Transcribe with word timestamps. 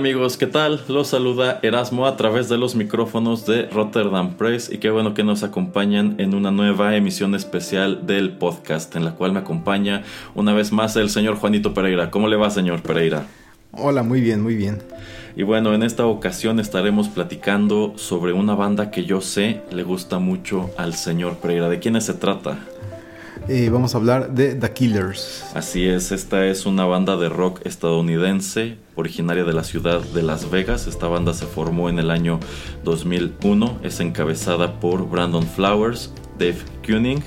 Amigos, 0.00 0.38
¿qué 0.38 0.46
tal? 0.46 0.80
Los 0.88 1.08
saluda 1.08 1.60
Erasmo 1.62 2.06
a 2.06 2.16
través 2.16 2.48
de 2.48 2.56
los 2.56 2.74
micrófonos 2.74 3.44
de 3.44 3.66
Rotterdam 3.66 4.32
Press 4.32 4.72
y 4.72 4.78
qué 4.78 4.88
bueno 4.88 5.12
que 5.12 5.24
nos 5.24 5.42
acompañan 5.42 6.14
en 6.16 6.34
una 6.34 6.50
nueva 6.50 6.96
emisión 6.96 7.34
especial 7.34 8.06
del 8.06 8.32
podcast 8.32 8.96
en 8.96 9.04
la 9.04 9.14
cual 9.14 9.32
me 9.32 9.40
acompaña 9.40 10.02
una 10.34 10.54
vez 10.54 10.72
más 10.72 10.96
el 10.96 11.10
señor 11.10 11.36
Juanito 11.36 11.74
Pereira. 11.74 12.10
¿Cómo 12.10 12.28
le 12.28 12.36
va 12.36 12.48
señor 12.48 12.80
Pereira? 12.80 13.26
Hola, 13.72 14.02
muy 14.02 14.22
bien, 14.22 14.42
muy 14.42 14.54
bien. 14.54 14.82
Y 15.36 15.42
bueno, 15.42 15.74
en 15.74 15.82
esta 15.82 16.06
ocasión 16.06 16.60
estaremos 16.60 17.10
platicando 17.10 17.92
sobre 17.96 18.32
una 18.32 18.54
banda 18.54 18.90
que 18.90 19.04
yo 19.04 19.20
sé 19.20 19.60
le 19.70 19.82
gusta 19.82 20.18
mucho 20.18 20.70
al 20.78 20.94
señor 20.94 21.36
Pereira. 21.40 21.68
¿De 21.68 21.78
quiénes 21.78 22.06
se 22.06 22.14
trata? 22.14 22.58
Eh, 23.52 23.68
vamos 23.68 23.96
a 23.96 23.98
hablar 23.98 24.32
de 24.32 24.54
The 24.54 24.72
Killers. 24.72 25.44
Así 25.56 25.88
es, 25.88 26.12
esta 26.12 26.46
es 26.46 26.66
una 26.66 26.84
banda 26.84 27.16
de 27.16 27.28
rock 27.28 27.60
estadounidense 27.66 28.78
originaria 28.94 29.42
de 29.42 29.52
la 29.52 29.64
ciudad 29.64 30.02
de 30.02 30.22
Las 30.22 30.48
Vegas. 30.52 30.86
Esta 30.86 31.08
banda 31.08 31.34
se 31.34 31.46
formó 31.46 31.88
en 31.88 31.98
el 31.98 32.12
año 32.12 32.38
2001, 32.84 33.80
es 33.82 33.98
encabezada 33.98 34.78
por 34.78 35.10
Brandon 35.10 35.42
Flowers, 35.42 36.12
Dave 36.38 36.58
Kuning, 36.86 37.24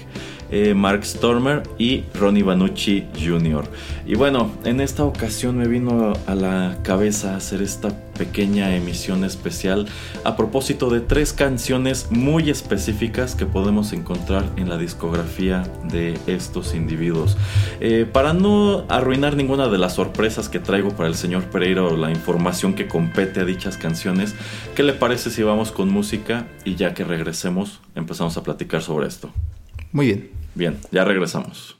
eh, 0.54 0.76
Mark 0.76 1.04
Stormer 1.04 1.64
y 1.80 2.04
Ronnie 2.14 2.44
Vanucci 2.44 3.06
Jr. 3.20 3.66
Y 4.06 4.14
bueno, 4.14 4.52
en 4.66 4.82
esta 4.82 5.04
ocasión 5.04 5.58
me 5.58 5.68
vino 5.68 6.14
a 6.28 6.36
la 6.36 6.78
cabeza 6.84 7.36
hacer 7.36 7.64
esta 7.64 7.90
pequeña 8.20 8.76
emisión 8.76 9.24
especial 9.24 9.88
a 10.24 10.38
propósito 10.38 10.92
de 10.92 11.00
tres 11.00 11.34
canciones 11.34 12.12
muy 12.12 12.52
específicas 12.52 13.34
que 13.34 13.48
podemos 13.48 13.94
encontrar 13.94 14.46
en 14.56 14.70
la 14.70 14.78
discografía 14.78 15.64
de 15.92 16.20
estos 16.28 16.76
individuos. 16.76 17.36
Eh, 17.80 18.06
para 18.06 18.34
no 18.34 18.86
arruinar 18.90 19.36
ninguna 19.36 19.70
de 19.70 19.80
las 19.80 19.96
sorpresas 19.96 20.50
que 20.50 20.60
traigo 20.60 20.92
para 20.92 21.10
el 21.10 21.16
señor 21.16 21.46
Pereira 21.46 21.82
o 21.82 21.98
la 21.98 22.12
información 22.12 22.76
que 22.76 22.88
compete 22.88 23.40
a 23.40 23.46
dichas 23.46 23.78
canciones, 23.78 24.36
¿qué 24.76 24.84
le 24.84 24.94
parece 24.94 25.32
si 25.32 25.42
vamos 25.42 25.72
con 25.72 25.90
música 25.90 26.46
y 26.64 26.76
ya 26.76 26.94
que 26.94 27.04
regresemos 27.04 27.82
empezamos 27.96 28.38
a 28.38 28.44
platicar 28.44 28.84
sobre 28.84 29.08
esto? 29.08 29.32
Muy 29.92 30.06
bien. 30.06 30.43
Bien, 30.56 30.80
ya 30.92 31.04
regresamos. 31.04 31.78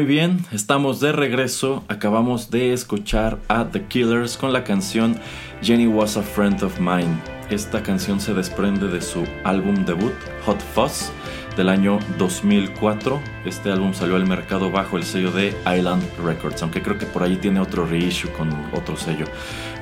Muy 0.00 0.06
bien, 0.06 0.46
estamos 0.50 0.98
de 1.00 1.12
regreso. 1.12 1.84
Acabamos 1.88 2.50
de 2.50 2.72
escuchar 2.72 3.38
a 3.48 3.66
The 3.66 3.84
Killers 3.84 4.38
con 4.38 4.50
la 4.50 4.64
canción 4.64 5.20
Jenny 5.60 5.86
Was 5.86 6.16
a 6.16 6.22
Friend 6.22 6.62
of 6.62 6.80
Mine. 6.80 7.20
Esta 7.50 7.82
canción 7.82 8.18
se 8.18 8.32
desprende 8.32 8.88
de 8.88 9.02
su 9.02 9.26
álbum 9.44 9.84
debut, 9.84 10.14
Hot 10.46 10.58
Fuzz, 10.74 11.12
del 11.56 11.68
año 11.68 11.98
2004. 12.18 13.20
Este 13.44 13.70
álbum 13.70 13.94
salió 13.94 14.16
al 14.16 14.26
mercado 14.26 14.70
bajo 14.70 14.96
el 14.96 15.04
sello 15.04 15.30
de 15.30 15.54
Island 15.66 16.02
Records, 16.24 16.62
aunque 16.62 16.82
creo 16.82 16.98
que 16.98 17.06
por 17.06 17.22
ahí 17.22 17.36
tiene 17.36 17.60
otro 17.60 17.86
reissue 17.86 18.30
con 18.32 18.50
otro 18.72 18.96
sello. 18.96 19.26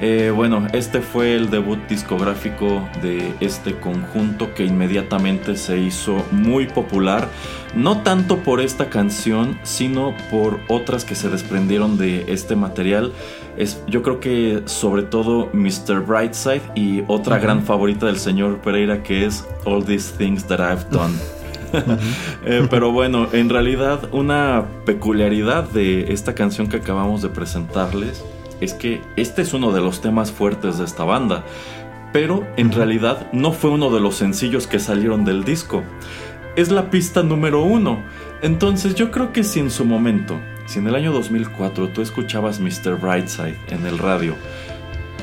Eh, 0.01 0.33
bueno, 0.35 0.67
este 0.73 1.01
fue 1.01 1.35
el 1.35 1.51
debut 1.51 1.79
discográfico 1.89 2.89
de 3.03 3.35
este 3.41 3.75
conjunto 3.75 4.55
que 4.55 4.65
inmediatamente 4.65 5.57
se 5.57 5.79
hizo 5.79 6.25
muy 6.31 6.67
popular, 6.67 7.29
no 7.75 8.03
tanto 8.03 8.39
por 8.39 8.61
esta 8.61 8.91
canción, 8.91 9.59
sino 9.65 10.15
por 10.31 10.61
otras 10.69 11.05
que 11.05 11.15
se 11.15 11.29
desprendieron 11.29 11.99
de 11.99 12.25
este 12.29 12.55
material. 12.55 13.13
Es, 13.57 13.83
yo 13.89 14.03
creo 14.03 14.21
que 14.21 14.63
sobre 14.67 15.03
todo 15.03 15.51
Mr. 15.53 16.01
Brightside 16.07 16.63
y 16.77 17.03
otra 17.09 17.39
gran 17.39 17.65
favorita 17.65 18.07
del 18.07 18.19
señor 18.19 18.61
Pereira 18.61 19.03
que 19.03 19.27
es 19.27 19.45
All 19.65 19.85
These 19.85 20.17
Things 20.17 20.45
That 20.47 20.61
I've 20.61 20.89
Done. 20.91 21.38
Eh, 22.45 22.67
pero 22.71 22.93
bueno, 22.93 23.29
en 23.33 23.51
realidad 23.51 24.09
una 24.13 24.65
peculiaridad 24.87 25.65
de 25.65 26.13
esta 26.13 26.35
canción 26.35 26.69
que 26.69 26.79
acabamos 26.79 27.21
de 27.21 27.29
presentarles 27.29 28.25
es 28.61 28.75
que 28.75 29.03
este 29.17 29.43
es 29.43 29.53
uno 29.53 29.73
de 29.73 29.81
los 29.81 30.01
temas 30.01 30.33
fuertes 30.33 30.79
de 30.79 30.85
esta 30.85 31.05
banda, 31.05 31.45
pero 32.13 32.47
en 32.57 32.73
realidad 32.73 33.31
no 33.33 33.53
fue 33.53 33.71
uno 33.71 33.91
de 33.91 34.01
los 34.01 34.17
sencillos 34.17 34.67
que 34.67 34.79
salieron 34.79 35.25
del 35.25 35.45
disco. 35.45 35.83
Es 36.57 36.71
la 36.71 36.91
pista 36.91 37.23
número 37.23 37.63
uno. 37.63 38.03
Entonces 38.41 38.95
yo 38.95 39.11
creo 39.11 39.33
que 39.33 39.45
si 39.45 39.61
en 39.61 39.71
su 39.71 39.85
momento, 39.85 40.41
si 40.67 40.79
en 40.79 40.87
el 40.87 40.95
año 40.95 41.13
2004 41.13 41.89
tú 41.89 42.03
escuchabas 42.03 42.61
Mr. 42.61 42.99
Brightside 43.01 43.59
en 43.69 43.87
el 43.87 43.99
radio, 43.99 44.35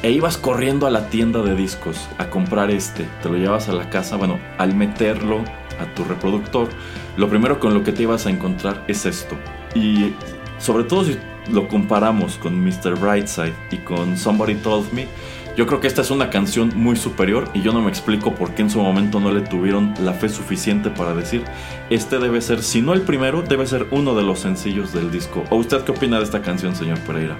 e 0.04 0.12
ibas 0.12 0.38
corriendo 0.38 0.86
a 0.86 0.92
la 0.92 1.10
tienda 1.10 1.42
de 1.42 1.56
discos 1.56 2.08
a 2.18 2.30
comprar 2.30 2.70
este, 2.70 3.08
te 3.24 3.30
lo 3.30 3.38
llevas 3.38 3.70
a 3.70 3.74
la 3.74 3.90
casa, 3.90 4.18
bueno, 4.18 4.40
al 4.58 4.76
meterlo 4.76 5.44
a 5.80 5.86
tu 5.94 6.04
reproductor, 6.04 6.70
lo 7.18 7.30
primero 7.30 7.60
con 7.60 7.74
lo 7.74 7.84
que 7.84 7.92
te 7.92 8.04
ibas 8.04 8.26
a 8.26 8.30
encontrar 8.30 8.84
es 8.88 9.06
esto. 9.06 9.36
Y 9.74 10.14
sobre 10.58 10.84
todo 10.84 11.04
si 11.04 11.18
lo 11.52 11.68
comparamos 11.68 12.38
con 12.38 12.64
Mr. 12.64 12.98
Brightside 13.00 13.54
y 13.72 13.78
con 13.78 14.18
Somebody 14.18 14.56
Told 14.56 14.92
Me, 14.94 15.08
yo 15.56 15.66
creo 15.68 15.80
que 15.80 15.88
esta 15.88 16.02
es 16.02 16.12
una 16.12 16.30
canción 16.30 16.74
muy 16.76 16.98
superior 16.98 17.50
y 17.54 17.62
yo 17.62 17.72
no 17.72 17.82
me 17.82 17.90
explico 17.90 18.36
por 18.36 18.54
qué 18.54 18.64
en 18.64 18.70
su 18.70 18.82
momento 18.82 19.22
no 19.22 19.32
le 19.32 19.40
tuvieron 19.40 19.94
la 20.02 20.12
fe 20.12 20.28
suficiente 20.28 20.90
para 20.90 21.14
decir, 21.14 21.44
este 21.90 22.20
debe 22.20 22.42
ser, 22.42 22.62
si 22.62 22.82
no 22.82 22.94
el 22.94 23.04
primero, 23.04 23.42
debe 23.42 23.66
ser 23.66 23.88
uno 23.92 24.16
de 24.16 24.24
los 24.24 24.40
sencillos 24.40 24.92
del 24.92 25.12
disco. 25.12 25.46
¿O 25.50 25.56
usted 25.56 25.82
qué 25.84 25.92
opina 25.92 26.18
de 26.18 26.26
esta 26.26 26.42
canción, 26.42 26.76
señor 26.76 27.00
Pereira? 27.00 27.38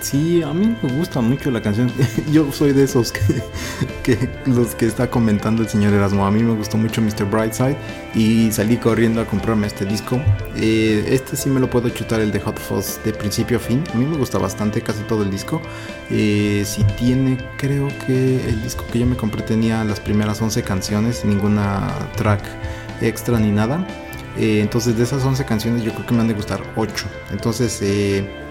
Sí, 0.00 0.42
a 0.42 0.52
mí 0.52 0.76
me 0.80 0.92
gusta 0.92 1.20
mucho 1.20 1.50
la 1.50 1.60
canción. 1.60 1.90
Yo 2.32 2.50
soy 2.52 2.72
de 2.72 2.84
esos 2.84 3.12
que, 4.02 4.28
los 4.46 4.74
que 4.74 4.86
está 4.86 5.10
comentando 5.10 5.62
el 5.62 5.68
señor 5.68 5.92
Erasmo. 5.92 6.24
A 6.24 6.30
mí 6.30 6.42
me 6.42 6.54
gustó 6.54 6.76
mucho 6.76 7.02
Mr. 7.02 7.24
Brightside 7.24 7.76
y 8.14 8.50
salí 8.52 8.76
corriendo 8.76 9.20
a 9.20 9.26
comprarme 9.26 9.66
este 9.66 9.84
disco. 9.84 10.20
Eh, 10.56 11.04
este 11.08 11.36
sí 11.36 11.50
me 11.50 11.58
lo 11.58 11.68
puedo 11.68 11.88
chutar, 11.88 12.20
el 12.20 12.30
de 12.30 12.40
Hot 12.40 12.58
Fuzz, 12.58 13.02
de 13.04 13.12
principio 13.12 13.56
a 13.56 13.60
fin. 13.60 13.82
A 13.92 13.96
mí 13.96 14.06
me 14.06 14.16
gusta 14.16 14.38
bastante 14.38 14.80
casi 14.82 15.02
todo 15.02 15.22
el 15.22 15.30
disco. 15.30 15.60
Eh, 16.10 16.62
si 16.64 16.84
tiene, 16.84 17.38
creo 17.56 17.88
que 18.06 18.48
el 18.48 18.62
disco 18.62 18.84
que 18.92 19.00
yo 19.00 19.06
me 19.06 19.16
compré 19.16 19.42
tenía 19.42 19.82
las 19.84 19.98
primeras 19.98 20.40
11 20.40 20.62
canciones, 20.62 21.24
ninguna 21.24 21.88
track 22.16 22.42
extra 23.00 23.38
ni 23.40 23.50
nada. 23.50 23.84
Eh, 24.36 24.60
entonces 24.60 24.96
de 24.96 25.02
esas 25.02 25.24
11 25.24 25.44
canciones 25.44 25.82
yo 25.82 25.92
creo 25.92 26.06
que 26.06 26.14
me 26.14 26.20
han 26.20 26.28
de 26.28 26.34
gustar 26.34 26.62
8. 26.76 27.06
Entonces... 27.32 27.80
Eh, 27.82 28.46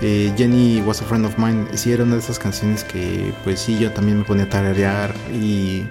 Jenny 0.00 0.82
Was 0.86 1.00
a 1.00 1.04
Friend 1.04 1.24
of 1.24 1.38
Mine 1.38 1.66
sí 1.74 1.92
era 1.92 2.04
una 2.04 2.14
de 2.14 2.20
esas 2.20 2.38
canciones 2.38 2.84
que 2.84 3.32
pues 3.44 3.60
sí 3.60 3.78
yo 3.78 3.92
también 3.92 4.18
me 4.18 4.24
ponía 4.24 4.44
a 4.44 4.48
tararear 4.48 5.14
y 5.32 5.84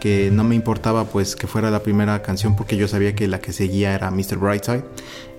que 0.00 0.32
no 0.32 0.42
me 0.42 0.56
importaba 0.56 1.04
pues 1.04 1.36
que 1.36 1.46
fuera 1.46 1.70
la 1.70 1.84
primera 1.84 2.22
canción 2.22 2.56
porque 2.56 2.76
yo 2.76 2.88
sabía 2.88 3.14
que 3.14 3.28
la 3.28 3.38
que 3.38 3.52
seguía 3.52 3.94
era 3.94 4.10
Mr. 4.10 4.36
Brightside 4.36 4.82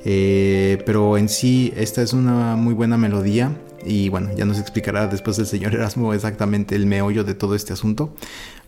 eh, 0.05 0.81
pero 0.85 1.17
en 1.17 1.27
sí 1.27 1.73
esta 1.75 2.01
es 2.01 2.13
una 2.13 2.55
muy 2.55 2.73
buena 2.73 2.95
melodía 2.95 3.51
y 3.85 4.07
bueno 4.07 4.29
ya 4.37 4.45
nos 4.45 4.57
explicará 4.57 5.07
después 5.07 5.37
el 5.39 5.47
señor 5.47 5.75
Erasmo 5.75 6.13
exactamente 6.13 6.75
el 6.75 6.85
meollo 6.85 7.25
de 7.25 7.33
todo 7.33 7.55
este 7.55 7.73
asunto 7.73 8.13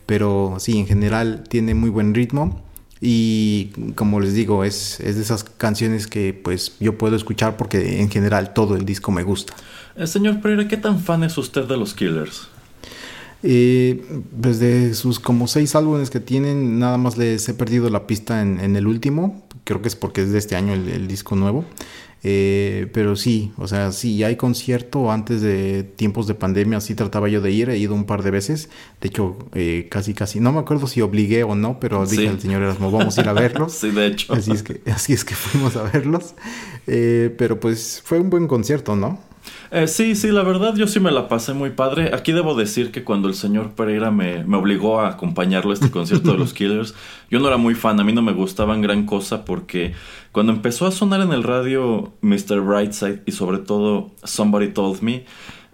pero 0.06 0.56
sí 0.60 0.78
en 0.78 0.86
general 0.86 1.46
tiene 1.48 1.74
muy 1.76 1.90
buen 1.90 2.14
ritmo 2.14 2.62
y 3.08 3.70
como 3.94 4.20
les 4.20 4.34
digo, 4.34 4.64
es, 4.64 5.00
es, 5.00 5.16
de 5.16 5.22
esas 5.22 5.44
canciones 5.44 6.08
que 6.08 6.34
pues 6.34 6.76
yo 6.80 6.98
puedo 6.98 7.16
escuchar 7.16 7.56
porque 7.56 8.02
en 8.02 8.10
general 8.10 8.52
todo 8.56 8.76
el 8.76 8.84
disco 8.84 9.12
me 9.12 9.22
gusta. 9.22 9.54
Eh, 9.96 10.08
señor 10.08 10.42
Pereira, 10.42 10.68
¿qué 10.68 10.76
tan 10.76 11.00
fan 11.00 11.24
es 11.24 11.38
usted 11.38 11.66
de 11.66 11.78
los 11.78 11.94
Killers? 11.94 12.48
Eh, 13.44 14.04
pues 14.42 14.58
de 14.58 14.96
sus 14.96 15.20
como 15.20 15.48
seis 15.48 15.76
álbumes 15.76 16.10
que 16.10 16.20
tienen, 16.20 16.80
nada 16.80 16.98
más 16.98 17.16
les 17.16 17.48
he 17.48 17.54
perdido 17.54 17.92
la 17.92 18.08
pista 18.08 18.42
en, 18.42 18.60
en 18.60 18.76
el 18.76 18.88
último. 18.88 19.46
Creo 19.66 19.84
que 19.84 19.88
es 19.88 19.96
porque 19.96 20.24
es 20.24 20.32
de 20.32 20.40
este 20.40 20.56
año 20.56 20.74
el, 20.74 20.90
el 20.90 21.08
disco 21.08 21.36
nuevo. 21.36 21.64
Eh, 22.28 22.88
pero 22.92 23.16
sí, 23.16 23.52
o 23.56 23.68
sea, 23.68 23.92
sí, 23.92 24.24
hay 24.24 24.36
concierto 24.36 25.12
antes 25.12 25.44
de 25.44 25.84
tiempos 25.84 26.26
de 26.26 26.34
pandemia, 26.34 26.82
sí 26.82 26.96
trataba 26.96 27.30
yo 27.30 27.40
de 27.40 27.52
ir, 27.52 27.70
he 27.70 27.78
ido 27.78 27.94
un 27.94 28.06
par 28.06 28.24
de 28.24 28.32
veces, 28.32 28.72
de 29.00 29.10
hecho, 29.10 29.38
eh, 29.54 29.86
casi, 29.92 30.16
casi, 30.16 30.40
no 30.40 30.52
me 30.52 30.58
acuerdo 30.58 30.88
si 30.88 31.02
obligué 31.02 31.44
o 31.44 31.54
no, 31.54 31.80
pero 31.80 32.04
dije 32.08 32.28
al 32.28 32.40
señor 32.40 32.64
Erasmo, 32.64 32.90
vamos 32.90 33.16
a 33.20 33.22
ir 33.22 33.30
a 33.30 33.34
verlos. 33.34 33.74
sí, 33.80 33.92
de 33.92 34.08
hecho. 34.08 34.34
Así 34.34 34.50
es 34.54 34.64
que, 34.64 34.82
así 34.92 35.14
es 35.14 35.24
que 35.24 35.36
fuimos 35.36 35.76
a 35.76 35.84
verlos, 35.84 36.34
eh, 36.88 37.32
pero 37.38 37.60
pues 37.60 38.02
fue 38.04 38.18
un 38.18 38.32
buen 38.32 38.48
concierto, 38.48 38.96
¿no? 38.96 39.20
Eh, 39.72 39.88
sí, 39.88 40.16
sí, 40.16 40.32
la 40.32 40.42
verdad 40.42 40.76
yo 40.76 40.88
sí 40.88 41.00
me 41.00 41.12
la 41.12 41.28
pasé 41.28 41.54
muy 41.54 41.70
padre. 41.70 42.12
Aquí 42.14 42.32
debo 42.32 42.56
decir 42.56 42.92
que 42.92 43.04
cuando 43.04 43.28
el 43.28 43.36
señor 43.36 43.72
Pereira 43.72 44.10
me, 44.10 44.44
me 44.44 44.58
obligó 44.58 45.02
a 45.02 45.10
acompañarlo 45.10 45.72
a 45.72 45.74
este 45.74 45.92
concierto 45.92 46.32
de 46.32 46.38
los 46.38 46.54
Killers, 46.56 46.96
yo 47.30 47.40
no 47.40 47.48
era 47.48 47.58
muy 47.58 47.76
fan, 47.76 48.00
a 48.00 48.04
mí 48.04 48.14
no 48.14 48.22
me 48.22 48.32
gustaban 48.32 48.82
gran 48.82 49.06
cosa 49.06 49.46
porque 49.46 49.94
cuando 50.36 50.52
empezó 50.52 50.86
a 50.86 50.92
sonar 50.92 51.22
en 51.22 51.32
el 51.32 51.44
radio 51.44 52.12
Mr. 52.20 52.60
Brightside 52.60 53.22
y 53.26 53.32
sobre 53.32 53.60
todo 53.60 54.12
Somebody 54.22 54.68
Told 54.68 55.02
Me, 55.02 55.24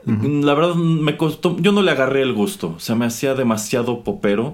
la 0.05 0.53
verdad 0.53 0.75
me 0.75 1.17
costó, 1.17 1.57
yo 1.57 1.71
no 1.71 1.81
le 1.81 1.89
agarré 1.89 2.21
el 2.21 2.33
gusto, 2.33 2.75
se 2.77 2.93
me 2.93 3.07
hacía 3.07 3.33
demasiado 3.33 4.03
popero. 4.03 4.53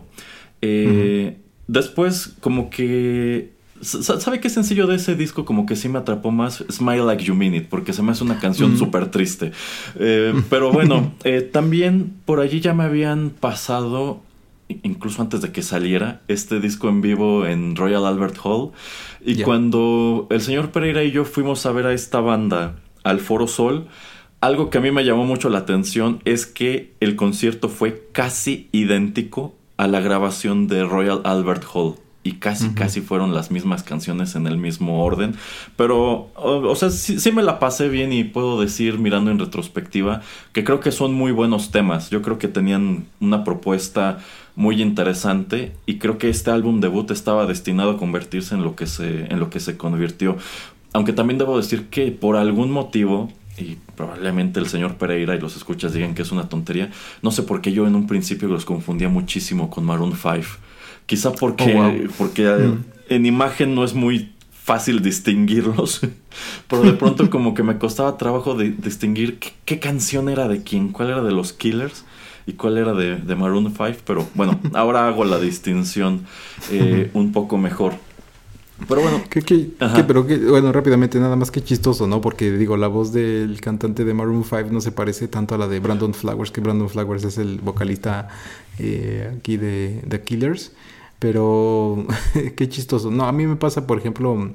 Eh, 0.62 1.40
Después 1.68 2.34
como 2.40 2.70
que 2.70 3.52
¿Sabe 3.82 4.40
qué 4.40 4.50
sencillo 4.50 4.88
de 4.88 4.96
ese 4.96 5.16
disco 5.16 5.44
como 5.44 5.66
que 5.66 5.76
sí 5.76 5.90
me 5.90 6.00
atrapó 6.00 6.32
más? 6.32 6.64
Smile 6.72 7.04
Like 7.04 7.26
You 7.26 7.36
Mean 7.36 7.54
It, 7.54 7.68
porque 7.68 7.92
se 7.92 8.02
me 8.02 8.14
hace 8.14 8.24
una 8.24 8.40
canción 8.40 8.74
mm. 8.74 8.78
súper 8.78 9.12
triste. 9.12 9.52
Eh, 10.00 10.34
pero 10.50 10.72
bueno, 10.72 11.12
eh, 11.26 11.42
también 11.42 12.14
por 12.24 12.40
allí 12.40 12.62
ya 12.62 12.74
me 12.74 12.86
habían 12.86 13.30
pasado, 13.30 14.22
incluso 14.70 15.22
antes 15.22 15.42
de 15.42 15.52
que 15.52 15.62
saliera, 15.62 16.22
este 16.28 16.60
disco 16.60 16.90
en 16.90 17.02
vivo 17.02 17.46
en 17.46 17.76
Royal 17.76 18.06
Albert 18.06 18.38
Hall. 18.44 18.72
Y 19.26 19.42
cuando 19.44 20.28
el 20.30 20.42
señor 20.42 20.72
Pereira 20.72 21.04
y 21.04 21.12
yo 21.12 21.26
fuimos 21.26 21.66
a 21.66 21.72
ver 21.72 21.86
a 21.86 21.94
esta 21.94 22.20
banda 22.20 22.76
al 23.04 23.20
Foro 23.20 23.48
Sol, 23.48 23.88
algo 24.42 24.70
que 24.70 24.78
a 24.78 24.82
mí 24.82 24.92
me 24.92 25.04
llamó 25.04 25.26
mucho 25.26 25.50
la 25.50 25.60
atención 25.60 26.22
es 26.26 26.46
que 26.46 26.94
el 27.00 27.16
concierto 27.16 27.70
fue 27.70 28.08
casi 28.12 28.70
idéntico 28.72 29.56
a 29.78 29.88
la 29.88 30.00
grabación 30.00 30.68
de 30.68 30.84
Royal 30.84 31.22
Albert 31.24 31.64
Hall 31.74 31.96
y 32.28 32.34
casi, 32.34 32.70
casi 32.74 33.00
fueron 33.00 33.34
las 33.34 33.52
mismas 33.52 33.84
canciones 33.84 34.36
en 34.36 34.48
el 34.48 34.58
mismo 34.58 35.04
orden. 35.04 35.36
Pero, 35.78 36.30
o, 36.36 36.76
sea, 36.76 36.90
sí, 36.90 37.32
me 37.32 37.42
la 37.42 37.58
pasé 37.58 37.88
bien 37.88 38.12
y 38.12 38.26
puedo 38.26 38.60
decir, 38.60 39.00
mirando 39.00 39.32
en 39.32 39.40
retrospectiva, 39.40 40.22
que 40.52 40.66
creo 40.66 40.82
que 40.82 40.92
son 40.92 41.14
muy 41.14 41.32
buenos 41.32 41.72
temas. 41.72 42.10
Yo 42.10 42.22
creo 42.22 42.38
que 42.38 42.50
tenían 42.50 43.06
una 43.22 43.46
propuesta 43.46 44.20
muy 44.58 44.82
interesante 44.82 45.72
y 45.86 46.00
creo 46.00 46.18
que 46.18 46.30
este 46.30 46.50
álbum 46.50 46.82
debut 46.82 47.12
estaba 47.12 47.46
destinado 47.46 47.92
a 47.92 47.98
convertirse 47.98 48.56
en 48.56 48.64
lo 48.64 48.76
que 48.76 48.88
se, 48.88 49.32
en 49.32 49.40
lo 49.40 49.52
que 49.52 49.60
se 49.60 49.78
convirtió. 49.78 50.36
Aunque 50.94 51.14
también 51.14 51.38
debo 51.38 51.58
decir 51.58 51.90
que 51.90 52.12
por 52.12 52.36
algún 52.36 52.72
motivo, 52.72 53.32
y 53.60 53.78
probablemente 53.96 54.60
el 54.60 54.66
señor 54.66 54.96
Pereira 54.96 55.36
y 55.36 55.40
los 55.40 55.56
escuchas 55.56 55.94
digan 55.94 56.16
que 56.16 56.24
es 56.24 56.32
una 56.32 56.50
tontería, 56.50 56.90
no 57.22 57.30
sé 57.30 57.44
por 57.44 57.62
qué 57.62 57.72
yo 57.72 57.86
en 57.86 57.94
un 57.94 58.08
principio 58.08 58.48
los 58.48 58.66
confundía 58.66 59.10
muchísimo 59.10 59.70
con 59.70 59.86
Maroon 59.86 60.14
5 60.14 60.42
Quizá 61.06 61.32
porque, 61.34 61.76
oh, 61.80 62.12
porque 62.18 62.48
mm. 62.48 62.86
en 63.10 63.26
imagen 63.28 63.76
no 63.76 63.84
es 63.84 63.94
muy 63.94 64.32
fácil 64.52 65.04
distinguirlos, 65.04 66.02
pero 66.68 66.82
de 66.82 66.94
pronto 66.94 67.30
como 67.30 67.54
que 67.54 67.62
me 67.62 67.78
costaba 67.78 68.18
trabajo 68.18 68.56
de 68.56 68.72
distinguir 68.72 69.38
qué, 69.66 69.80
canción 69.80 70.30
era 70.30 70.48
de 70.48 70.64
quién, 70.64 70.90
cuál 70.90 71.10
era 71.10 71.22
de 71.22 71.32
los 71.32 71.54
Killers 71.54 72.06
y 72.48 72.54
cuál 72.54 72.78
era 72.78 72.94
de, 72.94 73.18
de 73.18 73.36
Maroon 73.36 73.74
5, 73.76 74.00
pero 74.06 74.26
bueno, 74.34 74.60
ahora 74.74 75.08
hago 75.08 75.26
la 75.26 75.38
distinción 75.38 76.26
eh, 76.72 77.12
un 77.14 77.34
poco 77.34 77.58
mejor. 77.58 77.94
Pero 78.88 79.02
bueno. 79.02 79.22
pero 80.08 80.24
bueno, 80.24 80.72
rápidamente, 80.72 81.20
nada 81.20 81.36
más 81.36 81.52
que 81.52 81.64
chistoso, 81.64 82.08
¿no? 82.08 82.22
Porque 82.22 82.52
digo, 82.52 82.78
la 82.78 82.88
voz 82.88 83.12
del 83.12 83.60
cantante 83.60 84.06
de 84.06 84.14
Maroon 84.14 84.44
5 84.44 84.70
no 84.72 84.82
se 84.82 84.92
parece 84.92 85.28
tanto 85.28 85.56
a 85.56 85.58
la 85.58 85.68
de 85.68 85.80
Brandon 85.80 86.14
Flowers, 86.14 86.52
que 86.52 86.62
Brandon 86.62 86.88
Flowers 86.88 87.24
es 87.26 87.38
el 87.38 87.60
vocalista 87.60 88.30
eh, 88.80 89.34
aquí 89.38 89.58
de 89.58 90.04
The 90.08 90.22
Killers. 90.22 90.72
Pero 91.20 92.06
qué 92.56 92.70
chistoso. 92.70 93.12
No, 93.12 93.26
a 93.26 93.32
mí 93.32 93.48
me 93.48 93.56
pasa, 93.56 93.88
por 93.88 93.98
ejemplo, 93.98 94.52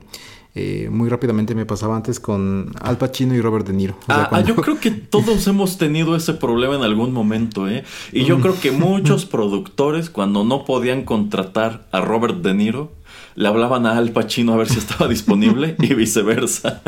eh, 0.55 0.89
muy 0.91 1.09
rápidamente 1.09 1.55
me 1.55 1.65
pasaba 1.65 1.97
antes 1.97 2.21
con 2.21 2.73
Al 2.81 2.99
Pacino 2.99 3.35
y 3.35 3.41
Robert 3.41 3.67
De 3.67 3.73
Niro. 3.73 3.97
ah, 4.09 4.29
ah 4.31 4.41
yo 4.43 4.55
creo 4.57 4.79
que 4.79 4.91
todos 5.11 5.47
hemos 5.47 5.79
tenido 5.79 6.15
ese 6.15 6.35
problema 6.35 6.77
en 6.77 6.83
algún 6.83 7.13
momento, 7.13 7.69
¿eh? 7.69 7.85
Y 8.13 8.25
yo 8.25 8.39
creo 8.41 8.61
que 8.61 8.71
muchos 8.71 9.25
productores, 9.27 10.11
cuando 10.11 10.45
no 10.45 10.67
podían 10.67 11.05
contratar 11.05 11.87
a 11.91 12.03
Robert 12.03 12.43
De 12.43 12.53
Niro, 12.53 12.93
le 13.35 13.49
hablaban 13.49 13.87
a 13.87 13.97
Al 13.97 14.11
Pacino 14.11 14.53
a 14.53 14.57
ver 14.57 14.69
si 14.69 14.79
estaba 14.79 15.09
disponible 15.09 15.75
y 15.81 15.95
viceversa. 15.95 16.83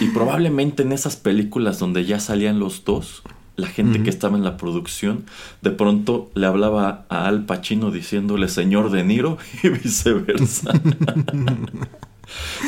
Y 0.00 0.08
probablemente 0.08 0.82
en 0.82 0.90
esas 0.90 1.14
películas 1.14 1.78
donde 1.78 2.04
ya 2.04 2.18
salían 2.18 2.58
los 2.58 2.84
dos, 2.84 3.22
la 3.56 3.66
gente 3.66 4.02
que 4.02 4.10
estaba 4.10 4.36
en 4.36 4.44
la 4.44 4.56
producción, 4.56 5.24
de 5.60 5.70
pronto 5.70 6.30
le 6.34 6.46
hablaba 6.46 7.04
a 7.08 7.26
Al 7.26 7.44
Pacino 7.44 7.90
diciéndole 7.90 8.48
señor 8.48 8.90
De 8.90 9.04
Niro 9.04 9.38
y 9.62 9.68
viceversa. 9.68 10.72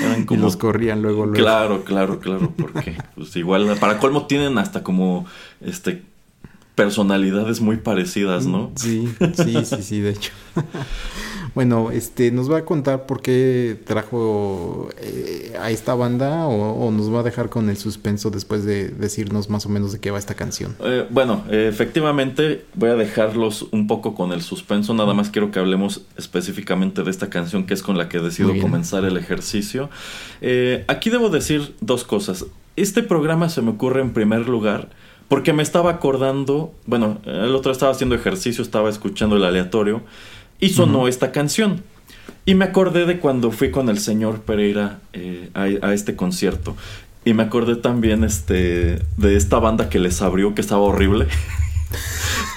Eran 0.03 0.25
como, 0.27 0.41
y 0.41 0.43
los 0.43 0.57
corrían 0.57 1.01
luego, 1.01 1.25
luego. 1.25 1.39
Claro, 1.43 1.85
claro, 1.85 2.21
claro, 2.21 2.53
porque 2.57 2.99
pues 3.15 3.35
igual 3.37 3.77
para 3.81 3.99
colmo 3.99 4.27
tienen 4.27 4.59
hasta 4.59 4.83
como 4.83 5.25
este 5.63 6.03
personalidades 6.75 7.61
muy 7.61 7.77
parecidas, 7.77 8.47
¿no? 8.47 8.73
Sí, 8.77 9.09
sí, 9.35 9.65
sí, 9.65 9.83
sí, 9.83 10.01
de 10.01 10.11
hecho. 10.11 10.33
Bueno, 11.55 11.93
este, 11.93 12.33
¿nos 12.33 12.51
va 12.51 12.59
a 12.59 12.65
contar 12.65 13.07
por 13.07 13.23
qué 13.23 13.79
trajo 13.85 14.89
eh, 14.99 15.57
a 15.61 15.71
esta 15.71 15.95
banda 15.95 16.47
o, 16.49 16.91
nos 16.91 17.13
va 17.15 17.21
a 17.21 17.23
dejar 17.23 17.49
con 17.49 17.71
el 17.71 17.77
suspenso 17.77 18.31
después 18.31 18.65
de 18.65 18.89
decirnos 18.89 19.51
más 19.51 19.65
o 19.65 19.69
menos 19.69 19.93
de 19.93 20.01
qué 20.01 20.11
va 20.11 20.19
esta 20.19 20.35
canción? 20.35 20.75
Eh, 20.81 21.07
bueno, 21.11 21.45
efectivamente 21.49 22.65
voy 22.75 22.91
a 22.91 22.97
dejarlos 22.97 23.67
un 23.71 23.87
poco 23.87 24.15
con 24.17 24.33
el 24.33 24.43
suspenso, 24.43 24.95
nada 24.95 25.15
más 25.15 25.31
quiero 25.31 25.53
que 25.53 25.61
hablemos 25.61 26.03
específicamente 26.17 27.05
de 27.05 27.11
esta 27.11 27.31
canción 27.31 27.67
que 27.67 27.75
es 27.75 27.83
con 27.85 27.97
la 27.97 28.09
que 28.09 28.19
decido 28.19 28.53
comenzar 28.61 29.05
el 29.05 29.17
ejercicio. 29.17 29.91
Eh, 30.41 30.85
aquí 30.89 31.09
debo 31.09 31.29
decir 31.31 31.77
dos 31.81 32.03
cosas. 32.03 32.47
Este 32.75 33.05
programa 33.05 33.49
se 33.49 33.63
me 33.63 33.71
ocurre 33.71 34.01
en 34.01 34.13
primer 34.13 34.49
lugar 34.49 34.89
porque 35.29 35.53
me 35.53 35.63
estaba 35.63 35.91
acordando, 35.91 36.73
bueno, 36.87 37.19
el 37.25 37.55
otro 37.55 37.73
estaba 37.73 37.93
haciendo 37.93 38.15
ejercicio, 38.15 38.63
estaba 38.63 38.91
escuchando 38.91 39.37
el 39.37 39.45
aleatorio 39.45 40.03
y 40.61 40.71
sonó 40.71 41.09
esta 41.09 41.33
canción. 41.33 41.83
Y 42.47 42.55
me 42.55 42.67
acordé 42.67 43.07
de 43.07 43.19
cuando 43.19 43.51
fui 43.51 43.71
con 43.71 43.89
el 43.89 43.99
señor 43.99 44.41
Pereira 44.41 45.01
eh, 45.13 45.51
a, 45.55 45.93
este 45.95 46.15
concierto. 46.15 46.77
Y 47.25 47.33
me 47.33 47.43
acordé 47.43 47.77
también 47.77 48.23
este, 48.23 49.01
de 49.17 49.37
esta 49.37 49.59
banda 49.59 49.89
que 49.89 49.99
les 49.99 50.21
abrió, 50.21 50.55
que 50.55 50.61
estaba 50.61 50.83
horrible. 50.83 51.27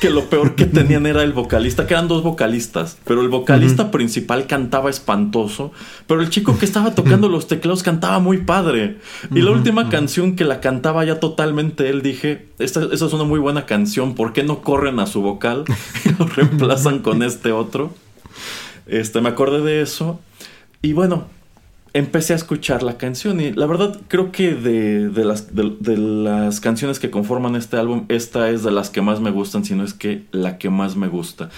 que 0.02 0.10
lo 0.10 0.30
peor 0.30 0.56
que 0.56 0.66
tenían 0.78 1.06
era 1.06 1.24
el 1.24 1.34
vocalista, 1.34 1.88
que 1.88 1.94
eran 1.94 2.08
dos 2.08 2.24
vocalistas, 2.24 2.98
pero 3.06 3.22
el 3.22 3.30
vocalista 3.30 3.92
principal 3.92 4.48
cantaba 4.48 4.90
espantoso, 4.90 5.72
pero 6.08 6.22
el 6.22 6.30
chico 6.30 6.58
que 6.58 6.66
estaba 6.66 6.96
tocando 6.96 7.30
los 7.30 7.48
teclados 7.48 7.84
cantaba 7.84 8.20
muy 8.20 8.40
padre. 8.40 8.98
Y 9.34 9.42
la 9.42 9.52
última 9.52 9.90
canción 9.90 10.36
que 10.36 10.46
la 10.46 10.60
cantaba 10.60 11.06
ya 11.06 11.20
totalmente 11.20 11.90
él, 11.90 12.02
dije, 12.02 12.48
esta, 12.60 12.84
esa 12.92 13.06
es 13.06 13.14
una 13.14 13.24
muy 13.24 13.40
buena 13.40 13.66
canción, 13.66 14.16
¿por 14.16 14.34
qué 14.34 14.44
no 14.44 14.62
corren 14.62 15.00
a 15.00 15.08
su 15.08 15.22
vocal 15.22 15.66
y 16.06 16.10
lo 16.18 16.26
reemplazan 16.26 17.00
con 17.00 17.24
este 17.24 17.52
otro? 17.52 17.94
Este, 18.86 19.22
me 19.22 19.30
acordé 19.30 19.62
de 19.62 19.82
eso. 19.82 20.20
Y 20.82 20.94
bueno, 20.94 21.26
empecé 21.94 22.34
a 22.34 22.36
escuchar 22.36 22.84
la 22.84 22.98
canción 22.98 23.40
y 23.42 23.52
la 23.52 23.66
verdad 23.66 24.00
creo 24.08 24.32
que 24.32 24.54
de, 24.54 25.24
las, 25.24 25.56
de, 25.56 25.98
las 25.98 26.60
canciones 26.60 27.00
que 27.00 27.10
conforman 27.10 27.56
este 27.56 27.78
álbum, 27.78 28.06
esta 28.10 28.50
es 28.50 28.64
de 28.64 28.72
las 28.72 28.90
que 28.90 29.02
más 29.02 29.20
me 29.20 29.32
gustan, 29.32 29.66
si 29.66 29.76
no 29.76 29.84
es 29.84 29.94
que 29.94 30.26
la 30.32 30.58
que 30.58 30.70
más 30.70 30.96
me 30.96 31.08
gusta. 31.08 31.50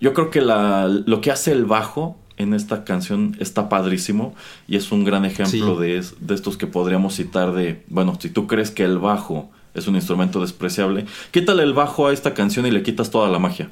Yo 0.00 0.12
creo 0.12 0.30
que 0.30 0.40
la, 0.40 0.88
lo 0.88 1.20
que 1.20 1.30
hace 1.30 1.52
el 1.52 1.64
bajo 1.64 2.18
en 2.36 2.52
esta 2.52 2.84
canción 2.84 3.36
está 3.38 3.68
padrísimo 3.68 4.34
y 4.66 4.76
es 4.76 4.90
un 4.90 5.04
gran 5.04 5.24
ejemplo 5.24 5.78
de, 5.78 6.04
de 6.20 6.34
estos 6.34 6.56
que 6.56 6.66
podríamos 6.66 7.14
citar 7.14 7.52
de, 7.52 7.84
bueno, 7.88 8.18
si 8.20 8.28
tú 8.28 8.46
crees 8.46 8.70
que 8.70 8.84
el 8.84 8.98
bajo 8.98 9.50
es 9.74 9.88
un 9.88 9.96
instrumento 9.96 10.40
despreciable, 10.40 11.06
quítale 11.30 11.62
el 11.62 11.74
bajo 11.74 12.06
a 12.06 12.12
esta 12.12 12.34
canción 12.34 12.66
y 12.66 12.70
le 12.70 12.82
quitas 12.82 13.10
toda 13.10 13.28
la 13.28 13.38
magia. 13.38 13.70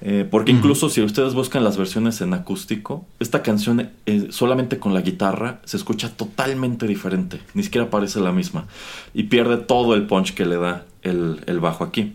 Eh, 0.00 0.26
porque 0.30 0.52
incluso 0.52 0.88
si 0.88 1.02
ustedes 1.02 1.34
buscan 1.34 1.64
las 1.64 1.76
versiones 1.76 2.20
en 2.20 2.32
acústico, 2.32 3.04
esta 3.18 3.42
canción 3.42 3.90
eh, 4.06 4.28
solamente 4.30 4.78
con 4.78 4.94
la 4.94 5.00
guitarra 5.00 5.60
se 5.64 5.76
escucha 5.76 6.10
totalmente 6.10 6.86
diferente, 6.86 7.40
ni 7.54 7.64
siquiera 7.64 7.90
parece 7.90 8.20
la 8.20 8.32
misma. 8.32 8.66
Y 9.12 9.24
pierde 9.24 9.56
todo 9.56 9.94
el 9.94 10.06
punch 10.06 10.34
que 10.34 10.46
le 10.46 10.56
da 10.56 10.84
el, 11.02 11.40
el 11.46 11.58
bajo 11.58 11.84
aquí. 11.84 12.14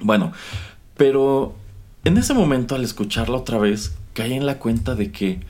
Bueno, 0.00 0.32
pero 0.96 1.54
en 2.04 2.18
ese 2.18 2.34
momento 2.34 2.74
al 2.74 2.84
escucharla 2.84 3.38
otra 3.38 3.58
vez, 3.58 3.94
caí 4.12 4.34
en 4.34 4.46
la 4.46 4.58
cuenta 4.58 4.94
de 4.94 5.10
que 5.10 5.40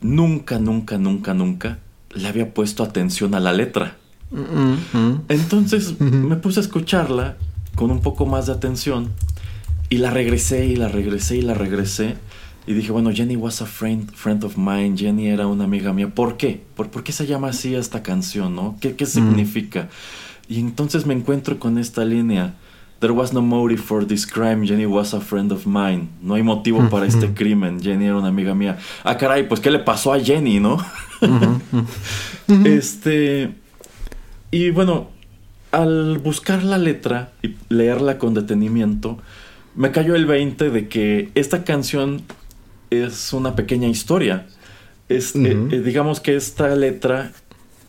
nunca, 0.00 0.58
nunca, 0.58 0.98
nunca, 0.98 1.34
nunca 1.34 1.78
le 2.10 2.28
había 2.28 2.52
puesto 2.52 2.82
atención 2.82 3.34
a 3.34 3.40
la 3.40 3.52
letra. 3.52 3.96
Entonces 5.28 5.98
me 6.00 6.36
puse 6.36 6.60
a 6.60 6.62
escucharla 6.62 7.36
con 7.74 7.90
un 7.90 8.00
poco 8.00 8.26
más 8.26 8.46
de 8.46 8.52
atención 8.52 9.12
y 9.90 9.98
la 9.98 10.10
regresé 10.10 10.66
y 10.66 10.76
la 10.76 10.88
regresé 10.88 11.36
y 11.36 11.42
la 11.42 11.54
regresé. 11.54 12.16
Y 12.66 12.74
dije, 12.74 12.92
bueno, 12.92 13.10
Jenny 13.12 13.36
was 13.36 13.62
a 13.62 13.66
friend, 13.66 14.12
friend 14.12 14.44
of 14.44 14.58
mine, 14.58 14.94
Jenny 14.96 15.28
era 15.28 15.46
una 15.46 15.64
amiga 15.64 15.92
mía. 15.94 16.08
¿Por 16.14 16.36
qué? 16.36 16.62
¿Por, 16.76 17.02
qué 17.02 17.12
se 17.12 17.26
llama 17.26 17.48
así 17.48 17.74
esta 17.74 18.02
canción, 18.02 18.54
no? 18.54 18.76
¿Qué, 18.80 18.94
qué 18.94 19.04
mm. 19.04 19.08
significa? 19.08 19.88
Y 20.48 20.60
entonces 20.60 21.06
me 21.06 21.14
encuentro 21.14 21.58
con 21.58 21.78
esta 21.78 22.04
línea. 22.04 22.54
There 23.00 23.12
was 23.12 23.32
no 23.32 23.40
motive 23.40 23.80
for 23.80 24.04
this 24.04 24.26
crime, 24.26 24.66
Jenny 24.66 24.84
was 24.84 25.14
a 25.14 25.20
friend 25.20 25.52
of 25.52 25.66
mine. 25.66 26.08
No 26.20 26.34
hay 26.34 26.42
motivo 26.42 26.90
para 26.90 27.06
este 27.06 27.32
crimen, 27.32 27.80
Jenny 27.80 28.06
era 28.06 28.16
una 28.16 28.28
amiga 28.28 28.54
mía. 28.54 28.76
Ah, 29.04 29.16
caray, 29.16 29.48
pues 29.48 29.60
¿qué 29.60 29.70
le 29.70 29.78
pasó 29.78 30.12
a 30.12 30.20
Jenny, 30.20 30.58
no? 30.58 30.84
este... 32.64 33.54
Y 34.50 34.70
bueno, 34.70 35.10
al 35.70 36.18
buscar 36.18 36.64
la 36.64 36.78
letra 36.78 37.32
y 37.42 37.54
leerla 37.68 38.18
con 38.18 38.34
detenimiento, 38.34 39.18
me 39.78 39.92
cayó 39.92 40.16
el 40.16 40.26
20 40.26 40.70
de 40.70 40.88
que 40.88 41.30
esta 41.36 41.62
canción 41.62 42.22
es 42.90 43.32
una 43.32 43.54
pequeña 43.54 43.86
historia. 43.86 44.48
Es, 45.08 45.36
eh, 45.36 45.56
eh, 45.70 45.80
digamos 45.80 46.18
que 46.18 46.34
esta 46.34 46.74
letra 46.74 47.30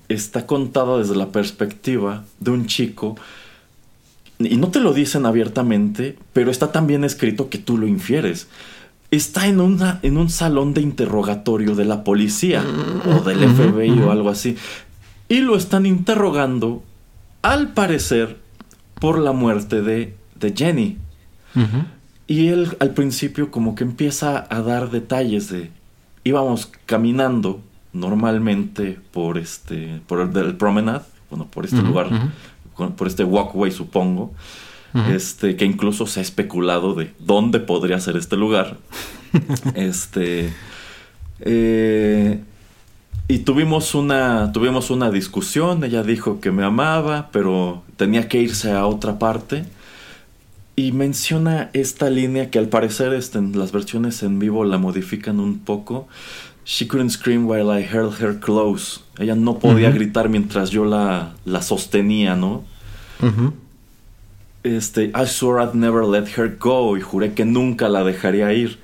está 0.08 0.46
contada 0.46 1.00
desde 1.00 1.16
la 1.16 1.32
perspectiva 1.32 2.26
de 2.40 2.52
un 2.52 2.68
chico 2.68 3.16
y 4.38 4.58
no 4.58 4.70
te 4.70 4.80
lo 4.82 4.94
dicen 4.94 5.26
abiertamente, 5.26 6.16
pero 6.32 6.52
está 6.52 6.72
tan 6.72 6.86
bien 6.86 7.04
escrito 7.04 7.50
que 7.50 7.58
tú 7.58 7.76
lo 7.76 7.88
infieres. 7.88 8.48
Está 9.10 9.48
en, 9.48 9.60
una, 9.60 10.00
en 10.04 10.18
un 10.18 10.30
salón 10.30 10.76
de 10.76 10.82
interrogatorio 10.82 11.74
de 11.74 11.86
la 11.86 12.04
policía 12.04 12.64
o 13.08 13.22
del 13.22 13.40
FBI 13.50 14.00
o 14.02 14.12
algo 14.12 14.30
así. 14.30 14.56
Y 15.28 15.40
lo 15.40 15.58
están 15.58 15.88
interrogando, 15.88 16.84
al 17.42 17.74
parecer, 17.74 18.38
por 19.02 19.18
la 19.18 19.32
muerte 19.32 19.82
de, 19.82 20.14
de 20.36 20.54
Jenny. 20.56 20.98
Y 22.28 22.48
él 22.50 22.78
al 22.80 22.92
principio 22.92 23.52
como 23.52 23.76
que 23.76 23.84
empieza 23.84 24.46
a 24.50 24.62
dar 24.62 24.92
detalles 24.92 25.50
de 25.50 25.72
íbamos 26.24 26.72
caminando 26.86 27.62
normalmente 27.92 29.00
por 29.12 29.38
este 29.38 30.02
por 30.06 30.22
el 30.22 30.32
del 30.32 30.56
promenade, 30.56 31.06
bueno, 31.30 31.48
por 31.48 31.66
este 31.66 31.82
lugar, 31.82 32.10
por 32.96 33.08
este 33.08 33.24
walkway 33.24 33.72
supongo. 33.72 34.34
Este, 35.12 35.56
que 35.56 35.66
incluso 35.66 36.08
se 36.08 36.20
ha 36.20 36.24
especulado 36.24 36.96
de 36.96 37.14
dónde 37.20 37.60
podría 37.60 38.00
ser 38.00 38.18
este 38.18 38.36
lugar. 38.36 38.78
este. 39.76 40.52
Eh, 41.42 42.40
y 43.28 43.40
tuvimos 43.40 43.94
una, 43.94 44.52
tuvimos 44.52 44.90
una 44.90 45.12
discusión. 45.12 45.84
Ella 45.84 46.02
dijo 46.02 46.40
que 46.40 46.52
me 46.52 46.64
amaba, 46.64 47.30
pero 47.32 47.84
tenía 47.98 48.28
que 48.28 48.42
irse 48.42 48.72
a 48.72 48.88
otra 48.88 49.20
parte. 49.20 49.66
Y 50.80 50.94
menciona 50.94 51.70
esta 51.74 52.10
línea 52.10 52.50
que 52.50 52.58
al 52.58 52.70
parecer 52.70 53.14
este, 53.14 53.38
en 53.38 53.60
las 53.60 53.74
versiones 53.74 54.24
en 54.24 54.40
vivo 54.40 54.64
la 54.64 54.78
modifican 54.78 55.42
un 55.42 55.60
poco. 55.60 56.08
She 56.66 56.88
couldn't 56.88 57.10
scream 57.10 57.50
while 57.50 57.70
I 57.78 57.84
held 57.84 58.22
her 58.22 58.40
close. 58.40 59.02
Ella 59.18 59.36
no 59.36 59.60
podía 59.60 59.92
gritar 59.92 60.30
mientras 60.30 60.70
yo 60.70 60.86
la, 60.86 61.34
la 61.44 61.62
sostenía, 61.64 62.38
¿no? 62.38 62.64
Este, 64.64 65.12
I 65.14 65.26
swore 65.26 65.62
I'd 65.62 65.74
never 65.74 66.06
let 66.06 66.30
her 66.38 66.56
go. 66.58 66.96
Y 66.96 67.02
juré 67.02 67.34
que 67.34 67.44
nunca 67.44 67.90
la 67.90 68.06
dejaría 68.06 68.54
ir. 68.54 68.80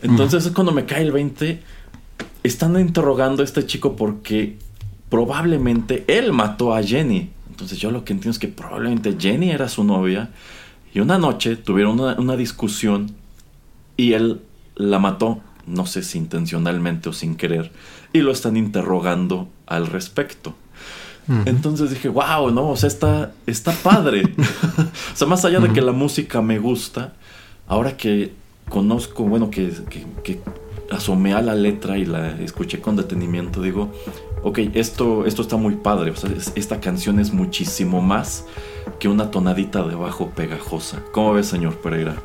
Entonces 0.00 0.46
es 0.46 0.52
cuando 0.52 0.72
me 0.72 0.86
cae 0.86 1.02
el 1.02 1.12
20. 1.12 1.62
Están 2.42 2.80
interrogando 2.80 3.42
a 3.42 3.44
este 3.44 3.66
chico 3.66 3.96
porque 3.96 4.56
probablemente 5.10 6.06
él 6.08 6.32
mató 6.32 6.72
a 6.72 6.82
Jenny. 6.82 7.32
Entonces 7.50 7.76
yo 7.76 7.90
lo 7.90 8.02
que 8.02 8.14
entiendo 8.14 8.30
es 8.30 8.38
que 8.38 8.48
probablemente 8.48 9.14
Jenny 9.20 9.50
era 9.50 9.68
su 9.68 9.84
novia 9.84 10.30
y 10.94 11.00
una 11.00 11.18
noche 11.18 11.56
tuvieron 11.56 11.98
una, 11.98 12.36
discusión 12.36 13.10
y 13.96 14.12
él 14.12 14.40
la 14.76 15.00
mató, 15.00 15.40
no 15.66 15.86
sé 15.86 16.04
si 16.04 16.18
intencionalmente 16.18 17.08
o 17.08 17.12
sin 17.12 17.34
querer, 17.34 17.72
y 18.12 18.20
lo 18.20 18.30
están 18.30 18.56
interrogando 18.56 19.48
al 19.66 19.88
respecto. 19.88 20.54
Entonces 21.46 21.90
dije, 21.90 22.10
wow, 22.10 22.50
no, 22.50 22.68
o 22.68 22.76
sea, 22.76 22.86
está, 22.86 23.32
está 23.46 23.72
padre. 23.72 24.22
o 24.78 25.16
sea, 25.16 25.26
más 25.26 25.44
allá 25.44 25.58
de 25.58 25.72
que 25.72 25.80
la 25.80 25.92
música 25.92 26.42
me 26.42 26.58
gusta, 26.58 27.14
ahora 27.66 27.96
que 27.96 28.32
conozco, 28.68 29.24
bueno, 29.24 29.50
que, 29.50 29.72
asomé 30.90 31.32
a 31.32 31.40
la 31.40 31.54
letra 31.54 31.98
y 31.98 32.04
la 32.04 32.38
escuché 32.40 32.80
con 32.80 32.94
detenimiento, 32.94 33.62
digo, 33.62 33.90
ok, 34.44 34.58
esto, 34.74 35.26
esto 35.26 35.42
está 35.42 35.56
muy 35.56 35.74
padre, 35.74 36.12
esta 36.54 36.80
canción 36.80 37.18
es 37.18 37.32
muchísimo 37.32 38.00
más 38.00 38.44
que 38.98 39.08
una 39.08 39.30
tonadita 39.30 39.82
de 39.86 39.96
bajo 39.96 40.28
pegajosa. 40.30 41.02
¿Cómo 41.12 41.32
ves, 41.32 41.46
señor 41.46 41.74
Pereira? 41.78 42.16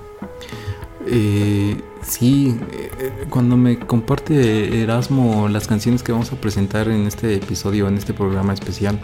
Eh, 1.07 1.81
sí, 2.01 2.55
eh, 2.71 3.25
cuando 3.29 3.57
me 3.57 3.79
comparte 3.79 4.81
Erasmo 4.83 5.47
las 5.47 5.67
canciones 5.67 6.03
que 6.03 6.11
vamos 6.11 6.31
a 6.31 6.35
presentar 6.35 6.89
en 6.89 7.07
este 7.07 7.35
episodio, 7.35 7.87
en 7.87 7.97
este 7.97 8.13
programa 8.13 8.53
especial, 8.53 8.99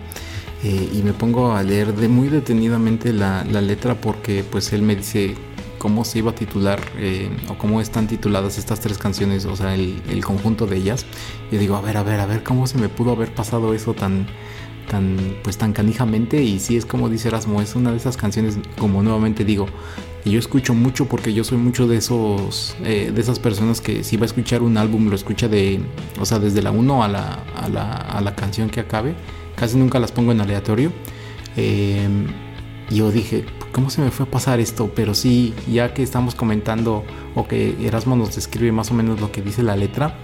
eh, 0.64 0.90
y 0.94 1.02
me 1.02 1.14
pongo 1.14 1.54
a 1.54 1.64
leer 1.64 1.94
muy 2.10 2.28
detenidamente 2.28 3.14
la, 3.14 3.44
letra 3.44 3.96
porque 3.96 4.44
pues 4.44 4.74
él 4.74 4.82
me 4.82 4.96
dice 4.96 5.36
cómo 5.86 6.04
se 6.04 6.18
iba 6.18 6.32
a 6.32 6.34
titular 6.34 6.80
eh, 6.98 7.30
o 7.48 7.60
cómo 7.60 7.80
están 7.80 8.08
tituladas 8.08 8.58
estas 8.58 8.80
tres 8.80 8.98
canciones, 8.98 9.46
o 9.46 9.56
sea, 9.56 9.76
el, 9.76 10.26
conjunto 10.26 10.66
de 10.66 10.78
ellas. 10.78 11.06
Y 11.52 11.58
digo, 11.58 11.76
a 11.76 11.82
ver, 11.82 11.98
a 11.98 12.02
ver, 12.02 12.20
a 12.20 12.26
ver, 12.26 12.42
cómo 12.42 12.66
se 12.66 12.80
me 12.80 12.90
pudo 12.90 13.12
haber 13.12 13.32
pasado 13.36 13.72
eso 13.76 13.94
tan, 13.94 14.26
tan, 14.90 15.16
pues 15.44 15.60
tan 15.60 15.74
canijamente. 15.74 16.42
Y 16.42 16.58
sí, 16.58 16.76
es 16.76 16.88
como 16.88 17.08
dice 17.08 17.28
Erasmo, 17.28 17.62
es 17.62 17.76
una 17.76 17.92
de 17.92 17.98
esas 17.98 18.18
canciones, 18.18 18.58
como 18.80 19.04
nuevamente 19.04 19.46
digo, 19.46 19.68
y 20.24 20.32
yo 20.32 20.40
escucho 20.40 20.74
mucho 20.74 21.06
porque 21.06 21.36
yo 21.36 21.44
soy 21.44 21.60
mucho 21.60 21.88
de 21.88 21.98
esos, 21.98 22.76
eh, 22.84 23.12
de 23.14 23.22
esas 23.22 23.38
personas 23.38 23.80
que 23.80 24.04
si 24.04 24.18
va 24.18 24.24
a 24.24 24.26
escuchar 24.26 24.64
un 24.64 24.80
álbum 24.80 25.08
lo 25.08 25.16
escucha 25.16 25.48
de, 25.48 25.82
o 26.20 26.26
sea, 26.26 26.40
desde 26.40 26.64
la 26.64 26.72
1 26.72 27.04
a 27.04 27.08
la, 27.08 27.44
a 27.56 27.70
la, 27.70 27.92
a 27.92 28.22
la 28.22 28.36
canción 28.36 28.72
que 28.72 28.80
acabe 28.80 29.14
casi 29.56 29.78
nunca 29.78 30.00
las 30.00 30.12
pongo 30.12 30.32
en 30.32 30.42
aleatorio. 30.42 30.92
Eh, 31.58 32.08
yo 32.90 33.12
dije, 33.12 33.46
¿cómo 33.76 33.90
se 33.90 34.02
me 34.02 34.10
fue 34.10 34.26
a 34.26 34.32
pasar 34.32 34.62
esto? 34.62 34.90
Pero 34.96 35.14
sí, 35.14 35.54
ya 35.70 35.94
que 35.94 36.02
estamos 36.02 36.34
comentando 36.34 37.04
o 37.36 37.46
que 37.46 37.76
Erasmo 37.86 38.16
nos 38.16 38.34
describe 38.34 38.72
más 38.72 38.90
o 38.90 38.94
menos 38.94 39.20
lo 39.20 39.34
que 39.34 39.42
dice 39.42 39.64
la 39.64 39.76
letra, 39.76 40.16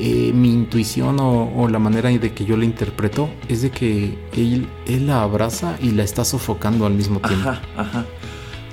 eh, 0.00 0.32
mi 0.34 0.52
intuición 0.52 1.18
o, 1.20 1.68
la 1.68 1.78
manera 1.78 2.10
de 2.10 2.34
que 2.34 2.44
yo 2.44 2.56
la 2.56 2.64
interpreto 2.64 3.30
es 3.48 3.62
de 3.62 3.70
que 3.70 4.18
él, 4.32 4.66
él 4.88 5.06
la 5.06 5.22
abraza 5.22 5.76
y 5.80 5.92
la 5.92 6.02
está 6.02 6.24
sofocando 6.24 6.84
al 6.84 6.94
mismo 6.94 7.20
tiempo. 7.20 7.50
Ajá, 7.50 7.62
ajá. 7.76 8.06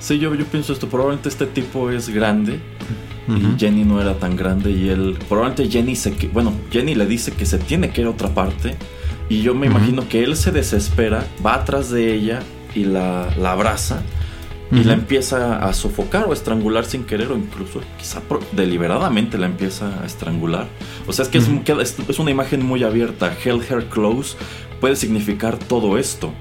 Sí, 0.00 0.18
yo, 0.18 0.34
yo 0.34 0.46
pienso 0.46 0.72
esto, 0.72 0.88
probablemente 0.88 1.28
este 1.28 1.46
tipo 1.46 1.88
es 1.88 2.08
grande 2.08 2.58
y 3.28 3.58
Jenny 3.58 3.84
no 3.84 4.00
era 4.00 4.18
tan 4.18 4.36
grande 4.36 4.72
y 4.72 4.88
él, 4.88 5.16
probablemente 5.28 5.70
Jenny 5.70 5.94
se, 5.94 6.10
bueno, 6.32 6.52
Jenny 6.72 6.96
le 6.96 7.06
dice 7.06 7.32
que 7.32 7.46
se 7.46 7.58
tiene 7.58 7.90
que 7.90 8.00
ir 8.00 8.08
a 8.08 8.10
otra 8.10 8.34
parte 8.34 8.74
y 9.28 9.42
yo 9.42 9.54
me 9.54 9.66
imagino 9.66 10.08
que 10.08 10.24
él 10.24 10.34
se 10.36 10.50
desespera, 10.50 11.24
va 11.44 11.54
atrás 11.54 11.90
de 11.90 12.14
ella 12.14 12.42
y 12.78 12.84
la, 12.84 13.28
la 13.38 13.52
abraza 13.52 14.02
y 14.70 14.84
la 14.84 14.92
empieza 14.92 15.64
a 15.66 15.72
sofocar 15.72 16.26
o 16.26 16.30
a 16.30 16.34
estrangular 16.34 16.84
sin 16.84 17.04
querer 17.04 17.32
o 17.32 17.36
incluso 17.36 17.80
quizá 17.96 18.20
deliberadamente 18.52 19.38
la 19.38 19.46
empieza 19.46 20.02
a 20.02 20.06
estrangular. 20.06 20.68
O 21.06 21.12
sea, 21.12 21.22
es 21.22 21.30
que 21.30 21.38
es, 21.38 21.96
es, 22.08 22.18
una 22.18 22.30
imagen 22.30 22.64
muy 22.64 22.84
abierta. 22.84 23.34
Hell 23.42 23.62
Her 23.68 23.86
Close 23.86 24.36
puede 24.80 24.96
significar 24.96 25.56
todo 25.58 25.96
esto. 25.98 26.32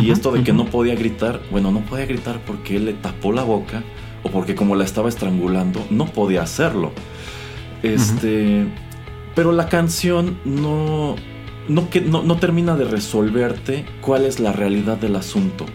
Y 0.00 0.10
esto 0.10 0.32
de 0.32 0.42
que 0.42 0.52
no 0.52 0.64
podía 0.64 0.96
gritar, 0.96 1.40
bueno, 1.52 1.70
no 1.70 1.80
podía 1.80 2.04
gritar 2.04 2.40
porque 2.44 2.76
él 2.76 2.86
le 2.86 2.94
tapó 2.94 3.30
la 3.30 3.44
boca 3.44 3.84
o 4.24 4.28
porque 4.28 4.56
como 4.56 4.74
la 4.74 4.84
estaba 4.84 5.08
estrangulando, 5.08 5.86
no 5.88 6.06
podía 6.06 6.42
hacerlo. 6.42 6.90
Este, 7.84 8.66
pero 9.36 9.52
la 9.52 9.68
canción 9.68 10.36
no 10.44 11.14
no, 11.68 11.90
que, 11.90 12.00
no, 12.00 12.22
no 12.22 12.36
termina 12.36 12.76
de 12.76 12.84
resolverte 12.84 13.84
cuál 14.00 14.24
es 14.24 14.40
la 14.40 14.52
realidad 14.52 14.96
del 14.96 15.16
asunto. 15.16 15.66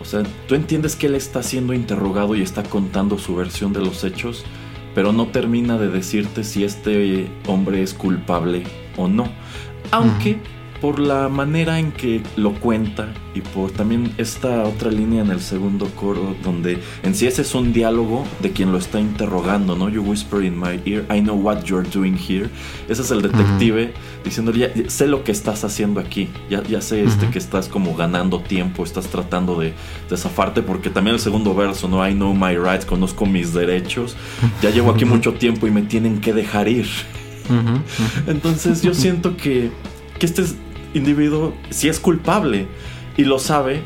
O 0.00 0.04
sea, 0.04 0.22
tú 0.48 0.54
entiendes 0.54 0.96
que 0.96 1.06
él 1.06 1.14
está 1.14 1.42
siendo 1.42 1.74
interrogado 1.74 2.34
y 2.34 2.42
está 2.42 2.62
contando 2.64 3.18
su 3.18 3.36
versión 3.36 3.72
de 3.72 3.80
los 3.80 4.02
hechos, 4.02 4.44
pero 4.94 5.12
no 5.12 5.28
termina 5.28 5.78
de 5.78 5.88
decirte 5.88 6.44
si 6.44 6.64
este 6.64 7.30
hombre 7.46 7.82
es 7.82 7.94
culpable 7.94 8.64
o 8.96 9.08
no. 9.08 9.26
Aunque 9.90 10.38
por 10.82 10.98
la 10.98 11.28
manera 11.28 11.78
en 11.78 11.92
que 11.92 12.20
lo 12.34 12.54
cuenta 12.54 13.14
y 13.36 13.40
por 13.40 13.70
también 13.70 14.12
esta 14.18 14.64
otra 14.64 14.90
línea 14.90 15.22
en 15.22 15.30
el 15.30 15.40
segundo 15.40 15.86
coro 15.94 16.34
donde 16.42 16.82
en 17.04 17.14
sí 17.14 17.28
ese 17.28 17.42
es 17.42 17.54
un 17.54 17.72
diálogo 17.72 18.26
de 18.40 18.50
quien 18.50 18.72
lo 18.72 18.78
está 18.78 18.98
interrogando, 18.98 19.76
¿no? 19.76 19.88
You 19.88 20.02
whisper 20.02 20.42
in 20.42 20.58
my 20.58 20.80
ear, 20.84 21.04
I 21.08 21.20
know 21.20 21.36
what 21.36 21.62
you're 21.62 21.88
doing 21.88 22.16
here. 22.16 22.50
Ese 22.88 23.02
es 23.02 23.12
el 23.12 23.22
detective 23.22 23.94
diciéndole, 24.24 24.58
ya, 24.58 24.90
sé 24.90 25.06
lo 25.06 25.22
que 25.22 25.30
estás 25.30 25.62
haciendo 25.62 26.00
aquí, 26.00 26.28
ya, 26.50 26.64
ya 26.64 26.80
sé 26.80 27.04
este, 27.04 27.28
que 27.30 27.38
estás 27.38 27.68
como 27.68 27.94
ganando 27.94 28.40
tiempo, 28.40 28.82
estás 28.82 29.06
tratando 29.06 29.60
de, 29.60 29.74
de 30.10 30.16
zafarte 30.16 30.62
porque 30.62 30.90
también 30.90 31.14
el 31.14 31.20
segundo 31.20 31.54
verso, 31.54 31.86
¿no? 31.86 32.06
I 32.06 32.12
know 32.12 32.34
my 32.34 32.56
rights, 32.56 32.86
conozco 32.86 33.24
mis 33.24 33.54
derechos, 33.54 34.16
ya 34.60 34.70
llevo 34.70 34.90
aquí 34.90 35.04
mucho 35.14 35.34
tiempo 35.34 35.68
y 35.68 35.70
me 35.70 35.82
tienen 35.82 36.20
que 36.20 36.32
dejar 36.32 36.66
ir. 36.66 36.88
Entonces 38.26 38.82
yo 38.82 38.94
siento 38.94 39.36
que, 39.36 39.70
que 40.18 40.26
este 40.26 40.42
es 40.42 40.56
individuo 40.94 41.54
si 41.70 41.88
es 41.88 42.00
culpable 42.00 42.66
y 43.16 43.24
lo 43.24 43.38
sabe, 43.38 43.82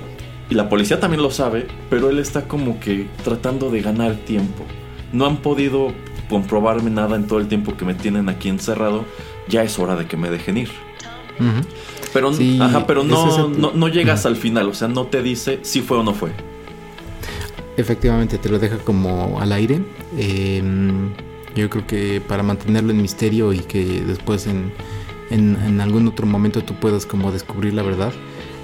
y 0.48 0.54
la 0.54 0.68
policía 0.68 1.00
también 1.00 1.22
lo 1.22 1.30
sabe, 1.30 1.66
pero 1.90 2.10
él 2.10 2.18
está 2.18 2.46
como 2.46 2.78
que 2.78 3.08
tratando 3.24 3.70
de 3.70 3.80
ganar 3.80 4.14
tiempo. 4.16 4.64
No 5.12 5.26
han 5.26 5.38
podido 5.38 5.92
comprobarme 6.28 6.90
nada 6.90 7.16
en 7.16 7.26
todo 7.26 7.38
el 7.38 7.48
tiempo 7.48 7.76
que 7.76 7.84
me 7.84 7.94
tienen 7.94 8.28
aquí 8.28 8.48
encerrado, 8.48 9.04
ya 9.48 9.62
es 9.62 9.78
hora 9.78 9.96
de 9.96 10.06
que 10.06 10.16
me 10.16 10.30
dejen 10.30 10.56
ir. 10.56 10.70
Pero, 12.12 12.32
pero 12.86 13.04
no, 13.04 13.48
no, 13.48 13.88
llegas 13.88 14.24
al 14.24 14.36
final, 14.36 14.68
o 14.68 14.74
sea, 14.74 14.88
no 14.88 15.06
te 15.06 15.22
dice 15.22 15.58
si 15.62 15.82
fue 15.82 15.98
o 15.98 16.02
no 16.02 16.14
fue. 16.14 16.30
Efectivamente, 17.76 18.38
te 18.38 18.48
lo 18.48 18.58
deja 18.58 18.78
como 18.78 19.38
al 19.38 19.52
aire. 19.52 19.82
Em, 20.16 21.10
yo 21.54 21.68
creo 21.68 21.86
que 21.86 22.22
para 22.26 22.42
mantenerlo 22.42 22.90
en 22.90 23.02
misterio 23.02 23.52
y 23.52 23.58
que 23.58 24.02
después 24.06 24.46
en, 24.46 24.72
en, 25.30 25.80
algún 25.80 26.06
otro 26.08 26.26
momento 26.26 26.62
tú 26.62 26.74
puedas 26.74 27.06
como 27.06 27.32
descubrir 27.32 27.74
la 27.74 27.82
verdad. 27.82 28.12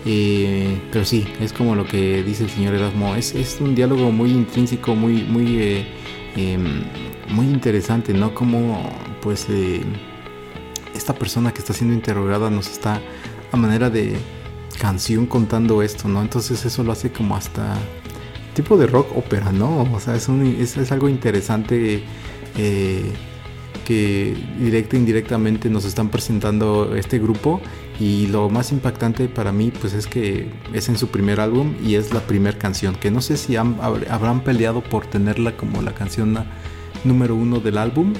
Eh, 0.04 0.80
pero 0.90 1.04
sí, 1.04 1.26
es 1.40 1.52
como 1.52 1.76
lo 1.76 1.86
que 1.86 2.24
dice 2.24 2.44
el 2.44 2.50
señor 2.50 2.74
Erasmo, 2.74 3.14
es, 3.14 3.34
es 3.34 3.60
un 3.60 3.74
diálogo 3.74 4.10
muy 4.10 4.30
intrínseco, 4.32 4.96
muy, 4.96 5.22
muy, 5.22 5.58
eh, 5.60 5.86
em, 6.36 6.82
muy 7.28 7.46
interesante, 7.46 8.12
¿no? 8.12 8.34
Como 8.34 8.82
pues 9.20 9.46
eh, 9.48 9.82
esta 10.94 11.14
persona 11.14 11.52
que 11.52 11.60
está 11.60 11.72
siendo 11.72 11.94
interrogada 11.94 12.50
nos 12.50 12.68
está 12.68 13.00
a 13.52 13.56
manera 13.56 13.90
de 13.90 14.16
canción 14.80 15.26
contando 15.26 15.82
esto, 15.82 16.08
¿no? 16.08 16.20
Entonces 16.20 16.64
eso 16.64 16.82
lo 16.82 16.90
hace 16.90 17.12
como 17.12 17.36
hasta 17.36 17.76
tipo 18.54 18.76
de 18.76 18.88
rock 18.88 19.16
ópera, 19.16 19.52
¿no? 19.52 19.82
O 19.92 20.00
sea, 20.00 20.16
es, 20.16 20.28
un, 20.28 20.44
es, 20.44 20.76
es 20.76 20.90
algo 20.90 21.08
interesante 21.08 22.02
que 23.84 24.34
directa 24.58 24.96
e 24.96 25.00
indirectamente 25.00 25.68
nos 25.70 25.84
están 25.84 26.08
presentando 26.08 26.94
este 26.96 27.18
grupo 27.18 27.60
y 28.00 28.26
lo 28.28 28.48
más 28.50 28.72
impactante 28.72 29.28
para 29.28 29.52
mí 29.52 29.72
pues 29.78 29.92
es 29.92 30.06
que 30.06 30.48
es 30.72 30.88
en 30.88 30.96
su 30.96 31.08
primer 31.08 31.40
álbum 31.40 31.74
y 31.84 31.94
es 31.94 32.12
la 32.12 32.20
primera 32.20 32.58
canción 32.58 32.94
que 32.94 33.10
no 33.10 33.20
sé 33.20 33.36
si 33.36 33.56
habrán 33.56 34.42
peleado 34.42 34.82
por 34.82 35.06
tenerla 35.06 35.56
como 35.56 35.82
la 35.82 35.94
canción 35.94 36.36
número 37.04 37.34
uno 37.34 37.60
del 37.60 37.78
álbum 37.78 38.12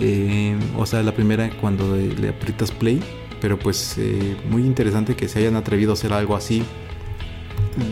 eh, 0.00 0.56
o 0.76 0.86
sea 0.86 1.02
la 1.02 1.12
primera 1.12 1.50
cuando 1.60 1.96
le 1.96 2.28
aprietas 2.28 2.70
play 2.70 3.00
pero 3.40 3.58
pues 3.58 3.96
eh, 3.98 4.36
muy 4.50 4.62
interesante 4.62 5.14
que 5.14 5.28
se 5.28 5.40
hayan 5.40 5.56
atrevido 5.56 5.90
a 5.90 5.94
hacer 5.94 6.12
algo 6.12 6.36
así 6.36 6.62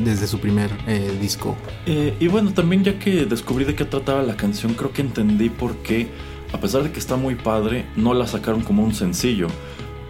desde 0.05 0.27
su 0.27 0.41
primer 0.41 0.71
eh, 0.89 1.17
disco. 1.21 1.57
y 1.87 2.27
bueno, 2.27 2.53
también 2.53 2.83
ya 2.83 2.99
que 2.99 3.25
descubrí 3.25 3.65
de 3.65 3.77
qué 3.77 3.85
trataba 3.85 4.21
la 4.23 4.37
canción, 4.37 4.75
creo 4.75 4.93
que 4.93 5.01
entendí 5.01 5.49
por 5.49 5.77
qué 5.77 6.09
a 6.53 6.61
pesar 6.61 6.83
de 6.83 6.93
que 6.93 6.99
está 6.99 7.17
muy 7.17 7.35
padre, 7.35 7.87
no 7.97 8.15
la 8.15 8.27
sacaron 8.27 8.63
como 8.63 8.85
un 8.85 8.95
sencillo. 8.95 9.49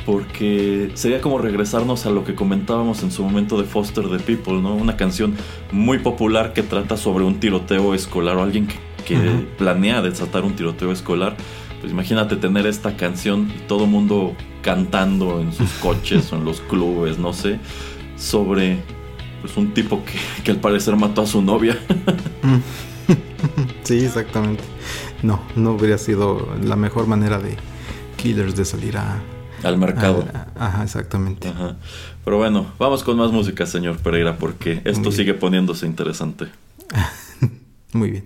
Porque 0.04 0.92
sería 0.94 1.20
como 1.20 1.38
regresarnos 1.38 2.06
a 2.06 2.10
lo 2.10 2.22
que 2.22 2.36
comentábamos 2.36 3.02
en 3.02 3.10
su 3.10 3.24
momento 3.24 3.60
de 3.60 3.64
Foster 3.64 4.04
the 4.08 4.20
People, 4.20 4.60
¿no? 4.60 4.74
Una 4.76 4.96
canción 4.96 5.34
muy 5.72 5.98
popular 5.98 6.52
que 6.52 6.62
trata 6.62 6.96
sobre 6.96 7.24
un 7.24 7.40
tiroteo 7.40 7.92
escolar 7.92 8.36
o 8.36 8.42
alguien 8.42 8.68
que, 8.68 8.76
planea 9.58 10.02
desatar 10.02 10.44
un 10.44 10.54
tiroteo 10.54 10.92
escolar. 10.92 11.36
Pues 11.80 11.92
imagínate 11.92 12.36
tener 12.36 12.66
esta 12.66 12.96
canción 12.96 13.52
y 13.56 13.66
todo 13.66 13.86
mundo 13.86 14.34
cantando 14.62 15.40
en 15.40 15.52
sus 15.52 15.70
coches 15.80 16.32
o 16.32 16.36
en 16.36 16.44
los 16.44 16.60
clubes, 16.60 17.18
no 17.18 17.32
sé, 17.32 17.58
sobre 18.16 18.78
pues 19.40 19.56
un 19.56 19.74
tipo 19.74 20.04
que, 20.04 20.42
que 20.42 20.52
al 20.52 20.58
parecer 20.58 20.96
mató 20.96 21.22
a 21.22 21.26
su 21.26 21.42
novia. 21.42 21.78
sí, 23.82 24.04
exactamente 24.04 24.62
no, 25.22 25.40
no 25.56 25.72
hubiera 25.72 25.98
sido 25.98 26.48
la 26.62 26.76
mejor 26.76 27.06
manera 27.06 27.38
de 27.38 27.56
Killers 28.16 28.56
de 28.56 28.64
salir 28.64 28.96
a, 28.98 29.20
al 29.62 29.78
mercado. 29.78 30.24
ajá, 30.58 30.82
exactamente. 30.82 31.52
Pero 32.24 32.38
bueno, 32.38 32.66
vamos 32.78 33.04
con 33.04 33.16
más 33.16 33.30
música, 33.30 33.66
señor 33.66 33.98
Pereira, 33.98 34.36
porque 34.36 34.82
esto 34.84 35.12
sigue 35.12 35.34
poniéndose 35.34 35.86
interesante. 35.86 36.46
Muy 37.92 38.10
bien. 38.10 38.24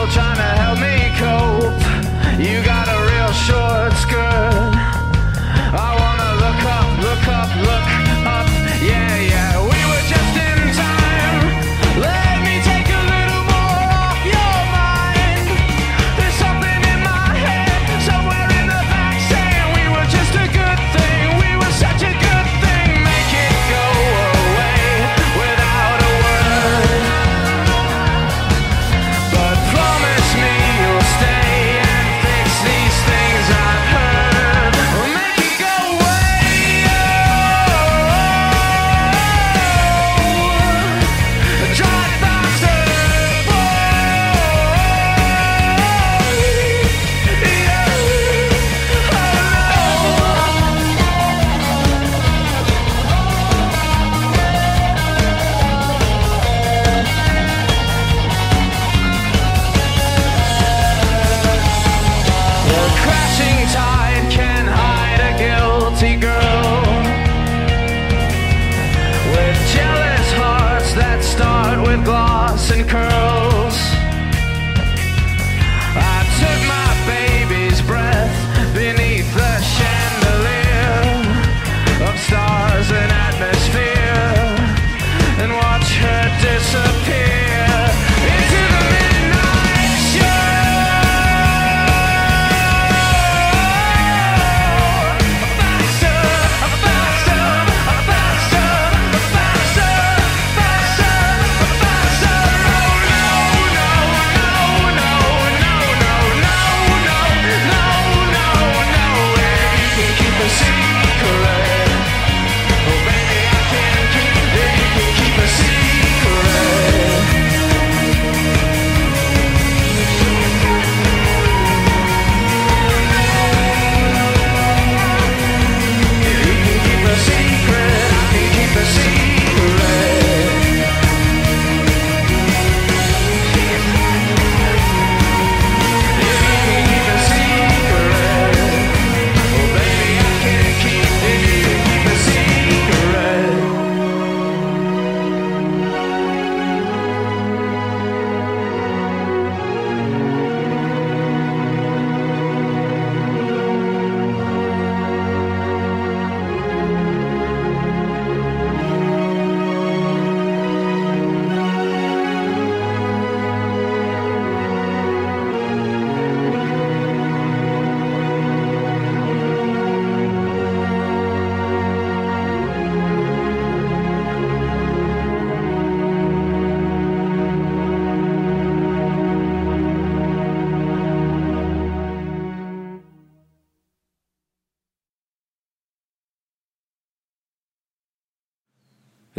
people 0.00 0.14
trying 0.14 0.56
to 0.56 0.59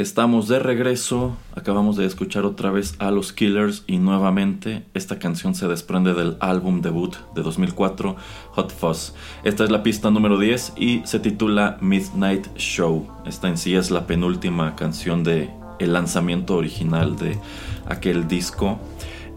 Estamos 0.01 0.47
de 0.47 0.57
regreso, 0.57 1.37
acabamos 1.55 1.95
de 1.95 2.07
escuchar 2.07 2.43
otra 2.43 2.71
vez 2.71 2.95
a 2.97 3.11
los 3.11 3.33
Killers 3.33 3.83
y 3.85 3.99
nuevamente 3.99 4.83
esta 4.95 5.19
canción 5.19 5.53
se 5.53 5.67
desprende 5.67 6.15
del 6.15 6.37
álbum 6.39 6.81
debut 6.81 7.17
de 7.35 7.43
2004, 7.43 8.15
Hot 8.53 8.73
Fuzz. 8.73 9.13
Esta 9.43 9.63
es 9.63 9.69
la 9.69 9.83
pista 9.83 10.09
número 10.09 10.39
10 10.39 10.73
y 10.75 11.03
se 11.05 11.19
titula 11.19 11.77
Midnight 11.81 12.47
Show. 12.57 13.05
Esta 13.27 13.47
en 13.47 13.59
sí 13.59 13.75
es 13.75 13.91
la 13.91 14.07
penúltima 14.07 14.75
canción 14.75 15.23
de 15.23 15.51
el 15.77 15.93
lanzamiento 15.93 16.55
original 16.55 17.15
de 17.15 17.37
aquel 17.85 18.27
disco. 18.27 18.79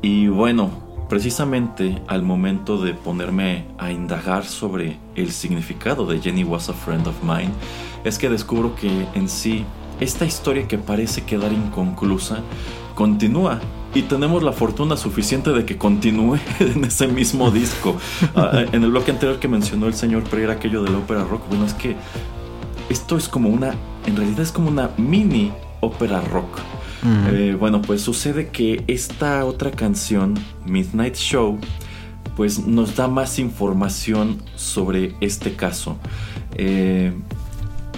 Y 0.00 0.28
bueno, 0.28 0.70
precisamente 1.10 2.00
al 2.06 2.22
momento 2.22 2.82
de 2.82 2.94
ponerme 2.94 3.66
a 3.76 3.92
indagar 3.92 4.46
sobre 4.46 4.96
el 5.14 5.30
significado 5.30 6.06
de 6.06 6.20
Jenny 6.20 6.42
Was 6.42 6.70
a 6.70 6.72
Friend 6.72 7.06
of 7.06 7.22
Mine, 7.22 7.52
es 8.02 8.18
que 8.18 8.30
descubro 8.30 8.74
que 8.74 9.06
en 9.14 9.28
sí 9.28 9.66
esta 10.00 10.24
historia 10.24 10.68
que 10.68 10.78
parece 10.78 11.22
quedar 11.24 11.52
inconclusa 11.52 12.38
continúa 12.94 13.60
y 13.94 14.02
tenemos 14.02 14.42
la 14.42 14.52
fortuna 14.52 14.96
suficiente 14.96 15.50
de 15.50 15.64
que 15.64 15.76
continúe 15.76 16.38
en 16.60 16.84
ese 16.84 17.06
mismo 17.06 17.50
disco. 17.50 17.96
Ah, 18.34 18.64
en 18.72 18.82
el 18.82 18.90
bloque 18.90 19.12
anterior 19.12 19.38
que 19.38 19.48
mencionó 19.48 19.86
el 19.86 19.94
señor 19.94 20.24
Pereira 20.24 20.54
aquello 20.54 20.82
de 20.82 20.90
la 20.90 20.98
ópera 20.98 21.24
rock, 21.24 21.48
bueno, 21.48 21.64
es 21.64 21.74
que 21.74 21.96
esto 22.88 23.16
es 23.16 23.28
como 23.28 23.48
una, 23.48 23.74
en 24.06 24.16
realidad 24.16 24.40
es 24.40 24.52
como 24.52 24.68
una 24.68 24.90
mini 24.96 25.52
ópera 25.80 26.20
rock. 26.20 26.58
Eh, 27.30 27.54
bueno, 27.60 27.82
pues 27.82 28.00
sucede 28.00 28.48
que 28.48 28.82
esta 28.86 29.44
otra 29.44 29.70
canción, 29.70 30.32
Midnight 30.64 31.16
Show, 31.16 31.58
pues 32.34 32.66
nos 32.66 32.96
da 32.96 33.08
más 33.08 33.38
información 33.38 34.38
sobre 34.56 35.14
este 35.20 35.54
caso. 35.54 35.98
Eh, 36.56 37.12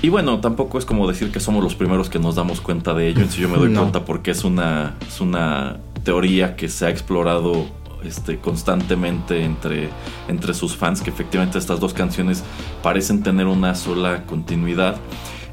y 0.03 0.09
bueno, 0.09 0.41
tampoco 0.41 0.79
es 0.79 0.85
como 0.85 1.09
decir 1.09 1.33
que 1.33 1.41
somos 1.41 1.63
los 1.63 1.75
primeros 1.75 2.11
que 2.11 2.19
nos 2.19 2.35
damos 2.35 2.61
cuenta 2.61 2.95
de 2.95 3.09
ello. 3.09 3.23
En 3.23 3.31
sí 3.31 3.41
yo 3.41 3.49
me 3.49 3.57
doy 3.57 3.73
cuenta 3.75 4.05
porque 4.05 4.31
es 4.31 4.45
una, 4.45 4.97
es 5.07 5.21
una 5.21 5.79
teoría 6.05 6.57
que 6.57 6.69
se 6.69 6.87
ha 6.87 6.91
explorado 6.91 7.67
este, 8.05 8.39
constantemente 8.39 9.45
entre, 9.45 9.89
entre 10.29 10.55
sus 10.55 10.77
fans, 10.77 11.01
que 11.01 11.11
efectivamente 11.11 11.59
estas 11.59 11.81
dos 11.81 11.95
canciones 11.95 12.45
parecen 12.83 13.23
tener 13.23 13.47
una 13.47 13.75
sola 13.75 14.25
continuidad. 14.27 14.97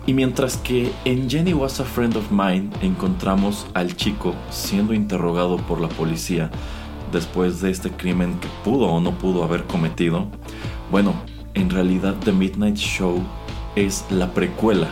Y 0.05 0.13
mientras 0.13 0.57
que 0.57 0.91
en 1.05 1.29
Jenny 1.29 1.53
Was 1.53 1.79
a 1.79 1.85
Friend 1.85 2.15
of 2.17 2.29
Mine 2.29 2.69
encontramos 2.81 3.65
al 3.73 3.95
chico 3.95 4.35
siendo 4.49 4.93
interrogado 4.93 5.57
por 5.57 5.79
la 5.79 5.87
policía 5.87 6.51
después 7.13 7.61
de 7.61 7.71
este 7.71 7.89
crimen 7.89 8.37
que 8.39 8.49
pudo 8.65 8.87
o 8.87 8.99
no 8.99 9.17
pudo 9.17 9.43
haber 9.43 9.63
cometido, 9.63 10.27
bueno, 10.91 11.13
en 11.53 11.69
realidad 11.69 12.15
The 12.25 12.33
Midnight 12.33 12.75
Show 12.75 13.23
es 13.75 14.05
la 14.09 14.33
precuela. 14.33 14.89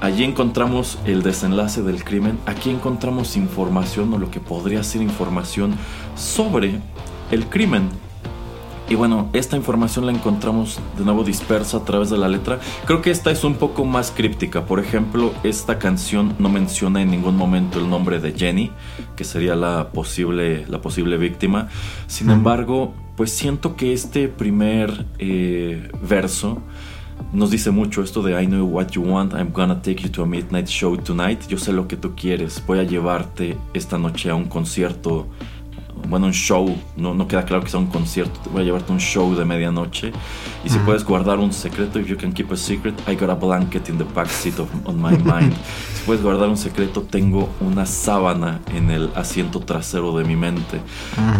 Allí 0.00 0.24
encontramos 0.24 0.98
el 1.06 1.22
desenlace 1.22 1.82
del 1.82 2.04
crimen, 2.04 2.38
aquí 2.44 2.68
encontramos 2.68 3.36
información 3.36 4.12
o 4.12 4.18
lo 4.18 4.30
que 4.30 4.38
podría 4.38 4.82
ser 4.82 5.00
información 5.00 5.74
sobre 6.14 6.80
el 7.30 7.46
crimen. 7.46 7.88
Y 8.88 8.94
bueno, 8.94 9.28
esta 9.32 9.56
información 9.56 10.06
la 10.06 10.12
encontramos 10.12 10.78
de 10.96 11.04
nuevo 11.04 11.24
dispersa 11.24 11.78
a 11.78 11.84
través 11.84 12.08
de 12.08 12.18
la 12.18 12.28
letra. 12.28 12.60
Creo 12.84 13.02
que 13.02 13.10
esta 13.10 13.32
es 13.32 13.42
un 13.42 13.56
poco 13.56 13.84
más 13.84 14.12
críptica. 14.12 14.64
Por 14.64 14.78
ejemplo, 14.78 15.34
esta 15.42 15.80
canción 15.80 16.36
no 16.38 16.48
menciona 16.48 17.02
en 17.02 17.10
ningún 17.10 17.36
momento 17.36 17.80
el 17.80 17.90
nombre 17.90 18.20
de 18.20 18.32
Jenny, 18.32 18.70
que 19.16 19.24
sería 19.24 19.56
la 19.56 19.88
posible, 19.90 20.66
la 20.68 20.80
posible 20.80 21.16
víctima. 21.16 21.68
Sin 22.06 22.30
embargo, 22.30 22.94
pues 23.16 23.32
siento 23.32 23.74
que 23.74 23.92
este 23.92 24.28
primer 24.28 25.06
eh, 25.18 25.90
verso 26.00 26.62
nos 27.32 27.50
dice 27.50 27.70
mucho 27.70 28.02
esto 28.02 28.22
de 28.22 28.40
I 28.40 28.46
know 28.46 28.66
what 28.66 28.90
you 28.90 29.02
want, 29.02 29.34
I'm 29.34 29.52
gonna 29.52 29.80
take 29.80 30.02
you 30.02 30.10
to 30.10 30.22
a 30.22 30.26
midnight 30.26 30.68
show 30.68 30.96
tonight. 30.96 31.46
Yo 31.48 31.58
sé 31.58 31.72
lo 31.72 31.86
que 31.86 31.96
tú 31.96 32.14
quieres, 32.14 32.62
voy 32.66 32.78
a 32.78 32.84
llevarte 32.84 33.56
esta 33.74 33.98
noche 33.98 34.30
a 34.30 34.34
un 34.34 34.46
concierto 34.46 35.28
bueno, 36.08 36.26
un 36.26 36.32
show, 36.32 36.76
no, 36.96 37.14
no 37.14 37.26
queda 37.26 37.44
claro 37.44 37.62
que 37.64 37.70
sea 37.70 37.80
un 37.80 37.86
concierto, 37.86 38.38
voy 38.52 38.62
a 38.62 38.64
llevarte 38.64 38.92
un 38.92 38.98
show 38.98 39.34
de 39.34 39.44
medianoche. 39.44 40.12
Y 40.64 40.68
si 40.68 40.78
puedes 40.80 41.04
guardar 41.04 41.38
un 41.38 41.52
secreto, 41.52 41.98
if 41.98 42.06
you 42.06 42.16
can 42.16 42.32
keep 42.32 42.52
a 42.52 42.56
secret, 42.56 42.94
I 43.08 43.14
got 43.16 43.30
a 43.30 43.34
blanket 43.34 43.88
in 43.88 43.98
the 43.98 44.04
back 44.04 44.28
seat 44.28 44.58
of 44.58 44.68
on 44.84 45.00
my 45.00 45.16
mind. 45.18 45.52
si 45.94 46.04
puedes 46.04 46.22
guardar 46.22 46.48
un 46.48 46.56
secreto, 46.56 47.02
tengo 47.02 47.48
una 47.60 47.86
sábana 47.86 48.60
en 48.74 48.90
el 48.90 49.10
asiento 49.14 49.60
trasero 49.60 50.16
de 50.16 50.24
mi 50.24 50.36
mente. 50.36 50.80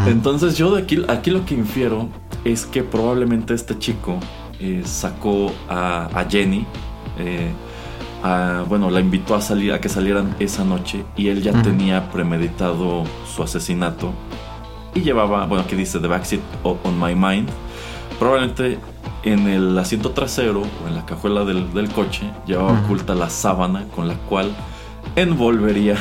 Entonces 0.06 0.56
yo 0.56 0.74
de 0.74 0.82
aquí, 0.82 1.04
aquí 1.08 1.30
lo 1.30 1.44
que 1.44 1.54
infiero 1.54 2.08
es 2.44 2.66
que 2.66 2.82
probablemente 2.82 3.54
este 3.54 3.78
chico 3.78 4.18
eh, 4.60 4.82
sacó 4.84 5.52
a, 5.68 6.24
Jenny. 6.28 6.66
Eh, 7.18 7.50
bueno, 8.68 8.90
la 8.90 9.00
invitó 9.00 9.34
a 9.34 9.40
salir, 9.40 9.72
a 9.72 9.80
que 9.80 9.88
salieran 9.88 10.34
esa 10.40 10.64
noche 10.64 11.04
y 11.16 11.28
él 11.28 11.42
ya 11.42 11.62
tenía 11.62 12.10
premeditado 12.10 13.04
su 13.24 13.42
asesinato 13.42 14.12
y 14.96 15.02
llevaba, 15.02 15.46
bueno, 15.46 15.64
aquí 15.64 15.76
dice 15.76 16.00
The 16.00 16.08
Backseat 16.08 16.40
on 16.64 16.98
My 16.98 17.14
Mind. 17.14 17.48
Probablemente 18.18 18.78
en 19.22 19.46
el 19.46 19.78
asiento 19.78 20.12
trasero 20.12 20.62
o 20.62 20.88
en 20.88 20.94
la 20.94 21.04
cajuela 21.04 21.44
del, 21.44 21.88
coche 21.90 22.30
llevaba 22.46 22.80
oculta 22.80 23.14
la 23.14 23.28
sábana 23.28 23.84
con 23.94 24.08
la 24.08 24.14
cual 24.14 24.50
envolvería 25.14 25.96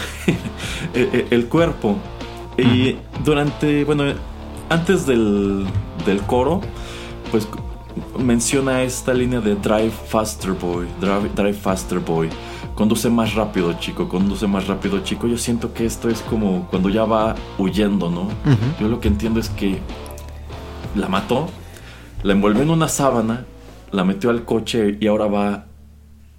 e, 0.93 1.01
e, 1.11 1.27
el 1.31 1.47
cuerpo. 1.47 1.97
Y 2.57 2.95
durante, 3.23 3.83
bueno, 3.83 4.05
antes 4.69 5.05
del, 5.05 5.65
del 6.05 6.21
coro, 6.21 6.61
pues 7.31 7.47
menciona 8.19 8.83
esta 8.83 9.13
línea 9.13 9.41
de 9.41 9.55
Drive 9.55 9.93
Faster 10.07 10.51
Boy, 10.51 10.87
Drive, 10.99 11.29
drive 11.35 11.53
Faster 11.53 11.99
Boy 11.99 12.29
conduce 12.75 13.09
más 13.09 13.33
rápido, 13.33 13.73
chico, 13.79 14.07
conduce 14.07 14.47
más 14.47 14.67
rápido, 14.67 14.99
chico. 14.99 15.27
Yo 15.27 15.37
siento 15.37 15.73
que 15.73 15.85
esto 15.85 16.09
es 16.09 16.19
como 16.19 16.67
cuando 16.69 16.89
ya 16.89 17.05
va 17.05 17.35
huyendo, 17.57 18.11
¿no? 18.11 18.27
Yo 18.79 18.87
lo 18.89 18.99
que 18.99 19.07
entiendo 19.07 19.39
es 19.39 19.49
que 19.49 19.79
la 20.95 21.07
mató, 21.07 21.49
la 22.21 22.33
envolvió 22.33 22.61
en 22.61 22.69
una 22.69 22.89
sábana, 22.89 23.45
la 23.91 24.03
metió 24.03 24.29
al 24.29 24.43
coche 24.43 24.97
y 24.99 25.07
ahora 25.07 25.27
va 25.27 25.65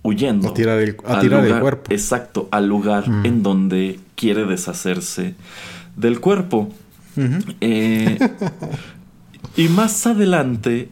huyendo. 0.02 0.50
A 0.50 0.54
tirar 0.54 0.78
el, 0.80 0.96
a 1.04 1.60
cuerpo. 1.60 1.90
Exacto, 1.90 2.48
al 2.52 2.68
lugar 2.68 3.04
en 3.24 3.42
donde 3.42 3.98
quiere 4.14 4.44
deshacerse 4.44 5.34
del 5.96 6.20
cuerpo. 6.20 6.68
Eh, 7.62 8.18
y 9.56 9.68
más 9.68 10.06
adelante 10.06 10.90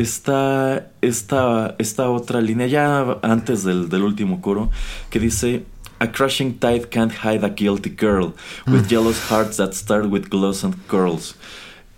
está 0.00 0.90
esta, 1.00 1.74
esta 1.78 2.10
otra 2.10 2.40
línea, 2.40 2.66
ya 2.66 3.18
antes 3.22 3.64
del, 3.64 3.88
del, 3.88 4.02
último 4.02 4.40
coro, 4.40 4.70
que 5.10 5.18
dice: 5.18 5.64
A 5.98 6.10
crushing 6.10 6.58
tide 6.58 6.88
can't 6.88 7.12
hide 7.12 7.44
a 7.44 7.50
guilty 7.50 7.90
girl, 7.90 8.34
with 8.66 8.84
mm. 8.84 8.88
jealous 8.88 9.30
hearts 9.30 9.56
that 9.56 9.72
start 9.74 10.06
with 10.06 10.28
glows 10.28 10.64
and 10.64 10.74
curls. 10.86 11.34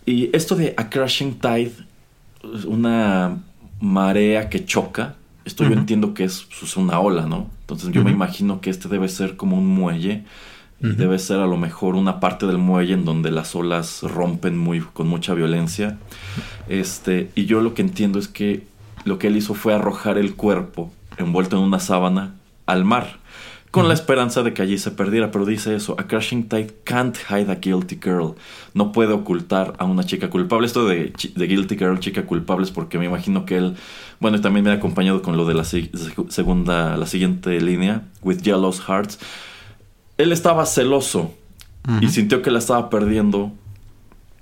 Y 0.07 0.31
esto 0.33 0.57
de 0.57 0.75
a 0.77 0.89
crushing 0.89 1.39
tide, 1.39 1.73
una 2.67 3.39
marea 3.81 4.49
que 4.49 4.65
choca, 4.65 5.15
esto 5.45 5.65
yo 5.65 5.73
entiendo 5.73 6.15
que 6.15 6.25
es, 6.25 6.47
pues, 6.59 6.77
una 6.77 7.01
ola, 7.01 7.27
¿no? 7.27 7.51
Entonces 7.63 7.91
yo 7.93 8.03
me 8.03 8.11
imagino 8.11 8.61
que 8.61 8.71
este 8.71 8.89
debe 8.89 9.09
ser 9.09 9.37
como 9.37 9.57
un 9.57 9.67
muelle 9.67 10.25
y 10.83 10.93
debe 10.93 11.19
ser 11.19 11.41
a 11.41 11.47
lo 11.47 11.59
mejor 11.59 11.95
una 11.95 12.21
parte 12.21 12.47
del 12.47 12.59
muelle 12.59 12.95
en 12.95 13.05
donde 13.05 13.31
las 13.31 13.55
olas 13.55 14.03
rompen 14.03 14.57
muy, 14.57 14.81
con 14.81 15.09
mucha 15.09 15.35
violencia. 15.35 15.99
Este, 16.69 17.31
y 17.35 17.45
yo 17.45 17.61
lo 17.61 17.75
que 17.75 17.83
entiendo 17.83 18.19
es 18.19 18.29
que 18.29 18.67
lo 19.05 19.19
que 19.19 19.27
él 19.27 19.37
hizo 19.37 19.55
fue 19.55 19.75
arrojar 19.75 20.17
el 20.17 20.35
cuerpo 20.35 20.91
envuelto 21.19 21.57
en 21.57 21.65
una 21.65 21.81
sábana 21.81 22.35
al 22.65 22.85
mar, 22.85 23.19
con 23.71 23.89
la 23.89 23.95
esperanza 23.95 24.43
de 24.43 24.53
que 24.55 24.63
allí 24.63 24.79
se 24.79 24.91
perdiera. 24.91 25.31
Pero 25.31 25.45
dice 25.45 25.75
eso: 25.75 25.97
A 25.99 26.07
crashing 26.07 26.49
tide 26.49 26.75
can't 26.85 27.17
hide 27.29 27.51
a 27.51 27.57
guilty 27.57 27.99
girl. 28.03 28.35
No 28.75 28.91
puede 28.93 29.13
ocultar 29.13 29.75
a 29.79 29.85
una 29.85 30.05
chica 30.05 30.31
culpable. 30.31 30.67
Esto 30.67 30.87
de, 30.87 31.13
de 31.35 31.47
guilty 31.47 31.77
girl, 31.77 32.01
chica 32.01 32.25
culpable, 32.27 32.65
es 32.65 32.71
porque 32.71 32.99
me 32.99 33.05
imagino 33.05 33.45
que 33.45 33.59
él. 33.59 33.77
Bueno, 34.19 34.41
también 34.41 34.65
me 34.65 34.71
ha 34.71 34.75
acompañado 34.75 35.23
con 35.23 35.37
lo 35.37 35.45
de 35.45 35.55
la 35.55 35.65
segunda, 35.65 36.97
la 36.97 37.07
siguiente 37.07 37.61
línea, 37.61 38.03
with 38.23 38.41
jealous 38.43 38.81
hearts 38.81 39.19
él 40.23 40.33
estaba 40.33 40.67
celoso 40.67 41.35
y 42.01 42.09
sintió 42.09 42.43
que 42.43 42.51
la 42.51 42.59
estaba 42.59 42.91
perdiendo 42.91 43.53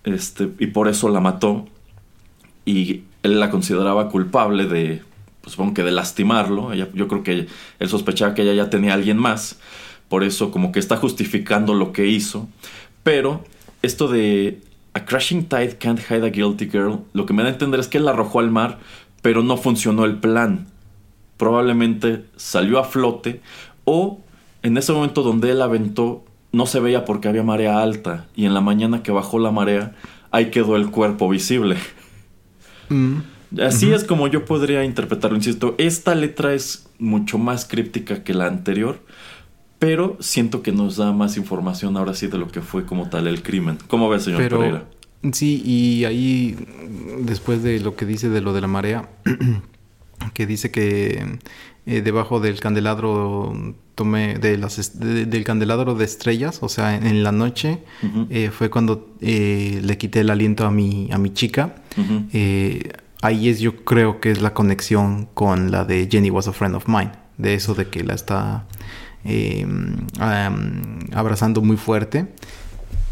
este, 0.04 0.50
y 0.58 0.68
por 0.68 0.88
eso 0.88 1.08
la 1.08 1.20
mató 1.20 1.66
y 2.64 3.02
él 3.22 3.40
la 3.40 3.50
consideraba 3.50 4.08
culpable 4.10 4.66
de, 4.66 5.02
pues, 5.40 5.52
supongo 5.52 5.74
que 5.74 5.84
de 5.84 5.92
lastimarlo. 5.92 6.74
yo 6.74 7.08
creo 7.08 7.22
que 7.22 7.46
él 7.78 7.88
sospechaba 7.88 8.34
que 8.34 8.42
ella 8.42 8.54
ya 8.54 8.70
tenía 8.70 8.92
a 8.92 8.94
alguien 8.94 9.18
más, 9.18 9.58
por 10.08 10.24
eso 10.24 10.50
como 10.50 10.72
que 10.72 10.78
está 10.78 10.96
justificando 10.96 11.74
lo 11.74 11.92
que 11.92 12.06
hizo. 12.06 12.48
Pero 13.02 13.44
esto 13.82 14.08
de 14.08 14.60
A 14.94 15.04
crashing 15.04 15.44
tide 15.44 15.76
can't 15.78 16.00
hide 16.10 16.26
a 16.26 16.30
guilty 16.30 16.68
girl, 16.68 17.04
lo 17.12 17.24
que 17.24 17.32
me 17.32 17.42
da 17.42 17.50
a 17.50 17.52
entender 17.52 17.78
es 17.78 17.88
que 17.88 17.98
él 17.98 18.04
la 18.04 18.10
arrojó 18.10 18.40
al 18.40 18.50
mar, 18.50 18.78
pero 19.22 19.42
no 19.42 19.56
funcionó 19.56 20.04
el 20.04 20.16
plan. 20.16 20.66
Probablemente 21.36 22.24
salió 22.36 22.78
a 22.78 22.84
flote 22.84 23.40
o 23.84 24.20
en 24.62 24.76
ese 24.76 24.92
momento 24.92 25.22
donde 25.22 25.50
él 25.50 25.62
aventó, 25.62 26.24
no 26.52 26.66
se 26.66 26.80
veía 26.80 27.04
porque 27.04 27.28
había 27.28 27.42
marea 27.42 27.82
alta. 27.82 28.26
Y 28.34 28.46
en 28.46 28.54
la 28.54 28.60
mañana 28.60 29.02
que 29.02 29.12
bajó 29.12 29.38
la 29.38 29.50
marea, 29.50 29.94
ahí 30.30 30.50
quedó 30.50 30.76
el 30.76 30.90
cuerpo 30.90 31.28
visible. 31.28 31.76
Mm. 32.88 33.18
Así 33.60 33.92
es 33.92 34.04
como 34.04 34.28
yo 34.28 34.44
podría 34.44 34.84
interpretarlo, 34.84 35.36
insisto. 35.36 35.74
Esta 35.78 36.14
letra 36.14 36.52
es 36.52 36.88
mucho 36.98 37.38
más 37.38 37.64
críptica 37.64 38.22
que 38.22 38.34
la 38.34 38.46
anterior, 38.46 39.00
pero 39.78 40.16
siento 40.20 40.62
que 40.62 40.72
nos 40.72 40.96
da 40.96 41.12
más 41.12 41.36
información 41.36 41.96
ahora 41.96 42.14
sí 42.14 42.26
de 42.26 42.36
lo 42.36 42.48
que 42.48 42.60
fue 42.60 42.84
como 42.84 43.08
tal 43.08 43.26
el 43.26 43.42
crimen. 43.42 43.78
¿Cómo 43.86 44.08
ve, 44.08 44.20
señor 44.20 44.48
Pereira? 44.48 44.84
Sí, 45.32 45.62
y 45.64 46.04
ahí, 46.04 46.56
después 47.20 47.62
de 47.62 47.80
lo 47.80 47.96
que 47.96 48.04
dice 48.04 48.28
de 48.28 48.40
lo 48.40 48.52
de 48.52 48.60
la 48.60 48.66
marea, 48.66 49.08
que 50.34 50.46
dice 50.46 50.70
que 50.70 51.38
eh, 51.90 52.02
debajo 52.02 52.38
del 52.38 52.60
candelabro 52.60 53.74
tomé 53.94 54.34
de 54.34 54.58
las 54.58 55.00
del 55.00 55.42
candelabro 55.42 55.94
de 55.94 56.04
estrellas, 56.04 56.58
o 56.60 56.68
sea, 56.68 56.94
en, 56.94 57.22
la 57.22 57.32
noche 57.32 57.78
eh, 58.28 58.50
fue 58.52 58.68
cuando 58.68 59.16
eh, 59.22 59.80
le 59.82 59.96
quité 59.96 60.20
el 60.20 60.28
aliento 60.28 60.66
a 60.66 60.70
mi 60.70 61.08
a 61.10 61.16
mi 61.16 61.30
chica. 61.32 61.76
ahí 63.22 63.48
es 63.48 63.60
yo 63.60 63.86
creo 63.86 64.20
que 64.20 64.30
es 64.30 64.42
la 64.42 64.52
conexión 64.52 65.30
con 65.32 65.70
la 65.70 65.86
de 65.86 66.06
Jenny 66.10 66.28
was 66.28 66.46
a 66.46 66.52
friend 66.52 66.74
of 66.74 66.88
mine, 66.88 67.12
de 67.38 67.54
eso 67.54 67.74
de 67.74 67.88
que 67.88 68.04
la 68.04 68.12
está 68.12 68.66
abrazando 71.10 71.62
muy 71.62 71.78
fuerte 71.78 72.26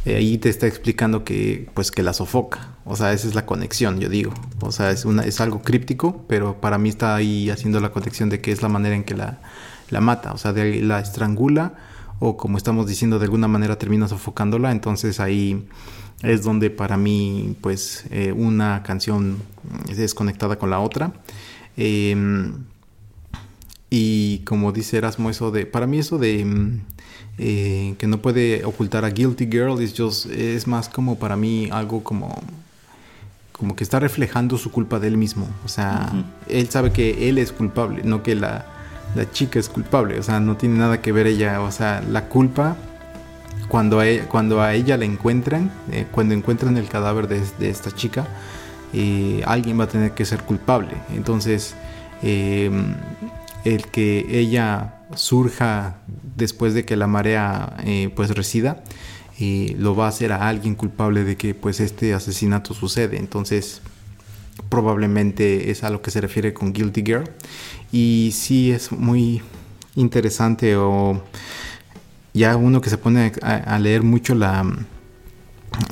eh, 0.07 0.17
ahí 0.17 0.39
te 0.39 0.49
está 0.49 0.67
explicando 0.67 1.25
que 1.25 1.69
pues 1.75 1.91
que 1.91 2.03
la 2.03 2.13
sofoca. 2.13 2.77
O 2.85 2.97
sea, 2.97 3.13
esa 3.13 3.27
es 3.27 3.35
la 3.35 3.45
conexión, 3.45 4.01
yo 4.01 4.09
digo. 4.09 4.33
O 4.61 4.73
sea, 4.73 4.91
es 4.91 5.05
es 5.05 5.41
algo 5.41 5.63
críptico, 5.63 6.25
pero 6.29 6.61
para 6.61 6.79
mí 6.79 6.89
está 6.89 7.17
ahí 7.17 7.51
haciendo 7.51 7.81
la 7.81 7.91
conexión 7.91 8.31
de 8.31 8.41
que 8.41 8.53
es 8.53 8.63
la 8.63 8.69
manera 8.69 8.95
en 8.95 9.05
que 9.05 9.15
la, 9.15 9.41
la 9.91 10.01
mata, 10.01 10.33
o 10.33 10.39
sea, 10.39 10.53
de, 10.53 10.81
la 10.83 11.01
estrangula 11.01 11.75
o 12.19 12.37
como 12.37 12.57
estamos 12.57 12.87
diciendo 12.87 13.19
de 13.19 13.25
alguna 13.25 13.49
manera 13.49 13.77
termina 13.79 14.09
sofocándola, 14.09 14.73
entonces 14.73 15.21
ahí 15.21 15.67
es 16.23 16.43
donde 16.43 16.71
para 16.71 16.97
mí 16.97 17.57
pues 17.61 18.05
eh, 18.11 18.33
una 18.33 18.83
canción 18.83 19.39
es 19.89 19.99
desconectada 19.99 20.57
con 20.57 20.71
la 20.71 20.81
otra. 20.81 21.13
Em, 21.77 22.65
y 23.91 24.39
como 24.41 24.73
dice 24.73 24.97
Erasmo, 24.99 25.31
eso 25.31 25.51
de, 25.51 25.67
para 25.67 25.87
mí 25.87 25.99
eso 25.99 26.19
de 26.19 26.45
eh, 27.39 27.95
que 27.99 28.07
no 28.07 28.19
puede 28.19 28.65
ocultar 28.65 29.05
a 29.05 29.11
Guilty 29.11 29.47
Girl 29.47 29.81
es, 29.81 29.95
just, 29.97 30.27
es 30.27 30.67
más 30.67 30.89
como 30.89 31.19
para 31.19 31.37
mí 31.37 31.69
algo 31.71 32.03
como 32.03 32.35
como 33.53 33.75
que 33.75 33.85
está 33.85 33.99
reflejando 34.01 34.59
su 34.59 34.71
culpa 34.71 34.99
de 34.99 35.09
él 35.09 35.17
mismo. 35.17 35.49
O 35.65 35.69
sea, 35.69 36.13
él 36.47 36.69
sabe 36.69 36.93
que 36.93 37.31
él 37.31 37.39
es 37.39 37.53
culpable, 37.53 38.03
no 38.05 38.23
que 38.23 38.35
la, 38.35 38.67
la 39.15 39.31
chica 39.31 39.59
es 39.59 39.71
culpable, 39.71 40.19
o 40.19 40.23
sea, 40.23 40.41
no 40.41 40.59
tiene 40.59 40.79
nada 40.79 41.01
que 41.01 41.11
ver 41.11 41.27
ella, 41.27 41.63
o 41.63 41.73
sea, 41.73 42.03
la 42.03 42.29
culpa 42.29 42.77
cuando 43.69 43.99
a, 43.99 44.07
e, 44.07 44.21
cuando 44.21 44.61
a 44.61 44.75
ella 44.75 44.99
la 44.99 45.07
encuentren, 45.07 45.71
eh, 45.91 46.07
cuando 46.11 46.35
encuentran 46.35 46.77
el 46.77 46.89
cadáver 46.89 47.29
de, 47.29 47.69
esta 47.69 47.91
chica, 47.91 48.27
eh, 48.93 49.43
alguien 49.47 49.81
va 49.81 49.85
a 49.85 49.89
tener 49.89 50.13
que 50.13 50.27
ser 50.27 50.43
culpable. 50.43 50.93
Entonces, 51.15 51.75
el 52.23 53.87
que 53.91 54.27
ella 54.29 54.96
surja 55.15 55.99
después 56.37 56.75
de 56.75 56.85
que 56.85 56.97
la 56.97 57.07
marea 57.07 57.77
eh, 57.85 58.11
pues 58.15 58.31
resida, 58.31 58.83
lo 59.39 59.95
va 59.95 60.07
a 60.07 60.09
hacer 60.09 60.33
a 60.33 60.49
alguien 60.49 60.75
culpable 60.75 61.25
de 61.25 61.37
que 61.37 61.55
pues 61.55 61.81
este 61.81 62.15
asesinato 62.15 62.75
sucede. 62.75 63.19
Entonces, 63.19 63.83
probablemente 64.69 65.71
es 65.71 65.85
a 65.85 65.91
lo 65.91 66.03
que 66.03 66.11
se 66.11 66.21
refiere 66.21 66.55
con 66.55 66.73
Guilty 66.73 67.03
Girl. 67.05 67.31
Y 67.93 68.31
sí 68.33 68.73
es 68.73 68.93
muy 68.93 69.43
interesante 69.95 70.77
o 70.77 71.23
ya 72.35 72.57
uno 72.57 72.81
que 72.81 72.91
se 72.91 72.99
pone 72.99 73.33
a, 73.43 73.79
leer 73.79 74.03
mucho 74.03 74.35
la, 74.35 74.65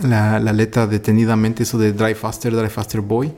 la, 0.02 0.52
letra 0.52 0.86
detenidamente, 0.86 1.62
eso 1.62 1.78
de 1.78 1.92
Drive 1.92 2.16
Faster, 2.16 2.54
Drive 2.54 2.70
Faster 2.70 3.00
Boy. 3.00 3.32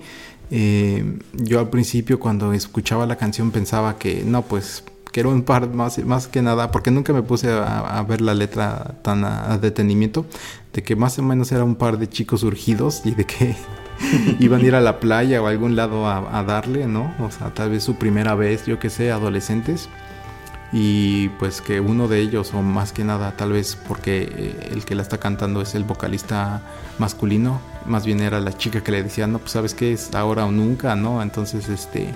Eh, 0.50 1.18
yo 1.32 1.58
al 1.60 1.70
principio 1.70 2.20
cuando 2.20 2.52
escuchaba 2.52 3.06
la 3.06 3.16
canción 3.16 3.50
pensaba 3.50 3.98
que 3.98 4.22
no, 4.24 4.42
pues 4.42 4.84
quiero 5.16 5.30
un 5.30 5.44
par 5.44 5.70
más, 5.70 5.96
más 6.04 6.28
que 6.28 6.42
nada, 6.42 6.70
porque 6.70 6.90
nunca 6.90 7.14
me 7.14 7.22
puse 7.22 7.50
a, 7.50 8.04
ver 8.06 8.20
la 8.20 8.34
letra 8.34 8.96
tan 9.00 9.24
a, 9.24 9.56
detenimiento, 9.56 10.26
de 10.74 10.82
que 10.82 10.94
más 10.94 11.18
o 11.18 11.22
menos 11.22 11.50
era 11.52 11.64
un 11.64 11.74
par 11.74 11.96
de 11.96 12.06
chicos 12.06 12.42
urgidos 12.42 13.00
y 13.06 13.12
de 13.12 13.24
que 13.24 13.56
iban 14.40 14.60
a 14.60 14.64
ir 14.64 14.74
a 14.74 14.82
la 14.82 15.00
playa 15.00 15.40
o 15.40 15.46
a 15.46 15.48
algún 15.48 15.74
lado 15.74 16.06
a, 16.06 16.42
darle, 16.42 16.86
¿no? 16.86 17.14
O 17.18 17.30
sea, 17.30 17.48
tal 17.54 17.70
vez 17.70 17.82
su 17.82 17.94
primera 17.94 18.34
vez, 18.34 18.66
yo 18.66 18.78
que 18.78 18.90
sé, 18.90 19.10
adolescentes. 19.10 19.88
Y 20.70 21.30
pues 21.38 21.62
que 21.62 21.80
uno 21.80 22.08
de 22.08 22.20
ellos 22.20 22.52
o 22.52 22.60
más 22.60 22.92
que 22.92 23.02
nada 23.02 23.32
tal 23.38 23.52
vez 23.52 23.78
porque 23.88 24.28
eh, 24.30 24.68
el 24.70 24.84
que 24.84 24.96
la 24.96 25.00
está 25.00 25.16
cantando 25.16 25.62
es 25.62 25.74
el 25.76 25.84
vocalista 25.84 26.60
masculino 26.98 27.60
más 27.86 28.04
bien 28.04 28.20
era 28.20 28.40
la 28.40 28.52
chica 28.52 28.82
que 28.82 28.90
le 28.90 29.04
decía 29.04 29.28
no 29.28 29.38
pues 29.38 29.52
sabes 29.52 29.74
qué 29.74 29.92
es 29.92 30.12
ahora 30.12 30.44
o 30.44 30.50
nunca 30.50 30.96
no 30.96 31.22
entonces 31.22 31.68
este 31.68 32.08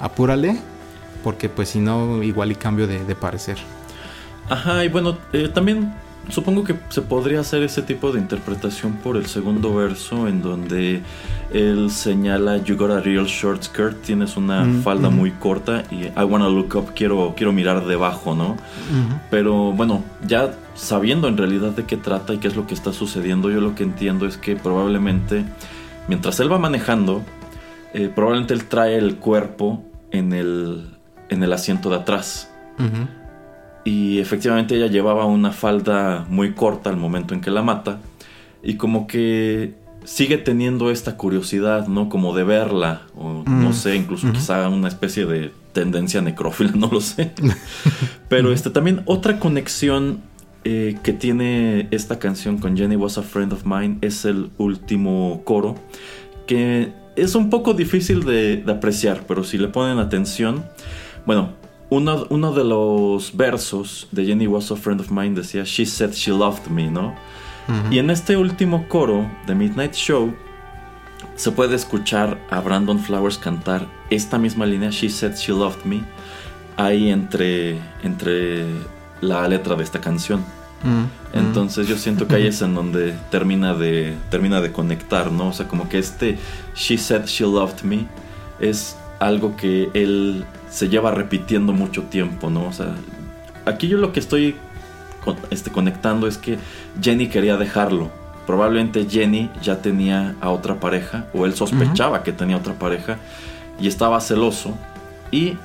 apúrale 0.00 0.58
porque 1.22 1.48
pues 1.48 1.70
si 1.70 1.80
no 1.80 2.22
igual 2.22 2.52
y 2.52 2.54
cambio 2.54 2.86
de, 2.86 3.14
parecer. 3.14 3.58
Ajá 4.48 4.84
y 4.84 4.88
bueno 4.88 5.18
eh, 5.32 5.48
también 5.52 5.92
supongo 6.30 6.64
que 6.64 6.74
se 6.90 7.02
podría 7.02 7.40
hacer 7.40 7.62
ese 7.62 7.82
tipo 7.82 8.12
de 8.12 8.20
interpretación 8.20 8.94
por 8.94 9.16
el 9.16 9.26
segundo 9.26 9.74
verso 9.74 10.28
en 10.28 10.42
donde 10.42 11.02
él 11.52 11.90
señala 11.90 12.58
You 12.58 12.76
got 12.76 12.90
a 12.90 13.00
real 13.00 13.26
short 13.26 13.62
skirt, 13.62 14.02
tienes 14.02 14.36
una 14.36 14.64
mm, 14.64 14.82
falda 14.82 15.10
muy 15.10 15.30
corta 15.32 15.84
y 15.90 16.04
I 16.04 16.24
wanna 16.24 16.48
look 16.48 16.74
up, 16.76 16.92
quiero, 16.94 17.34
quiero 17.36 17.52
mirar 17.52 17.86
debajo, 17.86 18.34
¿no? 18.34 18.56
Pero 19.30 19.72
bueno, 19.72 20.04
ya 20.26 20.54
sabiendo 20.74 21.28
en 21.28 21.36
realidad 21.36 21.70
de 21.70 21.84
qué 21.84 21.96
trata 21.96 22.34
y 22.34 22.38
qué 22.38 22.48
es 22.48 22.56
lo 22.56 22.66
que 22.66 22.74
está 22.74 22.92
sucediendo, 22.92 23.50
yo 23.50 23.60
lo 23.60 23.74
que 23.74 23.84
entiendo 23.84 24.26
es 24.26 24.36
que 24.36 24.56
probablemente 24.56 25.44
mientras 26.08 26.38
él 26.40 26.52
va 26.52 26.58
manejando, 26.58 27.22
eh, 27.94 28.10
probablemente 28.14 28.54
él 28.54 28.64
trae 28.64 28.96
el 28.96 29.16
cuerpo 29.16 29.82
en 30.10 30.32
el, 30.34 30.97
en 31.28 31.42
el 31.42 31.52
asiento 31.52 31.90
de 31.90 31.96
atrás. 31.96 32.50
Y 33.84 34.18
efectivamente 34.18 34.76
ella 34.76 34.86
llevaba 34.86 35.24
una 35.24 35.50
falda 35.50 36.26
muy 36.28 36.52
corta 36.52 36.90
al 36.90 36.96
momento 36.96 37.34
en 37.34 37.40
que 37.40 37.50
la 37.50 37.62
mata. 37.62 37.98
Y 38.62 38.74
como 38.74 39.06
que 39.06 39.74
sigue 40.04 40.38
teniendo 40.38 40.90
esta 40.90 41.16
curiosidad, 41.16 41.86
¿no? 41.88 42.08
Como 42.08 42.34
de 42.34 42.44
verla. 42.44 43.02
O 43.16 43.44
no 43.46 43.70
mm. 43.70 43.72
sé, 43.72 43.96
incluso 43.96 44.30
quizá 44.32 44.68
una 44.68 44.88
especie 44.88 45.26
de 45.26 45.52
tendencia 45.72 46.20
necrófila, 46.20 46.72
no 46.76 46.88
lo 46.90 47.00
sé. 47.00 47.32
Pero 48.28 48.52
este, 48.52 48.70
también 48.70 49.02
otra 49.06 49.38
conexión 49.38 50.20
eh, 50.64 50.98
que 51.02 51.12
tiene 51.12 51.88
esta 51.90 52.18
canción 52.18 52.58
con 52.58 52.76
Jenny 52.76 52.96
Was 52.96 53.18
a 53.18 53.22
Friend 53.22 53.52
of 53.52 53.64
Mine 53.64 53.98
es 54.00 54.24
el 54.24 54.50
último 54.58 55.42
coro. 55.44 55.76
Que 56.46 56.92
es 57.16 57.34
un 57.34 57.50
poco 57.50 57.74
difícil 57.74 58.24
de 58.24 58.64
apreciar, 58.68 59.24
pero 59.26 59.44
si 59.44 59.58
le 59.58 59.68
ponen 59.68 59.98
atención. 59.98 60.64
Bueno, 61.28 61.50
uno, 61.90 62.52
de 62.54 62.64
los 62.64 63.36
versos 63.36 64.08
de 64.12 64.24
Jenny 64.24 64.46
Was 64.46 64.70
a 64.70 64.76
Friend 64.76 64.98
of 64.98 65.10
Mine 65.10 65.34
decía, 65.34 65.62
She 65.64 65.84
said 65.84 66.12
she 66.12 66.30
loved 66.30 66.68
me, 66.70 66.90
¿no? 66.90 67.14
Y 67.90 67.98
en 67.98 68.08
este 68.08 68.38
último 68.38 68.88
coro 68.88 69.30
de 69.46 69.54
Midnight 69.54 69.92
Show 69.92 70.34
se 71.36 71.52
puede 71.52 71.74
escuchar 71.76 72.38
a 72.48 72.60
Brandon 72.60 72.98
Flowers 72.98 73.36
cantar 73.36 73.86
esta 74.08 74.38
misma 74.38 74.64
línea, 74.64 74.88
She 74.88 75.10
said 75.10 75.34
she 75.34 75.52
loved 75.52 75.84
me, 75.84 76.02
ahí 76.78 77.10
entre, 77.10 77.78
entre 78.02 78.64
la 79.20 79.46
letra 79.48 79.76
de 79.76 79.84
esta 79.84 80.00
canción. 80.00 80.42
Entonces 81.34 81.86
yo 81.86 81.98
siento 81.98 82.26
que 82.26 82.36
ahí 82.36 82.46
es 82.46 82.62
en 82.62 82.74
donde 82.74 83.12
termina 83.30 83.74
de, 83.74 84.16
termina 84.30 84.62
de 84.62 84.72
conectar, 84.72 85.30
¿no? 85.30 85.48
O 85.48 85.52
sea, 85.52 85.68
como 85.68 85.90
que 85.90 85.98
este 85.98 86.38
She 86.74 86.96
said 86.96 87.26
she 87.26 87.44
loved 87.44 87.82
me 87.82 88.06
es 88.60 88.96
algo 89.20 89.56
que 89.56 89.90
él 89.92 90.46
se 90.70 90.88
lleva 90.88 91.10
repitiendo 91.10 91.72
mucho 91.72 92.04
tiempo, 92.04 92.50
¿no? 92.50 92.66
O 92.66 92.72
sea, 92.72 92.94
aquí 93.64 93.88
yo 93.88 93.98
lo 93.98 94.12
que 94.12 94.20
estoy 94.20 94.54
este, 95.50 95.70
conectando 95.70 96.26
es 96.26 96.38
que 96.38 96.58
Jenny 97.00 97.28
quería 97.28 97.56
dejarlo. 97.56 98.10
Probablemente 98.46 99.06
Jenny 99.08 99.50
ya 99.62 99.82
tenía 99.82 100.34
a 100.40 100.50
otra 100.50 100.80
pareja, 100.80 101.26
o 101.34 101.44
él 101.44 101.54
sospechaba 101.54 102.22
que 102.22 102.32
tenía 102.32 102.56
otra 102.56 102.74
pareja, 102.74 103.18
y 103.78 103.88
estaba 103.88 104.20
celoso, 104.20 104.74
y 105.30 105.56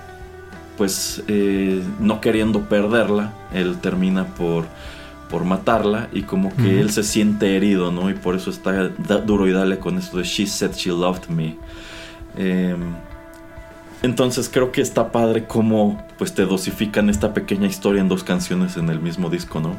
pues 0.77 1.23
eh, 1.27 1.81
no 1.99 2.19
queriendo 2.19 2.61
perderla, 2.61 3.31
él 3.53 3.77
termina 3.79 4.25
por, 4.25 4.65
por 5.29 5.45
matarla, 5.45 6.09
y 6.11 6.23
como 6.23 6.53
que 6.55 6.81
él 6.81 6.89
se 6.89 7.03
siente 7.03 7.55
herido, 7.55 7.91
¿no? 7.91 8.09
Y 8.09 8.15
por 8.15 8.35
eso 8.35 8.49
está 8.49 8.89
duro 8.89 9.47
y 9.47 9.51
dale 9.53 9.79
con 9.79 9.97
esto 9.97 10.17
de 10.17 10.23
She 10.23 10.45
said 10.45 10.73
she 10.73 10.89
loved 10.89 11.29
me. 11.29 11.55
Eh, 12.35 12.75
entonces 14.03 14.49
creo 14.49 14.71
que 14.71 14.81
está 14.81 15.11
padre 15.11 15.45
cómo 15.45 16.05
pues 16.17 16.33
te 16.33 16.45
dosifican 16.45 17.09
esta 17.09 17.33
pequeña 17.33 17.67
historia 17.67 18.01
en 18.01 18.09
dos 18.09 18.23
canciones 18.23 18.77
en 18.77 18.89
el 18.89 18.99
mismo 18.99 19.29
disco, 19.29 19.59
¿no? 19.59 19.75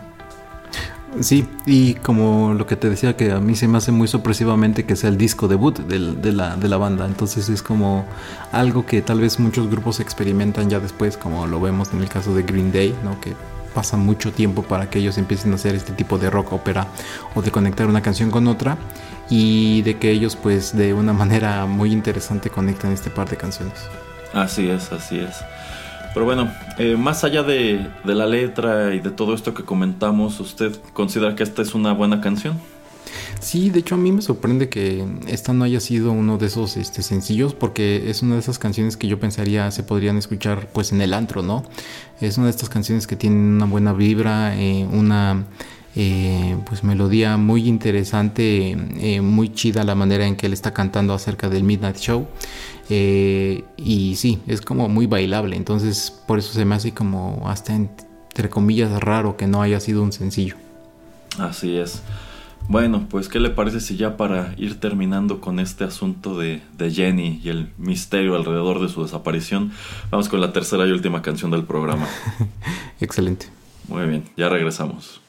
Sí, 1.20 1.46
y 1.64 1.94
como 1.94 2.54
lo 2.54 2.66
que 2.66 2.74
te 2.74 2.90
decía 2.90 3.16
que 3.16 3.30
a 3.30 3.38
mí 3.38 3.54
se 3.54 3.68
me 3.68 3.78
hace 3.78 3.92
muy 3.92 4.08
sorpresivamente 4.08 4.84
que 4.84 4.96
sea 4.96 5.10
el 5.10 5.16
disco 5.16 5.46
debut 5.46 5.78
de, 5.78 6.32
la, 6.32 6.56
de 6.56 6.68
la 6.68 6.76
banda, 6.76 7.06
entonces 7.06 7.48
es 7.48 7.62
como 7.62 8.04
algo 8.50 8.84
que 8.84 9.00
tal 9.00 9.20
vez 9.20 9.38
muchos 9.38 9.70
grupos 9.70 10.00
experimentan 10.00 10.68
ya 10.68 10.80
después, 10.80 11.16
como 11.16 11.46
lo 11.46 11.60
vemos 11.60 11.92
en 11.92 12.00
el 12.00 12.08
caso 12.08 12.34
de 12.34 12.42
Green 12.42 12.72
Day, 12.72 12.96
¿no? 13.04 13.20
que 13.20 13.34
pasa 13.74 13.96
mucho 13.96 14.32
tiempo 14.32 14.62
para 14.62 14.90
que 14.90 14.98
ellos 14.98 15.18
empiecen 15.18 15.52
a 15.52 15.56
hacer 15.56 15.74
este 15.76 15.92
tipo 15.92 16.18
de 16.18 16.30
rock 16.30 16.52
ópera 16.52 16.88
o 17.34 17.42
de 17.42 17.50
conectar 17.50 17.86
una 17.86 18.02
canción 18.02 18.30
con 18.30 18.48
otra 18.48 18.76
y 19.28 19.82
de 19.82 19.98
que 19.98 20.10
ellos 20.10 20.34
pues 20.34 20.76
de 20.76 20.94
una 20.94 21.12
manera 21.24 21.66
muy 21.66 21.92
interesante 21.92 22.50
conectan 22.50 22.92
este 22.92 23.10
par 23.10 23.28
de 23.28 23.36
canciones. 23.36 23.74
Así 24.34 24.68
es, 24.68 24.92
así 24.92 25.18
es. 25.18 25.44
Pero 26.12 26.26
bueno, 26.26 26.52
eh, 26.78 26.96
más 26.96 27.24
allá 27.24 27.42
de, 27.42 27.88
la 28.04 28.26
letra 28.26 28.94
y 28.94 29.00
de 29.00 29.10
todo 29.10 29.34
esto 29.34 29.52
que 29.54 29.64
comentamos, 29.64 30.38
¿usted 30.40 30.76
considera 30.92 31.34
que 31.34 31.42
esta 31.42 31.62
es 31.62 31.74
una 31.74 31.92
buena 31.92 32.20
canción? 32.20 32.58
Sí, 33.40 33.70
de 33.70 33.80
hecho 33.80 33.96
a 33.96 33.98
mí 33.98 34.10
me 34.12 34.22
sorprende 34.22 34.68
que 34.68 35.04
esta 35.26 35.52
no 35.52 35.64
haya 35.64 35.80
sido 35.80 36.12
uno 36.12 36.38
de 36.38 36.46
esos 36.46 36.76
este, 36.76 37.02
sencillos 37.02 37.52
porque 37.52 38.08
es 38.08 38.22
una 38.22 38.34
de 38.34 38.40
esas 38.40 38.58
canciones 38.58 38.96
que 38.96 39.06
yo 39.06 39.20
pensaría 39.20 39.70
se 39.70 39.82
podrían 39.82 40.16
escuchar 40.16 40.68
pues 40.72 40.92
en 40.92 41.00
el 41.00 41.12
antro, 41.14 41.42
¿no? 41.42 41.64
Es 42.20 42.38
una 42.38 42.46
de 42.46 42.50
estas 42.50 42.68
canciones 42.68 43.06
que 43.06 43.16
tienen 43.16 43.38
una 43.38 43.66
buena 43.66 43.92
vibra, 43.92 44.56
eh, 44.56 44.86
una 44.90 45.44
eh, 45.96 46.56
pues 46.66 46.84
melodía 46.84 47.36
muy 47.36 47.68
interesante, 47.68 48.76
muy 49.22 49.52
chida 49.52 49.84
la 49.84 49.94
manera 49.94 50.26
en 50.26 50.36
que 50.36 50.46
él 50.46 50.52
está 50.52 50.72
cantando 50.72 51.14
acerca 51.14 51.48
del 51.48 51.62
Midnight 51.62 51.96
Show. 51.96 52.26
Eh, 52.90 53.64
y 53.76 54.16
sí, 54.16 54.40
es 54.46 54.60
como 54.60 54.88
muy 54.88 55.06
bailable. 55.06 55.56
Entonces, 55.56 56.10
por 56.26 56.38
eso 56.38 56.52
se 56.52 56.64
me 56.64 56.74
hace 56.74 56.92
como 56.92 57.44
hasta 57.46 57.74
entre 57.74 58.50
comillas 58.50 58.90
raro 59.00 59.36
que 59.36 59.46
no 59.46 59.62
haya 59.62 59.80
sido 59.80 60.02
un 60.02 60.12
sencillo. 60.12 60.56
Así 61.38 61.76
es. 61.76 62.02
Bueno, 62.66 63.06
pues 63.10 63.28
¿qué 63.28 63.40
le 63.40 63.50
parece 63.50 63.80
si 63.80 63.96
ya 63.96 64.16
para 64.16 64.54
ir 64.56 64.80
terminando 64.80 65.40
con 65.40 65.60
este 65.60 65.84
asunto 65.84 66.38
de, 66.38 66.62
de, 66.78 66.90
Jenny 66.90 67.40
y 67.44 67.50
el 67.50 67.70
misterio 67.76 68.36
alrededor 68.36 68.80
de 68.80 68.88
su 68.88 69.02
desaparición, 69.02 69.72
vamos 70.10 70.30
con 70.30 70.40
la 70.40 70.54
tercera 70.54 70.86
y 70.86 70.90
última 70.90 71.20
canción 71.20 71.50
del 71.50 71.64
programa? 71.64 72.08
Excelente. 73.00 73.48
Muy 73.86 74.06
bien, 74.06 74.24
ya 74.38 74.48
regresamos. 74.48 75.20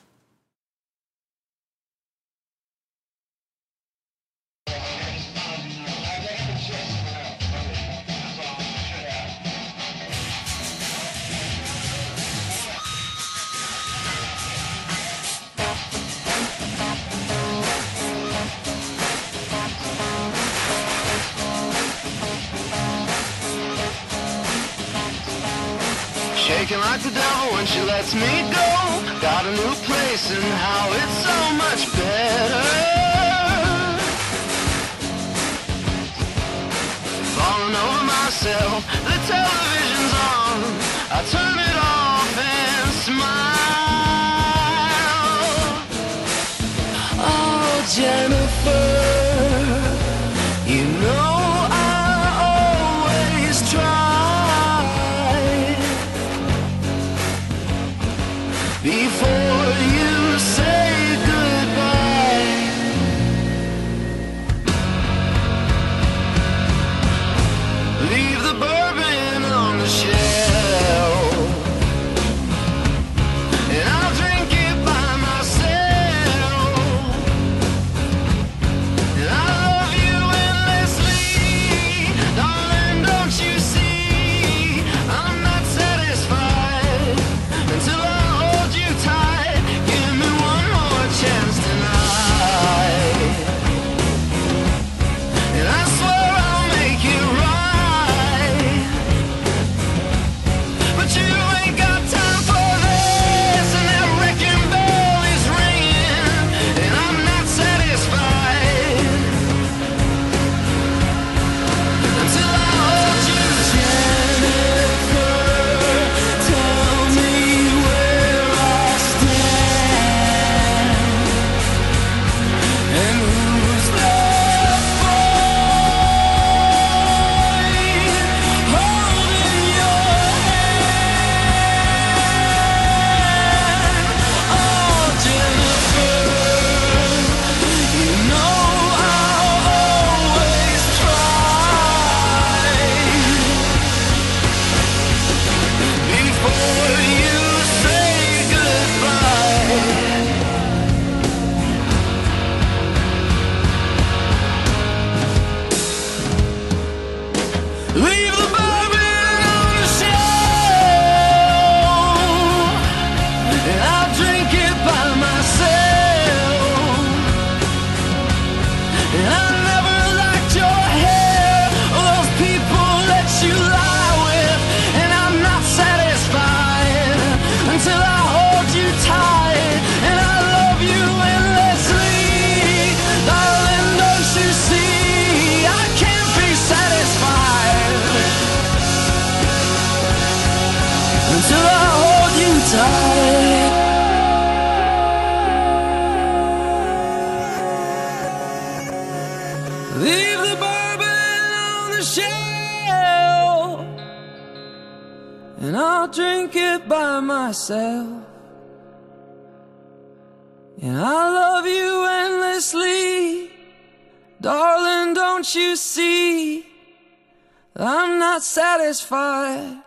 I'm 217.98 218.20
not 218.20 218.42
satisfied. 218.42 219.82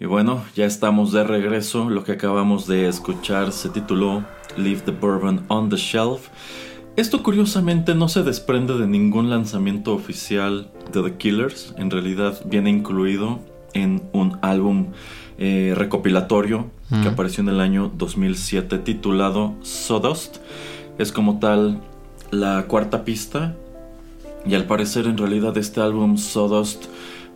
Y 0.00 0.06
bueno, 0.06 0.42
ya 0.56 0.64
estamos 0.64 1.12
de 1.12 1.22
regreso. 1.22 1.90
Lo 1.90 2.02
que 2.02 2.12
acabamos 2.12 2.66
de 2.66 2.88
escuchar 2.88 3.52
se 3.52 3.68
tituló 3.68 4.24
Leave 4.56 4.80
the 4.80 4.90
Bourbon 4.90 5.44
on 5.46 5.68
the 5.68 5.76
Shelf. 5.76 6.28
Esto 6.96 7.22
curiosamente 7.22 7.94
no 7.94 8.08
se 8.08 8.24
desprende 8.24 8.76
de 8.76 8.88
ningún 8.88 9.30
lanzamiento 9.30 9.94
oficial 9.94 10.72
de 10.90 11.02
The 11.04 11.16
Killers. 11.18 11.72
En 11.78 11.90
realidad 11.90 12.40
viene 12.46 12.70
incluido 12.70 13.38
en 13.74 14.02
un 14.12 14.38
álbum 14.42 14.88
eh, 15.38 15.74
recopilatorio 15.76 16.68
que 17.02 17.08
apareció 17.08 17.42
en 17.42 17.50
el 17.50 17.60
año 17.60 17.92
2007 17.94 18.78
titulado 18.78 19.54
Sawdust. 19.62 20.38
Es 20.98 21.12
como 21.12 21.38
tal 21.38 21.80
la 22.30 22.64
cuarta 22.66 23.04
pista. 23.04 23.54
Y 24.46 24.54
al 24.54 24.64
parecer 24.64 25.06
en 25.06 25.18
realidad 25.18 25.56
este 25.58 25.80
álbum 25.80 26.16
Sawdust 26.16 26.86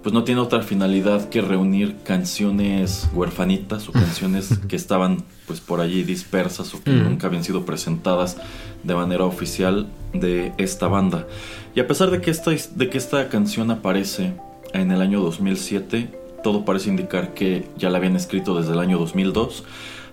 pues 0.05 0.13
no 0.13 0.23
tiene 0.23 0.43
otra 0.43 0.61
finalidad 0.61 1.31
que 1.31 1.41
reunir 1.41 1.97
canciones 2.05 3.09
huerfanitas 3.15 3.89
o 3.89 3.93
canciones 3.93 4.59
que 4.69 4.77
estaban 4.77 5.25
pues 5.47 5.61
por 5.61 5.81
allí 5.81 6.03
dispersas 6.03 6.75
o 6.75 6.83
que 6.83 6.91
nunca 6.91 7.27
habían 7.27 7.43
sido 7.43 7.65
presentadas 7.65 8.37
de 8.83 8.95
manera 8.95 9.25
oficial 9.25 9.87
de 10.13 10.53
esta 10.59 10.89
banda. 10.89 11.27
Y 11.75 11.81
a 11.81 11.89
pesar 11.89 12.11
de 12.11 12.21
que 12.21 12.31
esta, 12.31 12.51
de 12.51 12.91
que 12.91 12.99
esta 12.99 13.31
canción 13.31 13.71
aparece 13.71 14.35
en 14.75 14.91
el 14.91 15.01
año 15.01 15.23
2007, 15.23 16.11
todo 16.43 16.67
parece 16.67 16.91
indicar 16.91 17.33
que 17.33 17.67
ya 17.79 17.89
la 17.89 17.97
habían 17.97 18.15
escrito 18.15 18.59
desde 18.59 18.75
el 18.75 18.81
año 18.81 18.99
2002, 18.99 19.65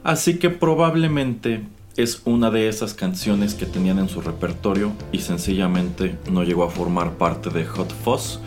así 0.05 0.39
que 0.39 0.49
probablemente 0.49 1.63
es 1.97 2.21
una 2.25 2.51
de 2.51 2.67
esas 2.69 2.93
canciones 2.93 3.53
que 3.53 3.65
tenían 3.65 3.99
en 3.99 4.09
su 4.09 4.21
repertorio 4.21 4.91
y 5.11 5.19
sencillamente 5.19 6.17
no 6.31 6.43
llegó 6.43 6.63
a 6.63 6.69
formar 6.69 7.13
parte 7.13 7.49
de 7.49 7.65
Hot 7.65 7.93
Fuzz 8.03 8.39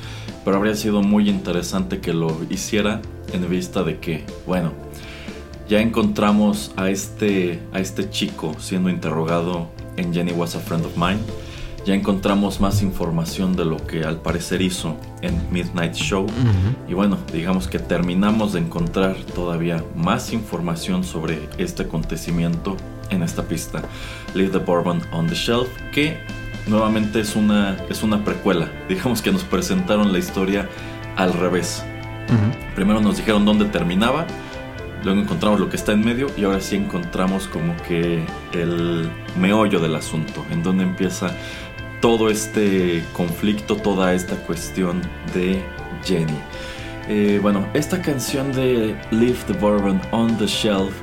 pero 0.45 0.59
habría 0.59 0.74
sido 0.74 1.03
muy 1.03 1.28
interesante 1.28 2.01
que 2.01 2.12
lo 2.12 2.36
hiciera 2.51 3.01
en 3.32 3.49
vista 3.49 3.82
de 3.82 3.99
que, 3.99 4.24
bueno, 4.47 4.72
ya 5.68 5.80
encontramos 5.80 6.72
a 6.76 6.90
este, 6.90 7.61
a 7.72 7.80
este 7.80 8.11
chico 8.11 8.55
siendo 8.59 8.90
interrogado 8.90 9.68
en 9.97 10.12
Jenny 10.12 10.32
Was 10.32 10.55
a 10.55 10.61
Friend 10.61 10.84
of 10.84 10.97
Mine. 10.97 11.20
Ya 11.86 11.95
encontramos 11.95 12.61
más 12.61 12.82
información 12.82 13.57
de 13.57 13.64
lo 13.64 13.76
que 13.86 14.05
al 14.05 14.20
parecer 14.20 14.62
hizo 14.62 14.97
en 15.20 15.38
Midnight 15.51 15.95
Show. 15.95 16.26
Y 16.88 16.95
bueno, 16.95 17.18
digamos 17.32 17.68
que 17.68 17.78
terminamos 17.78 18.55
de 18.55 18.61
encontrar 18.61 19.16
todavía 19.34 19.84
más 19.95 20.32
información 20.32 21.05
sobre 21.05 21.38
este 21.59 21.82
acontecimiento 21.82 22.76
en 23.11 23.22
esta 23.22 23.42
pista. 23.42 23.82
Leave 24.34 24.50
the 24.50 24.59
Bourbon 24.59 25.02
on 25.11 25.26
the 25.26 25.34
Shelf, 25.34 25.68
que 25.92 26.18
nuevamente 26.66 27.20
es 27.20 27.36
una, 27.36 27.76
es 27.88 28.02
una 28.02 28.24
precuela. 28.24 28.70
Digamos 28.88 29.22
que 29.22 29.32
nos 29.32 29.44
presentaron 29.44 30.12
la 30.12 30.18
historia 30.18 30.68
al 31.16 31.32
revés. 31.32 31.84
Primero 32.74 33.00
nos 33.00 33.18
dijeron 33.18 33.44
dónde 33.44 33.66
terminaba, 33.66 34.26
luego 35.05 35.20
encontramos 35.20 35.61
lo 35.61 35.68
que 35.68 35.76
está 35.76 35.92
en 35.92 36.05
medio 36.05 36.26
y 36.36 36.42
ahora 36.42 36.61
sí 36.61 36.74
encontramos 36.74 37.46
como 37.46 37.76
que 37.86 38.24
el 38.52 39.09
meollo 39.38 39.78
del 39.78 39.94
asunto, 39.94 40.44
en 40.50 40.62
donde 40.62 40.82
empieza 40.82 41.36
todo 42.00 42.28
este 42.28 43.05
conflicto, 43.12 43.76
toda 43.76 44.14
esta 44.14 44.34
cuestión 44.36 45.00
de 45.32 45.62
Jenny. 46.05 46.38
Eh, 47.09 47.38
bueno, 47.40 47.66
esta 47.74 48.00
canción 48.00 48.52
de 48.52 48.96
Leave 49.11 49.38
the 49.46 49.52
Bourbon 49.52 50.00
on 50.11 50.36
the 50.38 50.46
Shelf, 50.46 50.94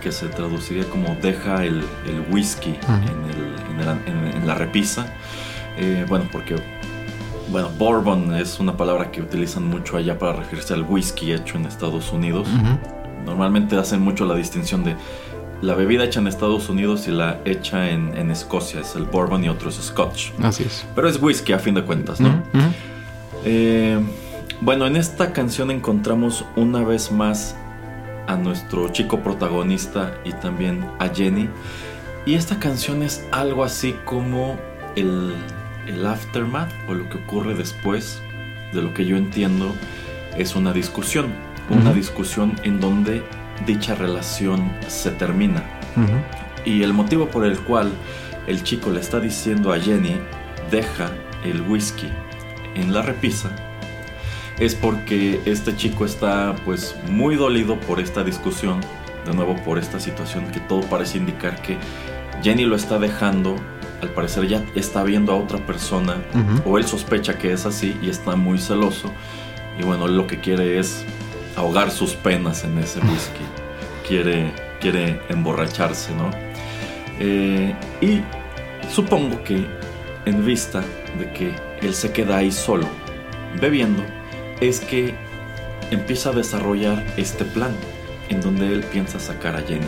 que 0.00 0.12
se 0.12 0.26
traduciría 0.28 0.84
como 0.84 1.16
deja 1.22 1.64
el, 1.64 1.82
el 2.06 2.24
whisky 2.30 2.70
en, 2.88 3.24
el- 3.30 3.72
en 3.72 3.80
el- 3.80 4.28
en- 4.32 4.36
en 4.42 4.46
la 4.46 4.54
repisa, 4.54 5.06
eh, 5.76 6.04
bueno, 6.08 6.26
porque 6.32 6.56
bueno, 7.50 7.70
bourbon 7.78 8.34
es 8.34 8.60
una 8.60 8.76
palabra 8.76 9.10
que 9.10 9.22
utilizan 9.22 9.64
mucho 9.64 9.96
allá 9.96 10.18
para 10.18 10.34
referirse 10.34 10.74
al 10.74 10.82
whisky 10.82 11.32
hecho 11.32 11.56
en 11.56 11.64
Estados 11.66 12.12
Unidos. 12.12 12.46
Normalmente 13.24 13.76
hacen 13.76 14.00
mucho 14.02 14.26
la 14.26 14.34
distinción 14.34 14.84
de 14.84 14.96
la 15.62 15.74
bebida 15.74 16.04
hecha 16.04 16.20
en 16.20 16.26
Estados 16.28 16.68
Unidos 16.68 17.08
y 17.08 17.10
la 17.10 17.40
hecha 17.44 17.90
en, 17.90 18.16
en 18.16 18.30
Escocia. 18.30 18.80
Es 18.80 18.94
el 18.96 19.04
bourbon 19.04 19.44
y 19.44 19.48
otro 19.48 19.70
es 19.70 19.76
scotch. 19.76 20.30
Así 20.42 20.64
es. 20.64 20.86
Pero 20.94 21.08
es 21.08 21.20
whisky 21.22 21.52
a 21.52 21.58
fin 21.58 21.74
de 21.74 21.82
cuentas, 21.84 22.20
¿no? 22.20 22.42
Eh, 23.44 23.98
bueno, 24.60 24.86
en 24.86 24.96
esta 24.96 25.32
canción 25.32 25.70
encontramos 25.70 26.44
una 26.56 26.82
vez 26.82 27.10
más 27.12 27.56
a 28.28 28.36
nuestro 28.36 28.88
chico 28.90 29.20
protagonista 29.20 30.14
y 30.24 30.32
también 30.32 30.88
a 31.00 31.08
Jenny. 31.08 31.48
Y 32.26 32.34
esta 32.34 32.60
canción 32.60 33.02
es 33.02 33.26
algo 33.32 33.64
así 33.64 33.96
como 34.04 34.58
el, 34.94 35.34
el 35.86 36.06
aftermath 36.06 36.70
o 36.88 36.94
lo 36.94 37.08
que 37.08 37.18
ocurre 37.18 37.54
después 37.54 38.22
de 38.72 38.82
lo 38.82 38.94
que 38.94 39.06
yo 39.06 39.16
entiendo 39.16 39.74
es 40.36 40.54
una 40.54 40.72
discusión. 40.72 41.32
Una 41.70 41.92
discusión 41.92 42.58
en 42.62 42.80
donde 42.80 43.22
dicha 43.66 43.94
relación 43.94 44.70
se 44.86 45.10
termina. 45.10 45.62
Y 46.64 46.82
el 46.82 46.92
motivo 46.92 47.28
por 47.28 47.44
el 47.44 47.58
cual 47.58 47.90
el 48.46 48.62
chico 48.62 48.90
le 48.90 49.00
está 49.00 49.20
diciendo 49.20 49.72
a 49.72 49.78
Jenny, 49.78 50.16
deja 50.70 51.10
el 51.44 51.62
whisky 51.62 52.08
en 52.74 52.92
la 52.92 53.02
repisa, 53.02 53.50
es 54.60 54.74
porque 54.74 55.40
este 55.44 55.76
chico 55.76 56.04
está 56.04 56.54
pues 56.64 56.96
muy 57.08 57.36
dolido 57.36 57.78
por 57.80 58.00
esta 58.00 58.24
discusión, 58.24 58.80
de 59.24 59.34
nuevo 59.34 59.56
por 59.64 59.78
esta 59.78 60.00
situación 60.00 60.46
que 60.50 60.60
todo 60.60 60.80
parece 60.82 61.18
indicar 61.18 61.60
que 61.62 61.76
Jenny 62.42 62.64
lo 62.64 62.76
está 62.76 62.98
dejando, 62.98 63.56
al 64.02 64.10
parecer 64.10 64.48
ya 64.48 64.64
está 64.74 65.02
viendo 65.02 65.32
a 65.32 65.36
otra 65.36 65.58
persona, 65.64 66.16
o 66.64 66.78
él 66.78 66.84
sospecha 66.84 67.38
que 67.38 67.52
es 67.52 67.66
así 67.66 67.96
y 68.02 68.10
está 68.10 68.36
muy 68.36 68.58
celoso, 68.58 69.12
y 69.78 69.84
bueno, 69.84 70.08
lo 70.08 70.26
que 70.26 70.40
quiere 70.40 70.78
es 70.78 71.04
ahogar 71.56 71.90
sus 71.90 72.14
penas 72.14 72.64
en 72.64 72.78
ese 72.78 73.00
whisky, 73.00 73.44
quiere, 74.06 74.52
quiere 74.80 75.20
emborracharse, 75.28 76.14
¿no? 76.14 76.30
Eh, 77.20 77.74
y 78.00 78.22
supongo 78.88 79.42
que 79.42 79.66
en 80.24 80.46
vista 80.46 80.82
de 81.18 81.32
que 81.32 81.54
él 81.80 81.94
se 81.94 82.12
queda 82.12 82.38
ahí 82.38 82.52
solo, 82.52 82.86
bebiendo, 83.60 84.04
es 84.60 84.80
que 84.80 85.14
empieza 85.90 86.30
a 86.30 86.32
desarrollar 86.32 87.04
este 87.16 87.44
plan 87.44 87.72
en 88.28 88.40
donde 88.40 88.66
él 88.72 88.84
piensa 88.84 89.18
sacar 89.18 89.56
a 89.56 89.62
Jenny 89.62 89.86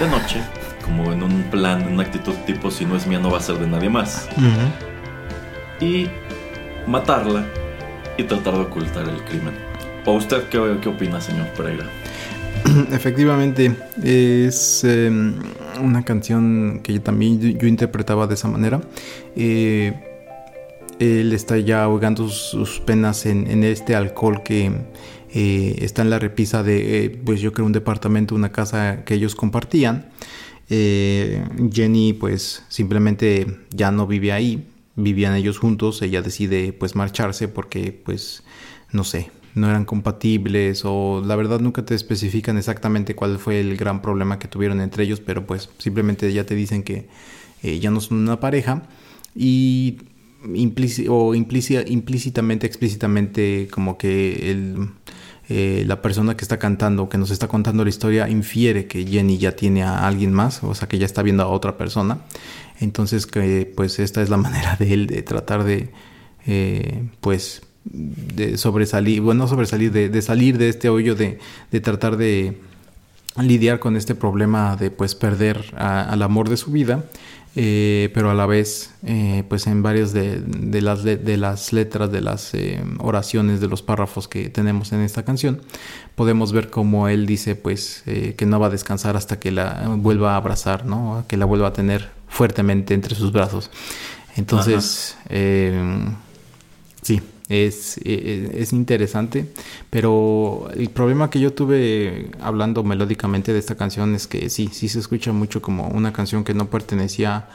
de 0.00 0.08
noche, 0.08 0.40
como 0.84 1.12
en 1.12 1.22
un 1.22 1.42
plan, 1.44 1.82
en 1.82 1.94
una 1.94 2.02
actitud 2.02 2.34
tipo 2.46 2.70
si 2.70 2.84
no 2.84 2.96
es 2.96 3.06
mía 3.06 3.18
no 3.18 3.30
va 3.30 3.38
a 3.38 3.40
ser 3.40 3.58
de 3.58 3.66
nadie 3.66 3.90
más, 3.90 4.28
y 5.80 6.08
matarla 6.86 7.46
y 8.16 8.24
tratar 8.24 8.54
de 8.54 8.60
ocultar 8.60 9.08
el 9.08 9.22
crimen. 9.24 9.54
¿O 10.04 10.12
usted 10.12 10.44
qué, 10.44 10.78
qué 10.80 10.88
opina, 10.88 11.20
señor 11.20 11.48
Pereira? 11.48 11.84
Efectivamente, 12.92 13.74
es 14.02 14.82
eh, 14.84 15.10
una 15.80 16.04
canción 16.04 16.80
que 16.82 16.94
yo 16.94 17.02
también 17.02 17.40
yo, 17.40 17.58
yo 17.58 17.66
interpretaba 17.66 18.26
de 18.26 18.34
esa 18.34 18.48
manera. 18.48 18.80
Eh, 19.34 20.05
él 20.98 21.32
está 21.32 21.58
ya 21.58 21.84
ahogando 21.84 22.28
sus, 22.28 22.80
penas 22.80 23.26
en, 23.26 23.64
este 23.64 23.94
alcohol 23.94 24.42
que 24.42 24.70
eh, 25.30 25.76
está 25.80 26.02
en 26.02 26.10
la 26.10 26.18
repisa 26.18 26.62
de, 26.62 27.04
eh, 27.04 27.10
pues 27.10 27.40
yo 27.40 27.52
creo, 27.52 27.66
un 27.66 27.72
departamento, 27.72 28.34
una 28.34 28.52
casa 28.52 29.04
que 29.04 29.14
ellos 29.14 29.34
compartían. 29.34 30.10
Eh, 30.68 31.44
Jenny 31.72 32.12
pues 32.12 32.64
simplemente 32.68 33.46
ya 33.70 33.92
no 33.92 34.06
vive 34.06 34.32
ahí, 34.32 34.66
vivían 34.96 35.34
ellos 35.34 35.58
juntos, 35.58 36.02
ella 36.02 36.22
decide 36.22 36.72
pues 36.72 36.96
marcharse 36.96 37.46
porque 37.46 37.92
pues 37.92 38.42
no 38.90 39.04
sé, 39.04 39.30
no 39.54 39.68
eran 39.68 39.84
compatibles 39.84 40.82
o 40.84 41.22
la 41.24 41.36
verdad 41.36 41.60
nunca 41.60 41.84
te 41.84 41.94
especifican 41.94 42.58
exactamente 42.58 43.14
cuál 43.14 43.38
fue 43.38 43.60
el 43.60 43.76
gran 43.76 44.02
problema 44.02 44.40
que 44.40 44.48
tuvieron 44.48 44.80
entre 44.80 45.04
ellos, 45.04 45.20
pero 45.20 45.46
pues 45.46 45.70
simplemente 45.78 46.32
ya 46.32 46.44
te 46.44 46.56
dicen 46.56 46.82
que 46.82 47.08
ya 47.62 47.90
no 47.90 48.00
son 48.00 48.18
una 48.18 48.40
pareja. 48.40 48.88
Y 49.34 49.98
o 50.42 51.34
implíci- 51.34 51.84
implícitamente, 51.88 52.66
explícitamente 52.66 53.68
como 53.70 53.98
que 53.98 54.50
el, 54.50 54.90
eh, 55.48 55.84
la 55.86 56.02
persona 56.02 56.36
que 56.36 56.44
está 56.44 56.58
cantando, 56.58 57.08
que 57.08 57.18
nos 57.18 57.30
está 57.30 57.48
contando 57.48 57.84
la 57.84 57.90
historia, 57.90 58.28
infiere 58.28 58.86
que 58.86 59.06
Jenny 59.06 59.38
ya 59.38 59.52
tiene 59.52 59.82
a 59.82 60.06
alguien 60.06 60.32
más, 60.32 60.62
o 60.62 60.74
sea 60.74 60.88
que 60.88 60.98
ya 60.98 61.06
está 61.06 61.22
viendo 61.22 61.42
a 61.42 61.48
otra 61.48 61.76
persona. 61.76 62.18
Entonces 62.80 63.26
que 63.26 63.72
pues 63.76 63.98
esta 63.98 64.22
es 64.22 64.28
la 64.30 64.36
manera 64.46 64.76
de 64.76 64.92
él 64.92 65.06
de 65.06 65.22
tratar 65.22 65.64
de 65.64 65.90
eh, 66.46 67.04
pues 67.20 67.62
de 67.84 68.56
sobresalir, 68.58 69.20
bueno, 69.20 69.44
no 69.44 69.48
sobresalir, 69.48 69.92
de, 69.92 70.08
de 70.08 70.22
salir 70.22 70.58
de 70.58 70.68
este 70.68 70.88
hoyo, 70.88 71.14
de, 71.14 71.38
de 71.70 71.80
tratar 71.80 72.16
de 72.16 72.58
lidiar 73.40 73.78
con 73.78 73.96
este 73.96 74.14
problema 74.14 74.76
de 74.76 74.90
pues 74.90 75.14
perder 75.14 75.64
al 75.76 76.22
amor 76.22 76.48
de 76.48 76.56
su 76.56 76.70
vida, 76.72 77.04
eh, 77.56 78.10
pero 78.14 78.30
a 78.30 78.34
la 78.34 78.46
vez 78.46 78.90
eh, 79.04 79.42
pues 79.48 79.66
en 79.66 79.82
varias 79.82 80.12
de, 80.12 80.40
de 80.40 80.80
las, 80.82 81.02
de 81.02 81.36
las 81.36 81.72
letras, 81.72 82.12
de 82.12 82.20
las 82.20 82.54
eh, 82.54 82.80
oraciones, 82.98 83.60
de 83.60 83.66
los 83.66 83.82
párrafos 83.82 84.28
que 84.28 84.48
tenemos 84.50 84.92
en 84.92 85.00
esta 85.00 85.24
canción, 85.24 85.62
podemos 86.14 86.52
ver 86.52 86.70
cómo 86.70 87.08
él 87.08 87.26
dice 87.26 87.54
pues 87.56 88.02
eh, 88.06 88.34
que 88.36 88.46
no 88.46 88.60
va 88.60 88.66
a 88.66 88.70
descansar 88.70 89.16
hasta 89.16 89.40
que 89.40 89.50
la 89.50 89.88
vuelva 89.96 90.34
a 90.34 90.36
abrazar, 90.36 90.84
¿no? 90.84 91.24
que 91.26 91.36
la 91.36 91.46
vuelva 91.46 91.68
a 91.68 91.72
tener 91.72 92.10
fuertemente 92.28 92.94
entre 92.94 93.14
sus 93.14 93.32
brazos. 93.32 93.70
Entonces, 94.36 95.16
eh, 95.30 96.06
Sí, 97.06 97.22
es, 97.48 97.98
eh, 98.04 98.52
es 98.54 98.72
interesante, 98.72 99.46
pero 99.90 100.68
el 100.74 100.90
problema 100.90 101.30
que 101.30 101.40
yo 101.40 101.52
tuve 101.52 102.30
hablando 102.40 102.82
melódicamente 102.82 103.52
de 103.52 103.58
esta 103.58 103.76
canción 103.76 104.14
es 104.14 104.26
que 104.26 104.50
sí, 104.50 104.68
sí 104.72 104.88
se 104.88 104.98
escucha 104.98 105.32
mucho 105.32 105.62
como 105.62 105.88
una 105.88 106.12
canción 106.12 106.44
que 106.44 106.54
no 106.54 106.68
pertenecía 106.70 107.48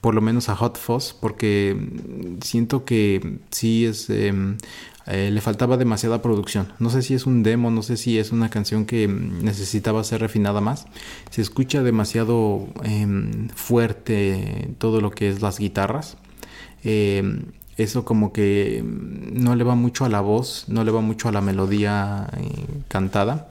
por 0.00 0.14
lo 0.14 0.20
menos 0.20 0.48
a 0.48 0.56
Hot 0.56 0.78
Fuzz, 0.78 1.14
porque 1.14 1.76
siento 2.40 2.84
que 2.84 3.38
sí 3.50 3.86
es... 3.86 4.10
em, 4.10 4.56
eh, 5.06 5.30
le 5.30 5.40
faltaba 5.40 5.76
demasiada 5.76 6.20
producción. 6.20 6.72
No 6.80 6.90
sé 6.90 7.00
si 7.00 7.14
es 7.14 7.26
un 7.26 7.44
demo, 7.44 7.70
no 7.70 7.82
sé 7.82 7.96
si 7.96 8.18
es 8.18 8.32
una 8.32 8.50
canción 8.50 8.86
que 8.86 9.06
necesitaba 9.06 10.02
ser 10.02 10.20
refinada 10.20 10.60
más. 10.60 10.86
Se 11.30 11.42
escucha 11.42 11.82
demasiado 11.84 12.66
em, 12.82 13.48
fuerte 13.50 14.74
todo 14.78 15.00
lo 15.00 15.12
que 15.12 15.28
es 15.28 15.42
las 15.42 15.58
guitarras. 15.60 16.16
Eh, 16.82 17.22
eso 17.76 18.04
como 18.04 18.32
que 18.32 18.82
mm, 18.84 19.42
no 19.42 19.54
le 19.56 19.64
va 19.64 19.74
mucho 19.74 20.04
a 20.04 20.08
la 20.08 20.20
voz, 20.20 20.64
no 20.68 20.84
le 20.84 20.90
va 20.90 21.00
mucho 21.00 21.28
a 21.28 21.32
la 21.32 21.40
melodía 21.40 22.28
eh, 22.36 22.64
cantada. 22.88 23.48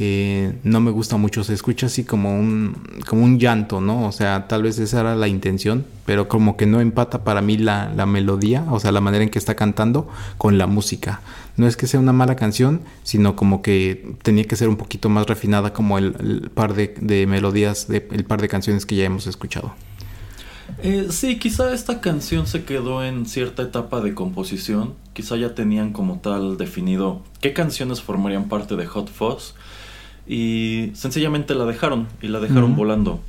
Eh, 0.00 0.58
no 0.64 0.80
me 0.80 0.90
gusta 0.90 1.16
mucho, 1.16 1.44
se 1.44 1.54
escucha 1.54 1.86
así 1.86 2.02
como 2.02 2.36
un, 2.36 2.76
como 3.06 3.22
un 3.22 3.38
llanto, 3.38 3.80
¿no? 3.80 4.06
O 4.06 4.12
sea, 4.12 4.48
tal 4.48 4.64
vez 4.64 4.76
esa 4.80 5.00
era 5.00 5.14
la 5.14 5.28
intención, 5.28 5.86
pero 6.04 6.26
como 6.26 6.56
que 6.56 6.66
no 6.66 6.80
empata 6.80 7.22
para 7.22 7.40
mí 7.42 7.56
la, 7.58 7.92
la 7.94 8.04
melodía, 8.04 8.64
o 8.70 8.80
sea, 8.80 8.90
la 8.90 9.00
manera 9.00 9.22
en 9.22 9.30
que 9.30 9.38
está 9.38 9.54
cantando 9.54 10.08
con 10.36 10.58
la 10.58 10.66
música. 10.66 11.20
No 11.56 11.68
es 11.68 11.76
que 11.76 11.86
sea 11.86 12.00
una 12.00 12.12
mala 12.12 12.34
canción, 12.34 12.80
sino 13.04 13.36
como 13.36 13.62
que 13.62 14.16
tenía 14.22 14.44
que 14.44 14.56
ser 14.56 14.68
un 14.68 14.76
poquito 14.76 15.08
más 15.08 15.26
refinada 15.26 15.72
como 15.72 15.96
el, 15.98 16.50
par 16.52 16.74
de, 16.74 16.92
de 17.00 17.28
melodías, 17.28 17.86
de, 17.86 18.08
el 18.10 18.24
par 18.24 18.40
de 18.40 18.48
canciones 18.48 18.86
que 18.86 18.96
ya 18.96 19.04
hemos 19.04 19.28
escuchado. 19.28 19.74
Eh, 20.82 21.06
sí, 21.10 21.38
quizá 21.38 21.72
esta 21.72 22.00
canción 22.00 22.46
se 22.46 22.64
quedó 22.64 23.04
en 23.04 23.26
cierta 23.26 23.62
etapa 23.62 24.00
de 24.00 24.14
composición. 24.14 24.94
Quizá 25.12 25.36
ya 25.36 25.54
tenían 25.54 25.92
como 25.92 26.18
tal 26.20 26.56
definido 26.56 27.22
qué 27.40 27.52
canciones 27.52 28.02
formarían 28.02 28.48
parte 28.48 28.76
de 28.76 28.86
Hot 28.86 29.10
Fuzz. 29.10 29.54
Y 30.26 30.90
sencillamente 30.94 31.54
la 31.54 31.66
dejaron 31.66 32.08
y 32.22 32.28
la 32.28 32.40
dejaron 32.40 32.76
volando. 32.76 33.20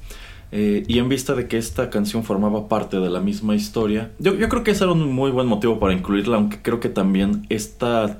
Eh, 0.51 0.83
y 0.87 0.99
en 0.99 1.09
vista 1.09 1.33
de 1.33 1.47
que 1.47 1.57
esta 1.57 1.89
canción 1.89 2.23
formaba 2.23 2.69
parte 2.69 2.99
de 2.99 3.09
la 3.09 3.19
misma 3.19 3.55
historia, 3.55 4.11
yo, 4.19 4.35
yo 4.35 4.47
creo 4.47 4.63
que 4.63 4.71
ese 4.71 4.85
era 4.85 4.93
un 4.93 5.11
muy 5.11 5.31
buen 5.31 5.47
motivo 5.47 5.79
para 5.79 5.93
incluirla, 5.93 6.37
aunque 6.37 6.61
creo 6.61 6.79
que 6.79 6.87
también 6.87 7.45
esta, 7.49 8.19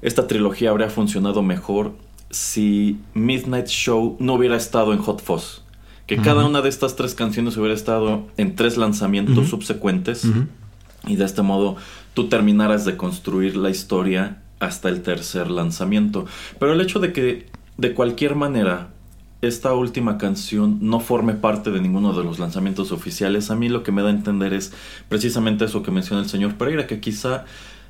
esta 0.00 0.26
trilogía 0.26 0.70
habría 0.70 0.88
funcionado 0.88 1.42
mejor 1.42 1.92
si 2.30 2.98
Midnight 3.14 3.66
Show 3.66 4.16
no 4.18 4.34
hubiera 4.34 4.56
estado 4.56 4.92
en 4.92 4.98
Hot 5.00 5.20
Fuzz. 5.20 5.62
Que 6.08 6.16
cada 6.16 6.44
una 6.44 6.62
de 6.62 6.68
estas 6.70 6.96
tres 6.96 7.14
canciones 7.14 7.56
hubiera 7.56 7.74
estado 7.74 8.26
en 8.36 8.56
tres 8.56 8.76
lanzamientos 8.78 9.48
subsecuentes. 9.48 10.26
Y 11.06 11.14
de 11.16 11.24
este 11.24 11.42
modo 11.42 11.76
tú 12.14 12.28
terminaras 12.28 12.84
de 12.84 12.96
construir 12.96 13.56
la 13.56 13.70
historia 13.70 14.42
hasta 14.58 14.88
el 14.88 15.02
tercer 15.02 15.50
lanzamiento. 15.50 16.26
Pero 16.58 16.72
el 16.72 16.80
hecho 16.80 16.98
de 16.98 17.12
que 17.12 17.46
de 17.76 17.94
cualquier 17.94 18.34
manera 18.34 18.88
esta 19.40 19.72
última 19.72 20.18
canción 20.18 20.78
no 20.80 20.98
forme 20.98 21.34
parte 21.34 21.70
de 21.70 21.80
ninguno 21.80 22.12
de 22.12 22.24
los 22.24 22.40
lanzamientos 22.40 22.90
oficiales, 22.90 23.50
a 23.50 23.56
mí 23.56 23.68
lo 23.68 23.84
que 23.84 23.92
me 23.92 24.02
da 24.02 24.08
a 24.08 24.12
entender 24.12 24.52
es 24.52 24.72
precisamente 25.08 25.66
eso 25.66 25.82
que 25.82 25.92
menciona 25.92 26.22
el 26.22 26.28
señor 26.28 26.54
Pereira, 26.54 26.88
que 26.88 26.98
quizá 27.00 27.44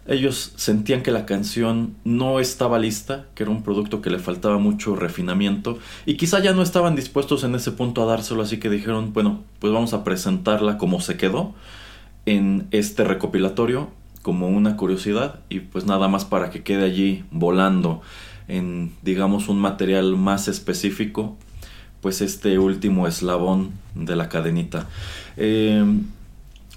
ellos 0.08 0.52
sentían 0.56 1.02
que 1.02 1.10
la 1.10 1.26
canción 1.26 1.94
no 2.04 2.40
estaba 2.40 2.78
lista, 2.78 3.26
que 3.34 3.42
era 3.42 3.52
un 3.52 3.62
producto 3.62 4.00
que 4.00 4.10
le 4.10 4.18
faltaba 4.18 4.58
mucho 4.58 4.96
refinamiento 4.96 5.78
y 6.06 6.16
quizá 6.16 6.40
ya 6.40 6.52
no 6.54 6.62
estaban 6.62 6.96
dispuestos 6.96 7.44
en 7.44 7.54
ese 7.54 7.72
punto 7.72 8.02
a 8.02 8.06
dárselo, 8.06 8.42
así 8.42 8.58
que 8.58 8.70
dijeron, 8.70 9.12
bueno, 9.12 9.42
pues 9.60 9.72
vamos 9.72 9.92
a 9.92 10.04
presentarla 10.04 10.78
como 10.78 11.00
se 11.00 11.16
quedó 11.16 11.54
en 12.24 12.66
este 12.70 13.04
recopilatorio 13.04 13.90
como 14.22 14.48
una 14.48 14.76
curiosidad 14.76 15.40
y 15.48 15.60
pues 15.60 15.84
nada 15.84 16.08
más 16.08 16.24
para 16.24 16.50
que 16.50 16.62
quede 16.62 16.84
allí 16.84 17.24
volando 17.30 18.00
en 18.48 18.92
digamos 19.02 19.48
un 19.48 19.58
material 19.58 20.16
más 20.16 20.48
específico 20.48 21.36
pues 22.00 22.20
este 22.20 22.58
último 22.58 23.06
eslabón 23.06 23.72
de 23.94 24.16
la 24.16 24.28
cadenita. 24.28 24.86
Eh, 25.36 25.84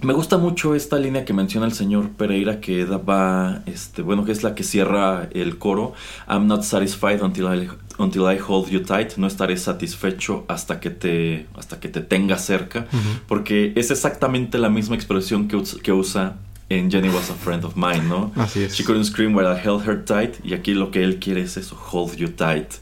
me 0.01 0.13
gusta 0.13 0.37
mucho 0.37 0.75
esta 0.75 0.97
línea 0.97 1.25
que 1.25 1.33
menciona 1.33 1.65
el 1.65 1.73
señor 1.73 2.09
Pereira 2.09 2.59
que 2.59 2.85
va, 2.85 3.61
este, 3.65 4.01
bueno, 4.01 4.25
que 4.25 4.31
es 4.31 4.43
la 4.43 4.55
que 4.55 4.63
cierra 4.63 5.29
el 5.31 5.57
coro. 5.57 5.93
I'm 6.27 6.47
not 6.47 6.63
satisfied 6.63 7.21
until 7.21 7.45
I, 7.45 7.69
until 7.97 8.23
I 8.23 8.39
hold 8.39 8.69
you 8.69 8.81
tight. 8.81 9.17
No 9.17 9.27
estaré 9.27 9.57
satisfecho 9.57 10.45
hasta 10.47 10.79
que 10.79 10.89
te, 10.89 11.47
hasta 11.55 11.79
que 11.79 11.89
te 11.89 12.01
tenga 12.01 12.37
cerca. 12.37 12.87
Porque 13.27 13.73
es 13.75 13.91
exactamente 13.91 14.57
la 14.57 14.69
misma 14.69 14.95
expresión 14.95 15.47
que, 15.47 15.61
que 15.83 15.91
usa 15.91 16.37
en 16.69 16.89
Jenny 16.89 17.09
Was 17.09 17.29
a 17.29 17.33
Friend 17.33 17.65
of 17.65 17.75
Mine, 17.75 18.03
¿no? 18.03 18.31
Así 18.35 18.63
es. 18.63 18.73
She 18.73 18.83
couldn't 18.83 19.05
scream 19.05 19.35
while 19.35 19.47
I 19.47 19.59
held 19.59 19.87
her 19.87 20.03
tight. 20.03 20.35
Y 20.43 20.53
aquí 20.53 20.73
lo 20.73 20.89
que 20.89 21.03
él 21.03 21.19
quiere 21.19 21.41
es 21.41 21.57
eso, 21.57 21.77
hold 21.91 22.15
you 22.15 22.29
tight. 22.29 22.75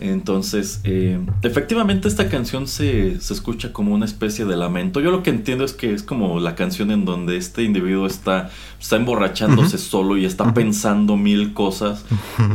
Entonces, 0.00 0.80
eh, 0.84 1.20
efectivamente 1.42 2.08
esta 2.08 2.30
canción 2.30 2.66
se, 2.66 3.20
se, 3.20 3.34
escucha 3.34 3.72
como 3.72 3.94
una 3.94 4.06
especie 4.06 4.46
de 4.46 4.56
lamento. 4.56 5.00
Yo 5.00 5.10
lo 5.10 5.22
que 5.22 5.28
entiendo 5.28 5.62
es 5.62 5.74
que 5.74 5.92
es 5.92 6.02
como 6.02 6.40
la 6.40 6.54
canción 6.54 6.90
en 6.90 7.04
donde 7.04 7.36
este 7.36 7.64
individuo 7.64 8.06
está, 8.06 8.50
está 8.80 8.96
emborrachándose 8.96 9.76
solo 9.76 10.16
y 10.16 10.24
está 10.24 10.54
pensando 10.54 11.18
mil 11.18 11.52
cosas. 11.52 12.06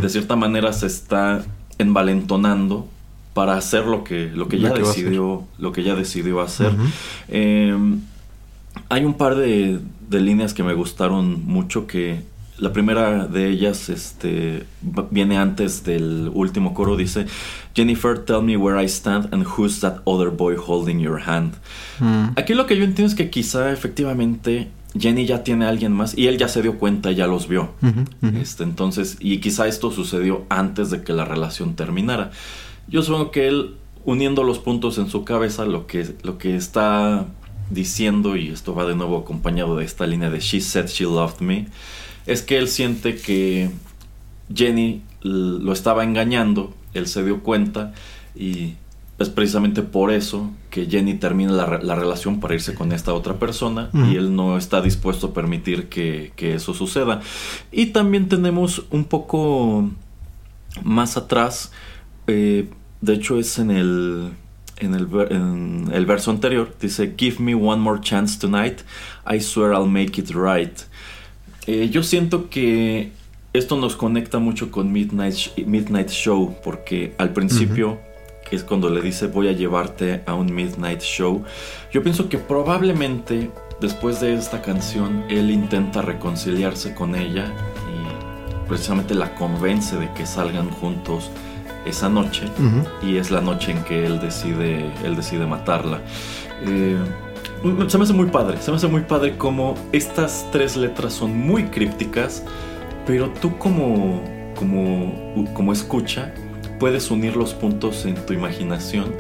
De 0.02 0.10
cierta 0.10 0.36
manera 0.36 0.74
se 0.74 0.88
está 0.88 1.46
envalentonando 1.78 2.88
para 3.36 3.58
hacer 3.58 3.86
lo 3.86 4.04
que, 4.04 4.32
lo 4.34 4.48
que 4.48 4.60
ya 4.60 4.74
decidió, 4.74 5.44
lo 5.60 5.72
que 5.72 5.84
ya 5.84 5.96
decidió 5.96 6.42
hacer. 6.42 6.72
eh, 7.28 7.78
hay 8.90 9.06
un 9.06 9.14
par 9.14 9.36
de, 9.36 9.80
de 10.10 10.20
líneas 10.20 10.54
que 10.54 10.64
me 10.64 10.74
gustaron 10.74 11.46
mucho 11.46 11.86
que 11.86 12.24
la 12.58 12.72
primera 12.72 13.28
de 13.28 13.50
ellas 13.50 13.90
este, 13.90 14.66
viene 15.12 15.38
antes 15.38 15.84
del 15.84 16.30
último 16.34 16.74
coro. 16.74 16.96
Dice, 16.96 17.26
Jennifer, 17.76 18.18
tell 18.18 18.42
me 18.42 18.56
where 18.56 18.82
I 18.82 18.88
stand 18.88 19.34
and 19.34 19.46
who's 19.46 19.82
that 19.82 19.98
other 20.06 20.30
boy 20.30 20.56
holding 20.56 21.00
your 21.00 21.22
hand. 21.28 21.56
Mm. 22.00 22.38
Aquí 22.38 22.54
lo 22.54 22.66
que 22.66 22.78
yo 22.78 22.84
entiendo 22.84 23.10
es 23.10 23.16
que 23.16 23.30
quizá 23.30 23.72
efectivamente 23.72 24.70
Jenny 24.98 25.26
ya 25.26 25.44
tiene 25.44 25.66
a 25.66 25.70
alguien 25.70 25.92
más 25.92 26.18
y 26.18 26.28
él 26.28 26.38
ya 26.38 26.48
se 26.48 26.62
dio 26.62 26.78
cuenta, 26.78 27.12
ya 27.12 27.28
los 27.28 27.48
vio. 27.48 27.74
Uh 27.82 27.88
-huh, 27.88 28.08
uh 28.22 28.28
-huh. 28.28 28.42
Este, 28.42 28.64
entonces, 28.64 29.18
y 29.20 29.40
quizá 29.40 29.68
esto 29.68 29.92
sucedió 29.92 30.46
antes 30.50 30.90
de 30.90 31.04
que 31.04 31.14
la 31.14 31.26
relación 31.26 31.76
terminara. 31.76 32.32
Yo 32.88 33.02
supongo 33.02 33.32
que 33.32 33.48
él, 33.48 33.76
uniendo 34.06 34.44
los 34.44 34.60
puntos 34.60 34.98
en 34.98 35.10
su 35.10 35.26
cabeza, 35.26 35.66
lo 35.66 35.88
que, 35.88 36.16
lo 36.24 36.38
que 36.38 36.56
está 36.56 37.26
diciendo, 37.70 38.38
y 38.38 38.50
esto 38.50 38.74
va 38.74 38.86
de 38.86 38.96
nuevo 38.96 39.18
acompañado 39.18 39.76
de 39.76 39.86
esta 39.86 40.06
línea 40.06 40.30
de 40.30 40.40
She 40.40 40.62
said 40.62 40.88
she 40.88 41.04
loved 41.04 41.42
me, 41.42 41.68
es 42.26 42.42
que 42.42 42.58
él 42.58 42.68
siente 42.68 43.16
que 43.16 43.70
Jenny 44.54 45.02
lo 45.22 45.74
estaba 45.74 46.04
engañando, 46.04 46.74
él 46.94 47.08
se 47.08 47.24
dio 47.24 47.42
cuenta 47.42 47.94
y 48.36 48.76
es 49.18 49.30
precisamente 49.30 49.82
por 49.82 50.12
eso 50.12 50.52
que 50.70 50.88
Jenny 50.88 51.14
termina 51.14 51.52
la, 51.54 51.80
la 51.82 51.96
relación 51.96 52.40
para 52.40 52.54
irse 52.54 52.76
con 52.76 52.92
esta 52.92 53.14
otra 53.14 53.40
persona 53.40 53.90
y 53.94 54.18
él 54.18 54.36
no 54.36 54.58
está 54.58 54.82
dispuesto 54.82 55.28
a 55.28 55.34
permitir 55.34 55.88
que, 55.88 56.34
que, 56.36 56.56
eso 56.56 56.74
suceda. 56.74 57.22
Y 57.72 57.88
también 57.88 58.28
tenemos 58.28 58.86
un 58.92 59.06
poco 59.06 59.90
más 60.84 61.16
atrás, 61.16 61.72
eh, 62.28 62.70
de 63.00 63.14
hecho 63.14 63.40
es 63.40 63.58
en 63.58 63.72
el, 63.72 64.32
en 64.78 64.96
el, 64.96 65.08
en 65.30 65.90
el 65.94 66.06
verso 66.06 66.32
anterior, 66.32 66.76
dice, 66.82 67.16
Give 67.18 67.38
me 67.40 67.56
one 67.56 67.82
more 67.82 68.02
chance 68.02 68.38
tonight, 68.38 68.82
I 69.26 69.40
swear 69.40 69.72
I'll 69.72 69.88
make 69.88 70.20
it 70.20 70.32
right. 70.32 70.78
Eh, 71.68 71.90
yo 71.90 72.04
siento 72.04 72.50
que 72.50 73.12
esto 73.54 73.78
nos 73.78 73.96
conecta 73.96 74.40
mucho 74.40 74.70
con 74.70 74.92
Midnight, 74.92 75.58
Midnight 75.66 76.10
Show, 76.10 76.56
porque 76.64 77.14
al 77.18 77.32
principio, 77.32 77.90
uh 77.90 77.94
-huh. 77.94 78.50
que 78.50 78.56
es 78.56 78.64
cuando 78.64 78.90
le 78.90 79.02
dice 79.02 79.28
voy 79.28 79.48
a 79.48 79.54
llevarte 79.54 80.22
a 80.26 80.34
un 80.34 80.54
Midnight 80.54 81.02
Show, 81.02 81.44
yo 81.92 82.04
pienso 82.04 82.30
que 82.30 82.38
probablemente 82.38 83.50
después 83.82 84.20
de 84.20 84.34
esta 84.34 84.62
canción 84.62 85.24
él 85.30 85.50
intenta 85.52 86.02
reconciliarse 86.02 86.94
con 86.94 87.16
ella 87.16 87.52
y 87.92 88.68
precisamente 88.68 89.16
la 89.16 89.34
convence 89.36 89.98
de 89.98 90.12
que 90.14 90.26
salgan 90.26 90.70
juntos 90.70 91.32
esa 91.86 92.10
noche 92.10 92.46
uh 92.60 92.62
-huh. 92.62 93.10
y 93.10 93.18
es 93.18 93.32
la 93.32 93.42
noche 93.42 93.72
en 93.72 93.84
que 93.84 94.06
él 94.06 94.20
decide, 94.20 94.92
él 95.04 95.16
decide 95.16 95.46
matarla. 95.46 96.02
Eh, 96.66 96.98
se 97.88 97.98
me 97.98 98.04
hace 98.04 98.14
muy 98.14 98.28
padre, 98.28 98.58
se 98.62 98.72
me 98.72 98.78
hace 98.78 98.88
muy 98.88 99.02
padre 99.02 99.38
como 99.38 99.76
estas 99.92 100.48
tres 100.52 100.76
letras 100.76 101.14
son 101.14 101.38
muy 101.38 101.66
crípticas, 101.66 102.44
pero 103.06 103.30
tú 103.42 103.58
como, 103.58 104.22
como, 104.56 105.46
como 105.54 105.74
escucha 105.74 106.34
puedes 106.80 107.10
unir 107.12 107.36
los 107.36 107.54
puntos 107.54 108.06
en 108.06 108.16
tu 108.26 108.34
imaginación 108.34 109.14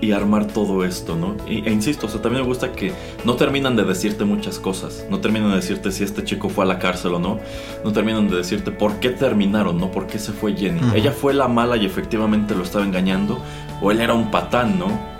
y 0.00 0.12
armar 0.12 0.46
todo 0.46 0.84
esto, 0.84 1.16
¿no? 1.16 1.36
E, 1.48 1.58
e, 1.66 1.72
insisto, 1.72 2.06
o 2.06 2.08
sea, 2.08 2.22
también 2.22 2.42
me 2.42 2.48
gusta 2.48 2.72
que 2.72 2.92
no 3.24 3.34
terminan 3.34 3.74
de 3.74 3.84
decirte 3.84 4.24
muchas 4.24 4.58
cosas, 4.58 5.04
no 5.10 5.20
terminan 5.20 5.50
de 5.50 5.56
decirte 5.56 5.90
si 5.90 6.04
este 6.04 6.22
chico 6.22 6.48
fue 6.48 6.64
a 6.64 6.68
la 6.68 6.78
cárcel 6.78 7.14
o 7.14 7.18
no, 7.18 7.40
no 7.84 7.92
terminan 7.92 8.28
de 8.28 8.36
decirte 8.36 8.70
por 8.70 9.00
qué 9.00 9.10
terminaron, 9.10 9.78
¿no? 9.78 9.90
¿Por 9.90 10.06
qué 10.06 10.18
se 10.18 10.32
fue 10.32 10.54
Jenny? 10.54 10.80
Uh 10.80 10.84
-huh. 10.84 10.94
¿Ella 10.94 11.12
fue 11.12 11.34
la 11.34 11.48
mala 11.48 11.76
y 11.76 11.84
efectivamente 11.84 12.54
lo 12.54 12.62
estaba 12.62 12.84
engañando? 12.84 13.42
¿O 13.80 13.90
él 13.90 14.00
era 14.00 14.14
un 14.14 14.30
patán, 14.30 14.78
¿no? 14.78 15.17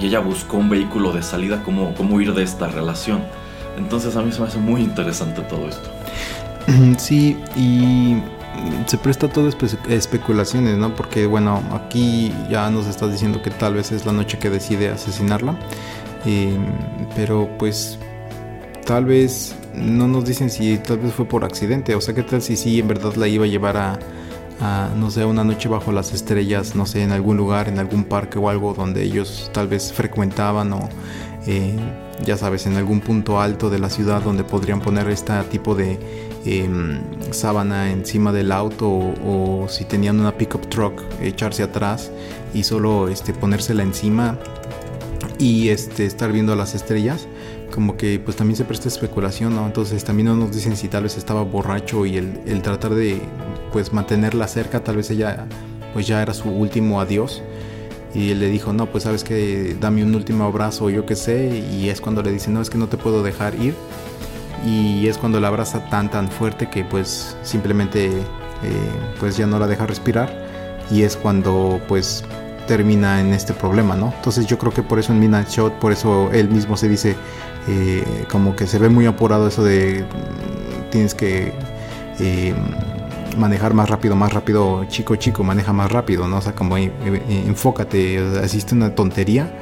Y 0.00 0.06
ella 0.06 0.20
buscó 0.20 0.56
un 0.56 0.68
vehículo 0.68 1.12
de 1.12 1.22
salida, 1.22 1.62
cómo, 1.62 1.94
cómo 1.94 2.16
huir 2.16 2.32
de 2.34 2.42
esta 2.42 2.68
relación. 2.68 3.22
Entonces 3.76 4.16
a 4.16 4.22
mí 4.22 4.32
se 4.32 4.40
me 4.40 4.46
hace 4.46 4.58
muy 4.58 4.80
interesante 4.82 5.42
todo 5.42 5.68
esto. 5.68 5.90
Sí, 6.98 7.36
y 7.56 8.22
se 8.86 8.98
presta 8.98 9.28
todo 9.28 9.48
espe 9.48 9.66
especulaciones, 9.88 10.76
¿no? 10.76 10.94
Porque 10.94 11.26
bueno, 11.26 11.62
aquí 11.72 12.32
ya 12.50 12.70
nos 12.70 12.86
estás 12.86 13.10
diciendo 13.10 13.42
que 13.42 13.50
tal 13.50 13.74
vez 13.74 13.92
es 13.92 14.06
la 14.06 14.12
noche 14.12 14.38
que 14.38 14.50
decide 14.50 14.88
asesinarla, 14.88 15.56
eh, 16.26 16.56
pero 17.16 17.48
pues 17.58 17.98
tal 18.84 19.06
vez 19.06 19.54
no 19.74 20.08
nos 20.08 20.24
dicen 20.24 20.50
si 20.50 20.78
tal 20.78 20.98
vez 20.98 21.12
fue 21.12 21.26
por 21.26 21.44
accidente, 21.44 21.94
o 21.94 22.00
sea, 22.00 22.14
¿qué 22.14 22.22
tal 22.22 22.42
si 22.42 22.56
sí 22.56 22.80
en 22.80 22.88
verdad 22.88 23.14
la 23.14 23.28
iba 23.28 23.44
a 23.44 23.48
llevar 23.48 23.76
a, 23.76 23.98
no 24.60 25.10
sé, 25.10 25.24
una 25.24 25.44
noche 25.44 25.68
bajo 25.68 25.92
las 25.92 26.12
estrellas, 26.12 26.74
no 26.74 26.86
sé, 26.86 27.02
en 27.02 27.12
algún 27.12 27.36
lugar, 27.36 27.68
en 27.68 27.78
algún 27.78 28.04
parque 28.04 28.38
o 28.38 28.48
algo 28.48 28.74
donde 28.74 29.02
ellos 29.02 29.50
tal 29.54 29.68
vez 29.68 29.92
frecuentaban 29.92 30.72
o, 30.72 30.88
eh, 31.46 31.74
ya 32.24 32.36
sabes, 32.36 32.66
en 32.66 32.76
algún 32.76 33.00
punto 33.00 33.40
alto 33.40 33.70
de 33.70 33.78
la 33.78 33.88
ciudad 33.88 34.22
donde 34.22 34.44
podrían 34.44 34.80
poner 34.80 35.08
este 35.08 35.32
tipo 35.44 35.74
de 35.74 35.98
eh, 36.44 36.68
sábana 37.30 37.90
encima 37.90 38.32
del 38.32 38.52
auto 38.52 38.88
o, 38.88 39.66
si 39.68 39.84
tenían 39.84 40.20
una 40.20 40.36
pickup 40.36 40.68
truck, 40.68 41.02
echarse 41.22 41.62
atrás 41.62 42.10
y 42.52 42.62
solo 42.62 43.08
este, 43.08 43.32
ponérsela 43.32 43.82
encima 43.82 44.38
y 45.38 45.68
este, 45.70 46.04
estar 46.04 46.32
viendo 46.32 46.54
las 46.54 46.74
estrellas 46.74 47.26
como 47.70 47.96
que 47.96 48.18
pues 48.18 48.36
también 48.36 48.56
se 48.56 48.64
presta 48.64 48.88
especulación, 48.88 49.54
¿no? 49.54 49.64
Entonces 49.64 50.04
también 50.04 50.26
no 50.26 50.36
nos 50.36 50.54
dicen 50.54 50.76
si 50.76 50.88
tal 50.88 51.04
vez 51.04 51.16
estaba 51.16 51.42
borracho 51.42 52.04
y 52.04 52.16
el, 52.16 52.62
tratar 52.62 52.94
de 52.94 53.20
pues 53.72 53.92
mantenerla 53.92 54.48
cerca, 54.48 54.82
tal 54.82 54.96
vez 54.96 55.10
ella 55.10 55.46
pues 55.92 56.06
ya 56.06 56.22
era 56.22 56.34
su 56.34 56.48
último 56.50 57.00
adiós. 57.00 57.42
Y 58.12 58.32
él 58.32 58.40
le 58.40 58.48
dijo, 58.48 58.72
no, 58.72 58.86
pues 58.86 59.04
sabes 59.04 59.22
que 59.22 59.76
dame 59.80 60.02
un 60.02 60.14
último 60.14 60.44
abrazo, 60.44 60.90
yo 60.90 61.06
qué 61.06 61.14
sé, 61.14 61.64
y 61.72 61.90
es 61.90 62.00
cuando 62.00 62.22
le 62.22 62.32
dice, 62.32 62.50
no, 62.50 62.60
es 62.60 62.68
que 62.68 62.76
no 62.76 62.88
te 62.88 62.96
puedo 62.96 63.22
dejar 63.22 63.54
ir 63.54 63.74
y 64.64 65.06
es 65.08 65.16
cuando 65.16 65.40
la 65.40 65.48
abraza 65.48 65.88
tan 65.88 66.10
tan 66.10 66.28
fuerte 66.28 66.68
que 66.68 66.84
pues 66.84 67.36
simplemente 67.42 68.06
eh, 68.08 68.22
pues 69.18 69.36
ya 69.36 69.46
no 69.46 69.58
la 69.58 69.66
deja 69.66 69.86
respirar. 69.86 70.48
Y 70.90 71.02
es 71.02 71.16
cuando 71.16 71.80
pues 71.88 72.24
termina 72.66 73.20
en 73.20 73.32
este 73.32 73.52
problema, 73.52 73.96
¿no? 73.96 74.12
Entonces 74.16 74.46
yo 74.46 74.58
creo 74.58 74.72
que 74.72 74.82
por 74.82 74.98
eso 74.98 75.12
en 75.12 75.20
Midnight 75.20 75.48
Shot, 75.48 75.74
por 75.74 75.92
eso 75.92 76.30
él 76.32 76.48
mismo 76.48 76.76
se 76.76 76.88
dice 76.88 77.16
eh, 77.68 78.04
como 78.30 78.56
que 78.56 78.66
se 78.66 78.78
ve 78.78 78.88
muy 78.88 79.06
apurado 79.06 79.48
eso 79.48 79.62
de 79.62 80.04
tienes 80.90 81.14
que 81.14 81.52
eh, 82.18 82.54
manejar 83.36 83.74
más 83.74 83.88
rápido, 83.88 84.16
más 84.16 84.32
rápido, 84.32 84.84
chico, 84.86 85.16
chico, 85.16 85.44
maneja 85.44 85.72
más 85.72 85.90
rápido, 85.90 86.28
¿no? 86.28 86.38
O 86.38 86.40
sea, 86.40 86.54
como 86.54 86.76
eh, 86.76 86.92
enfócate, 87.46 88.18
asiste 88.42 88.74
una 88.74 88.94
tontería, 88.94 89.52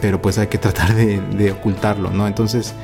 pero 0.00 0.20
pues 0.20 0.38
hay 0.38 0.46
que 0.46 0.58
tratar 0.58 0.94
de, 0.94 1.20
de 1.20 1.52
ocultarlo, 1.52 2.10
¿no? 2.10 2.26
Entonces 2.26 2.74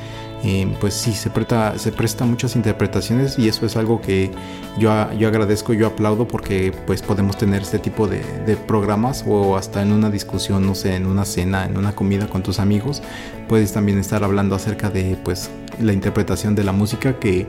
eh, 0.45 0.66
pues 0.80 0.95
sí, 0.95 1.12
se 1.12 1.30
presta, 1.30 1.78
se 1.78 1.93
presta 1.93 2.24
muchas 2.24 2.57
interpretaciones 2.57 3.38
y 3.38 3.47
eso 3.47 3.64
es 3.64 3.76
algo 3.76 4.01
que 4.01 4.28
yo, 4.76 4.90
yo 5.12 5.28
agradezco, 5.28 5.72
yo 5.72 5.86
aplaudo 5.86 6.26
porque 6.26 6.72
pues 6.84 7.01
podemos 7.01 7.38
tener 7.38 7.62
este 7.62 7.78
tipo 7.78 8.09
de, 8.09 8.22
programas 8.66 9.24
o 9.26 9.57
hasta 9.57 9.82
en 9.82 9.93
una 9.93 10.11
discusión, 10.11 10.66
no 10.66 10.74
sé, 10.74 10.97
en 10.97 11.07
una 11.07 11.24
cena, 11.24 11.64
en 11.64 11.76
una 11.76 11.95
comida 11.95 12.26
con 12.26 12.43
tus 12.43 12.59
amigos, 12.59 13.03
puedes 13.49 13.72
también 13.72 13.99
estar 13.99 14.24
hablando 14.24 14.57
acerca 14.57 14.90
de 14.90 15.16
pues 15.22 15.49
la 15.80 15.93
interpretación 15.93 16.57
de 16.57 16.64
la 16.64 16.72
música 16.72 17.20
que 17.20 17.47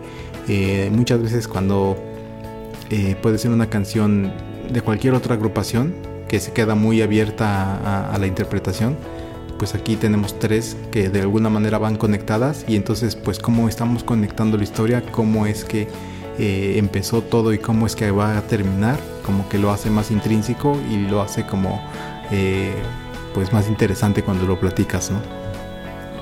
eh, 0.48 0.90
muchas 0.92 1.20
veces 1.20 1.48
cuando 1.48 1.98
eh, 2.92 3.16
puede 3.22 3.40
ser 3.40 3.50
una 3.52 3.70
canción 3.72 4.32
de 4.72 4.82
cualquier 4.82 5.16
otra 5.16 5.34
agrupación 5.34 5.96
que 6.28 6.40
se 6.40 6.52
queda 6.52 6.76
muy 6.76 7.02
abierta 7.02 8.12
a 8.12 8.18
la 8.18 8.28
interpretación, 8.28 8.98
pues 9.58 9.76
aquí 9.76 9.96
tenemos 9.96 10.40
tres 10.40 10.76
que 10.92 11.10
de 11.10 11.22
alguna 11.22 11.50
manera 11.50 11.78
van 11.78 11.96
conectadas 11.96 12.66
y 12.68 12.76
entonces 12.76 13.16
pues 13.16 13.40
cómo 13.40 13.70
estamos 13.70 14.04
conectando 14.04 14.58
la 14.58 14.64
historia, 14.64 15.02
cómo 15.12 15.46
es 15.46 15.64
que 15.64 15.88
eh, 16.40 16.76
empezó 16.78 17.22
todo 17.22 17.54
y 17.54 17.60
cómo 17.60 17.86
es 17.86 17.96
que 17.96 18.12
va 18.12 18.38
a 18.38 18.42
terminar, 18.42 19.00
como 19.26 19.48
que 19.50 19.58
lo 19.60 19.72
hace 19.72 19.90
más 19.90 20.12
intrínseco 20.12 20.78
y 20.92 21.08
lo 21.08 21.22
hace 21.22 21.46
como 21.46 21.82
eh, 22.32 22.74
pues 23.34 23.54
más 23.54 23.68
interesante 23.68 24.24
cuando 24.24 24.46
lo 24.46 24.60
platicas, 24.60 25.12
¿no? 25.12 25.20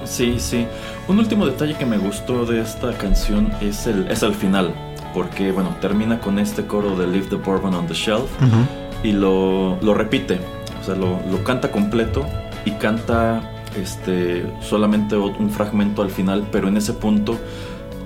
Sí, 0.06 0.36
sí. 0.40 0.68
Un 1.08 1.20
último 1.20 1.46
detalle 1.46 1.76
que 1.76 1.86
me 1.86 1.98
gustó 1.98 2.46
de 2.46 2.62
esta 2.62 2.98
canción 2.98 3.52
es 3.62 3.88
el, 3.88 4.08
es 4.10 4.22
el 4.24 4.34
final, 4.34 4.74
porque 5.14 5.52
bueno, 5.52 5.76
termina 5.80 6.20
con 6.20 6.40
este 6.40 6.66
coro 6.66 6.98
de 6.98 7.08
Leave 7.08 7.28
the 7.28 7.36
Bourbon 7.38 7.74
on 7.74 7.88
the 7.88 7.94
Shelf 7.94 8.30
uh 8.42 8.46
-huh. 8.46 8.66
y 9.04 9.14
lo, 9.14 9.78
lo 9.82 9.94
repite, 9.94 10.40
o 10.82 10.84
sea, 10.86 10.96
lo, 10.96 11.20
lo 11.32 11.44
canta 11.44 11.72
completo 11.72 12.26
y 12.66 12.72
canta 12.72 13.42
este, 13.76 14.46
solamente 14.62 15.16
un 15.16 15.50
fragmento 15.50 16.02
al 16.02 16.10
final, 16.10 16.48
pero 16.52 16.68
en 16.68 16.78
ese 16.78 16.94
punto 16.94 17.38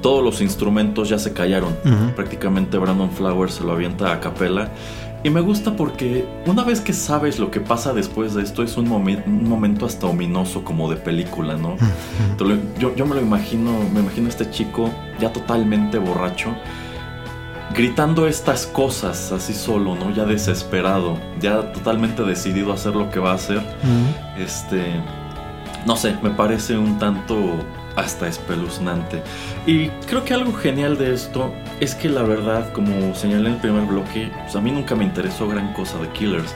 todos 0.02 0.24
los 0.24 0.42
instrumentos 0.42 1.10
ya 1.10 1.18
se 1.18 1.34
callaron. 1.34 1.76
Uh 1.84 1.90
-huh. 1.90 2.14
Prácticamente 2.14 2.78
Brandon 2.78 3.10
Flowers 3.10 3.56
se 3.56 3.64
lo 3.64 3.72
avienta 3.72 4.12
a 4.12 4.20
capela. 4.20 4.70
Y 5.24 5.32
me 5.32 5.42
gusta 5.42 5.76
porque 5.76 6.24
una 6.46 6.64
vez 6.64 6.82
que 6.82 6.94
sabes 6.94 7.40
lo 7.40 7.50
que 7.50 7.60
pasa 7.60 7.94
después 7.94 8.36
de 8.36 8.44
esto 8.44 8.62
es 8.62 8.78
un, 8.78 8.88
momen 8.88 9.24
un 9.26 9.50
momento 9.50 9.88
hasta 9.88 10.06
ominoso 10.06 10.64
como 10.64 10.88
de 10.88 10.98
película, 10.98 11.58
¿no? 11.58 11.70
Uh 11.70 11.78
-huh. 12.38 12.60
yo, 12.78 12.96
yo 12.96 13.06
me 13.08 13.16
lo 13.16 13.22
imagino, 13.22 13.72
me 13.92 14.02
imagino 14.02 14.28
a 14.28 14.30
este 14.30 14.52
chico 14.52 14.92
ya 15.20 15.34
totalmente 15.34 15.98
borracho 15.98 16.52
gritando 17.74 18.28
estas 18.28 18.68
cosas 18.68 19.32
así 19.32 19.54
solo, 19.54 19.96
¿no? 19.96 20.12
Ya 20.12 20.26
desesperado, 20.26 21.18
ya 21.40 21.72
totalmente 21.74 22.24
decidido 22.24 22.72
a 22.72 22.76
hacer 22.76 22.96
lo 22.96 23.10
que 23.10 23.20
va 23.20 23.32
a 23.32 23.36
hacer. 23.36 23.58
Uh 23.58 23.62
-huh. 23.62 24.44
Este, 24.44 25.02
no 25.86 25.96
sé, 25.96 26.16
me 26.22 26.30
parece 26.30 26.78
un 26.78 26.98
tanto 27.00 27.36
hasta 27.96 28.28
espeluznante. 28.28 29.22
Y 29.66 29.88
creo 30.08 30.24
que 30.24 30.34
algo 30.34 30.54
genial 30.54 30.98
de 30.98 31.14
esto 31.14 31.54
es 31.80 31.96
que 31.96 32.10
la 32.10 32.24
verdad, 32.24 32.72
como 32.74 33.16
señalé 33.16 33.48
en 33.48 33.56
el 33.56 33.62
primer 33.62 33.86
bloque, 33.86 34.32
pues 34.44 34.56
a 34.56 34.62
mí 34.62 34.72
nunca 34.72 34.96
me 34.96 35.06
interesó 35.06 35.48
gran 35.48 35.74
cosa 35.74 35.98
de 36.00 36.10
Killers. 36.10 36.54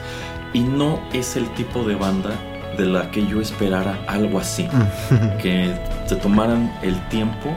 Y 0.52 0.60
no 0.60 1.00
es 1.12 1.36
el 1.36 1.48
tipo 1.54 1.84
de 1.84 1.94
banda 1.94 2.30
de 2.76 2.86
la 2.86 3.10
que 3.10 3.26
yo 3.26 3.40
esperara 3.40 3.98
algo 4.06 4.38
así. 4.38 4.68
que 5.42 5.74
se 6.06 6.16
tomaran 6.16 6.72
el 6.82 6.98
tiempo 7.08 7.56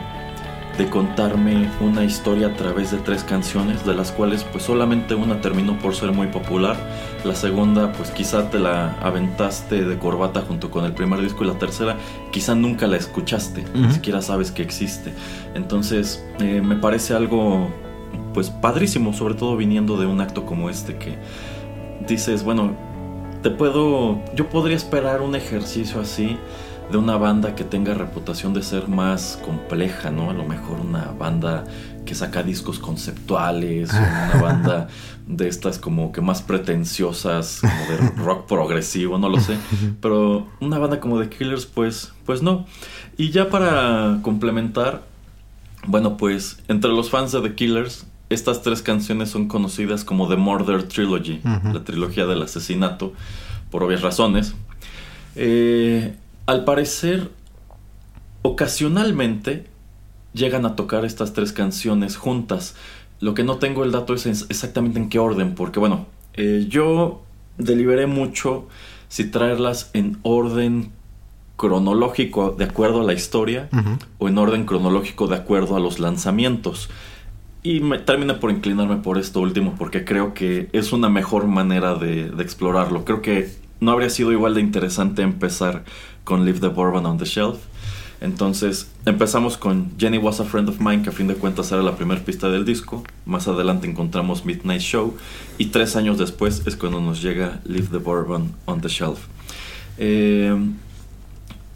de 0.77 0.89
contarme 0.89 1.69
una 1.81 2.03
historia 2.03 2.47
a 2.47 2.53
través 2.55 2.91
de 2.91 2.97
tres 2.97 3.23
canciones, 3.23 3.85
de 3.85 3.93
las 3.93 4.11
cuales 4.11 4.43
pues 4.43 4.63
solamente 4.63 5.13
una 5.13 5.39
terminó 5.39 5.77
por 5.77 5.95
ser 5.95 6.11
muy 6.11 6.27
popular, 6.27 6.75
la 7.23 7.35
segunda 7.35 7.91
pues 7.91 8.09
quizá 8.09 8.49
te 8.49 8.57
la 8.57 8.93
aventaste 9.01 9.85
de 9.85 9.97
corbata 9.99 10.41
junto 10.41 10.71
con 10.71 10.85
el 10.85 10.93
primer 10.93 11.21
disco 11.21 11.43
y 11.43 11.47
la 11.47 11.59
tercera 11.59 11.97
quizá 12.31 12.55
nunca 12.55 12.87
la 12.87 12.97
escuchaste, 12.97 13.61
uh 13.61 13.63
-huh. 13.63 13.87
ni 13.87 13.93
siquiera 13.93 14.21
sabes 14.21 14.51
que 14.51 14.63
existe. 14.63 15.13
Entonces 15.53 16.25
eh, 16.39 16.61
me 16.61 16.75
parece 16.75 17.13
algo 17.13 17.69
pues 18.33 18.49
padrísimo, 18.49 19.13
sobre 19.13 19.35
todo 19.35 19.55
viniendo 19.55 19.97
de 19.97 20.07
un 20.07 20.21
acto 20.21 20.45
como 20.45 20.69
este 20.71 20.97
que 20.97 21.17
dices, 22.07 22.43
bueno, 22.43 22.75
te 23.43 23.51
puedo, 23.51 24.23
yo 24.35 24.49
podría 24.49 24.75
esperar 24.75 25.21
un 25.21 25.35
ejercicio 25.35 26.01
así 26.01 26.37
de 26.91 26.97
una 26.97 27.17
banda 27.17 27.55
que 27.55 27.63
tenga 27.63 27.93
reputación 27.93 28.53
de 28.53 28.61
ser 28.61 28.87
más 28.87 29.39
compleja, 29.43 30.11
¿no? 30.11 30.29
A 30.29 30.33
lo 30.33 30.45
mejor 30.45 30.79
una 30.79 31.05
banda 31.17 31.63
que 32.05 32.15
saca 32.15 32.43
discos 32.43 32.79
conceptuales, 32.79 33.91
o 33.93 33.97
una 33.97 34.33
banda 34.41 34.87
de 35.25 35.47
estas 35.47 35.79
como 35.79 36.11
que 36.11 36.21
más 36.21 36.41
pretenciosas, 36.41 37.61
como 37.61 37.73
de 37.73 38.09
rock 38.23 38.47
progresivo, 38.47 39.17
no 39.17 39.29
lo 39.29 39.39
sé. 39.39 39.57
Pero 40.01 40.47
una 40.59 40.77
banda 40.77 40.99
como 40.99 41.19
The 41.19 41.29
Killers, 41.29 41.65
pues, 41.65 42.13
pues 42.25 42.41
no. 42.41 42.65
Y 43.17 43.31
ya 43.31 43.49
para 43.49 44.19
complementar, 44.21 45.03
bueno, 45.87 46.17
pues 46.17 46.59
entre 46.67 46.91
los 46.91 47.09
fans 47.09 47.31
de 47.31 47.41
The 47.41 47.55
Killers, 47.55 48.05
estas 48.29 48.61
tres 48.61 48.81
canciones 48.81 49.29
son 49.29 49.47
conocidas 49.47 50.03
como 50.03 50.27
The 50.27 50.35
Murder 50.35 50.83
Trilogy, 50.83 51.41
uh 51.43 51.47
-huh. 51.47 51.73
la 51.73 51.83
trilogía 51.83 52.25
del 52.25 52.41
asesinato, 52.41 53.13
por 53.69 53.83
obvias 53.83 54.01
razones. 54.01 54.55
Eh, 55.35 56.15
al 56.45 56.65
parecer, 56.65 57.31
ocasionalmente 58.41 59.65
llegan 60.33 60.65
a 60.65 60.75
tocar 60.75 61.05
estas 61.05 61.33
tres 61.33 61.53
canciones 61.53 62.17
juntas. 62.17 62.75
Lo 63.19 63.33
que 63.33 63.43
no 63.43 63.57
tengo 63.57 63.83
el 63.83 63.91
dato 63.91 64.13
es 64.13 64.25
exactamente 64.25 64.99
en 64.99 65.09
qué 65.09 65.19
orden, 65.19 65.55
porque 65.55 65.79
bueno, 65.79 66.07
eh, 66.33 66.65
yo 66.67 67.21
deliberé 67.57 68.07
mucho 68.07 68.67
si 69.07 69.25
traerlas 69.25 69.91
en 69.93 70.17
orden 70.23 70.91
cronológico 71.55 72.51
de 72.51 72.65
acuerdo 72.65 73.01
a 73.01 73.03
la 73.03 73.13
historia 73.13 73.69
uh 73.71 73.75
-huh. 73.77 73.99
o 74.17 74.27
en 74.27 74.37
orden 74.37 74.65
cronológico 74.65 75.27
de 75.27 75.35
acuerdo 75.35 75.75
a 75.75 75.79
los 75.79 75.99
lanzamientos. 75.99 76.89
Y 77.61 77.79
me 77.79 77.99
terminé 77.99 78.33
por 78.33 78.51
inclinarme 78.51 78.97
por 78.97 79.17
esto 79.17 79.39
último 79.39 79.75
porque 79.77 80.03
creo 80.03 80.33
que 80.33 80.67
es 80.73 80.91
una 80.91 81.07
mejor 81.07 81.47
manera 81.47 81.95
de, 81.95 82.29
de 82.29 82.43
explorarlo. 82.43 83.05
Creo 83.05 83.21
que 83.21 83.62
no 83.83 83.91
habría 83.91 84.09
sido 84.09 84.31
igual 84.31 84.53
de 84.55 84.61
interesante 84.61 85.21
empezar 85.21 85.83
con 86.23 86.45
Leave 86.45 86.59
the 86.59 86.67
Bourbon 86.69 87.05
on 87.05 87.17
the 87.17 87.25
Shelf. 87.25 87.57
Entonces 88.21 88.89
empezamos 89.05 89.57
con 89.57 89.91
Jenny 89.97 90.17
Was 90.17 90.39
a 90.39 90.45
Friend 90.45 90.69
of 90.69 90.79
Mine, 90.79 91.03
que 91.03 91.09
a 91.09 91.11
fin 91.11 91.27
de 91.27 91.35
cuentas 91.35 91.71
era 91.73 91.83
la 91.83 91.97
primera 91.97 92.23
pista 92.23 92.49
del 92.49 92.63
disco. 92.63 93.03
Más 93.25 93.49
adelante 93.49 93.85
encontramos 93.85 94.45
Midnight 94.45 94.81
Show. 94.81 95.17
Y 95.57 95.65
tres 95.67 95.97
años 95.97 96.17
después 96.17 96.63
es 96.65 96.77
cuando 96.77 97.01
nos 97.01 97.21
llega 97.21 97.59
Leave 97.65 97.87
the 97.87 97.97
Bourbon 97.97 98.53
on 98.65 98.79
the 98.79 98.87
Shelf. 98.87 99.19
Eh, 99.97 100.55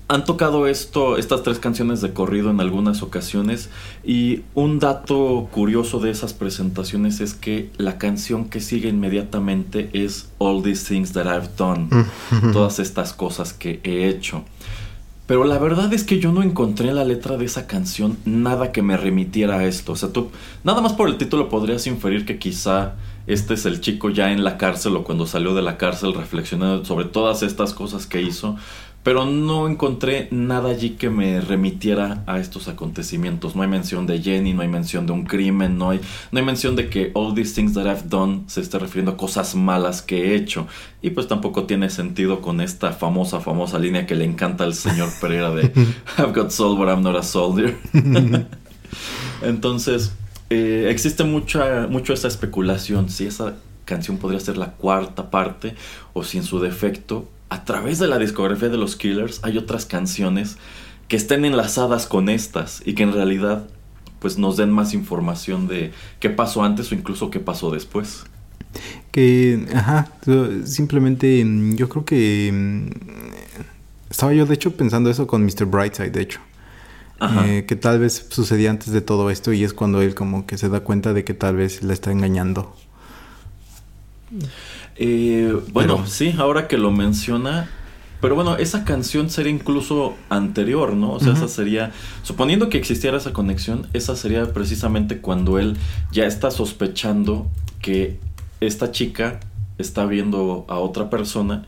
han 0.10 0.24
tocado 0.24 0.68
esto, 0.68 1.18
estas 1.18 1.44
tres 1.44 1.60
canciones 1.60 2.00
de 2.00 2.14
corrido 2.14 2.50
en 2.50 2.62
algunas 2.62 3.04
ocasiones. 3.04 3.70
Y 4.06 4.44
un 4.54 4.80
dato 4.80 5.50
curioso 5.52 6.00
de 6.00 6.12
esas 6.12 6.34
presentaciones 6.34 7.20
es 7.20 7.34
que 7.34 7.72
la 7.78 7.98
canción 7.98 8.46
que 8.46 8.62
sigue 8.62 8.88
inmediatamente 8.88 9.90
es 9.92 10.30
All 10.38 10.64
These 10.64 10.88
Things 10.88 11.12
That 11.14 11.26
I've 11.26 11.50
Done. 11.58 11.90
Todas 12.54 12.80
estas 12.80 13.12
cosas 13.14 13.52
que 13.52 13.82
he 13.84 14.08
hecho. 14.08 14.46
Pero 15.28 15.44
la 15.44 15.58
verdad 15.58 15.94
es 15.94 16.06
que 16.06 16.20
yo 16.20 16.32
no 16.32 16.42
encontré 16.42 16.88
en 16.88 16.96
la 16.96 17.04
letra 17.04 17.36
de 17.36 17.44
esa 17.44 17.68
canción 17.68 18.18
nada 18.24 18.72
que 18.72 18.82
me 18.82 18.96
remitiera 18.96 19.60
a 19.60 19.66
esto. 19.66 19.92
O 19.92 19.96
sea, 19.98 20.14
tú 20.14 20.32
nada 20.64 20.80
más 20.80 20.94
por 20.94 21.10
el 21.10 21.18
título 21.18 21.50
podrías 21.50 21.86
inferir 21.86 22.26
que 22.26 22.40
quizá 22.40 22.96
este 23.28 23.56
es 23.56 23.66
el 23.66 23.82
chico 23.82 24.10
ya 24.10 24.32
en 24.32 24.46
la 24.46 24.58
cárcel 24.58 24.96
o 24.96 25.04
cuando 25.04 25.28
salió 25.28 25.54
de 25.54 25.62
la 25.62 25.78
cárcel 25.78 26.14
reflexionando 26.14 26.86
sobre 26.86 27.04
todas 27.04 27.44
estas 27.44 27.74
cosas 27.74 28.08
que 28.08 28.22
hizo. 28.22 28.56
Pero 29.04 29.26
no 29.26 29.70
encontré 29.70 30.28
nada 30.32 30.70
allí 30.70 30.92
que 30.92 31.10
me 31.10 31.40
remitiera 31.40 32.24
a 32.28 32.40
estos 32.40 32.68
acontecimientos. 32.68 33.56
No 33.56 33.62
hay 33.62 33.70
mención 33.70 34.06
de 34.06 34.22
Jenny, 34.22 34.54
no 34.54 34.64
hay 34.64 34.68
mención 34.68 35.06
de 35.06 35.14
un 35.14 35.24
crimen, 35.24 35.78
no 35.78 35.92
hay, 35.92 36.02
no 36.32 36.40
hay 36.40 36.46
mención 36.46 36.76
de 36.76 36.90
que 36.90 37.12
all 37.14 37.34
these 37.34 37.56
things 37.56 37.74
that 37.74 37.86
I've 37.86 38.10
done 38.10 38.42
se 38.48 38.60
esté 38.60 38.80
refiriendo 38.80 39.12
a 39.12 39.18
cosas 39.18 39.56
malas 39.56 40.02
que 40.02 40.32
he 40.32 40.36
hecho. 40.36 40.68
Y 41.02 41.12
pues 41.12 41.28
tampoco 41.28 41.64
tiene 41.64 41.90
sentido 41.90 42.42
con 42.42 42.60
esta 42.60 42.92
famosa, 42.92 43.40
famosa 43.40 43.80
línea 43.80 44.06
que 44.06 44.16
le 44.16 44.26
encanta 44.26 44.66
al 44.66 44.74
señor 44.74 45.10
Pereira 45.22 45.52
de 45.52 45.72
I've 46.18 46.34
got 46.34 46.52
soul 46.52 46.78
but 46.78 46.90
I'm 46.90 47.02
not 47.02 47.16
a 47.16 47.24
soldier. 47.24 47.78
Entonces, 49.42 50.12
eh, 50.50 50.88
existe 50.90 51.24
mucha, 51.24 51.88
mucho 51.88 52.14
esa 52.14 52.28
especulación 52.28 53.10
si 53.10 53.26
esa 53.26 53.56
canción 53.86 54.18
podría 54.18 54.40
ser 54.40 54.58
la 54.58 54.74
cuarta 54.74 55.30
parte 55.30 55.76
o 56.14 56.24
si 56.24 56.38
en 56.38 56.44
su 56.44 56.60
defecto 56.60 57.28
a 57.50 57.64
través 57.66 58.00
de 58.00 58.08
la 58.08 58.18
discografía 58.18 58.70
de 58.70 58.78
los 58.78 58.96
Killers 58.96 59.40
hay 59.44 59.58
otras 59.58 59.86
canciones 59.86 60.58
que 61.08 61.16
estén 61.16 61.46
enlazadas 61.46 62.06
con 62.06 62.30
estas 62.30 62.82
y 62.86 62.94
que 62.94 63.04
en 63.04 63.14
realidad 63.14 63.68
pues 64.20 64.38
nos 64.38 64.58
den 64.58 64.72
más 64.72 64.94
información 64.94 65.68
de 65.68 65.92
qué 66.20 66.30
pasó 66.30 66.64
antes 66.64 66.92
o 66.92 66.96
incluso 66.96 67.30
qué 67.30 67.40
pasó 67.40 67.72
después. 67.72 68.24
Que, 69.12 69.68
ajá, 69.74 70.10
simplemente 70.66 71.46
yo 71.76 71.88
creo 71.90 72.04
que 72.06 72.92
estaba 74.10 74.34
yo 74.34 74.46
de 74.46 74.54
hecho 74.54 74.76
pensando 74.76 75.10
eso 75.10 75.28
con 75.28 75.44
Mr. 75.44 75.66
Brightside, 75.66 76.12
de 76.12 76.22
hecho. 76.22 76.40
Eh, 77.20 77.66
que 77.68 77.76
tal 77.76 78.00
vez 78.00 78.28
sucedía 78.30 78.70
antes 78.70 78.94
de 78.94 79.02
todo 79.02 79.32
esto 79.32 79.52
y 79.52 79.64
es 79.64 79.74
cuando 79.74 80.04
él 80.04 80.14
como 80.14 80.46
que 80.46 80.56
se 80.60 80.70
da 80.70 80.82
cuenta 80.82 81.14
de 81.14 81.24
que 81.24 81.34
tal 81.34 81.56
vez 81.56 81.82
la 81.82 81.94
está 81.94 82.12
engañando. 82.12 82.76
Eh, 84.98 85.54
bueno, 85.72 85.98
Pero... 85.98 86.08
sí, 86.08 86.34
ahora 86.38 86.68
que 86.68 86.78
lo 86.78 86.92
menciona, 86.92 87.70
Pero 88.20 88.34
bueno, 88.34 88.58
esa 88.58 88.84
canción 88.84 89.30
sería 89.30 89.52
incluso 89.52 90.16
anterior, 90.30 90.94
¿no? 90.96 91.14
O 91.14 91.20
sea, 91.20 91.34
esa 91.34 91.48
sería, 91.48 91.92
suponiendo 92.24 92.68
que 92.70 92.80
existiera 92.80 93.18
esa 93.18 93.32
conexión, 93.32 93.88
esa 93.94 94.16
sería 94.16 94.54
precisamente 94.54 95.20
cuando 95.22 95.60
él 95.60 95.78
ya 96.12 96.26
está 96.26 96.50
sospechando 96.50 97.48
que 97.80 98.20
esta 98.60 98.92
chica 98.92 99.40
está 99.78 100.08
viendo 100.08 100.66
a 100.68 100.80
otra 100.80 101.12
persona 101.12 101.68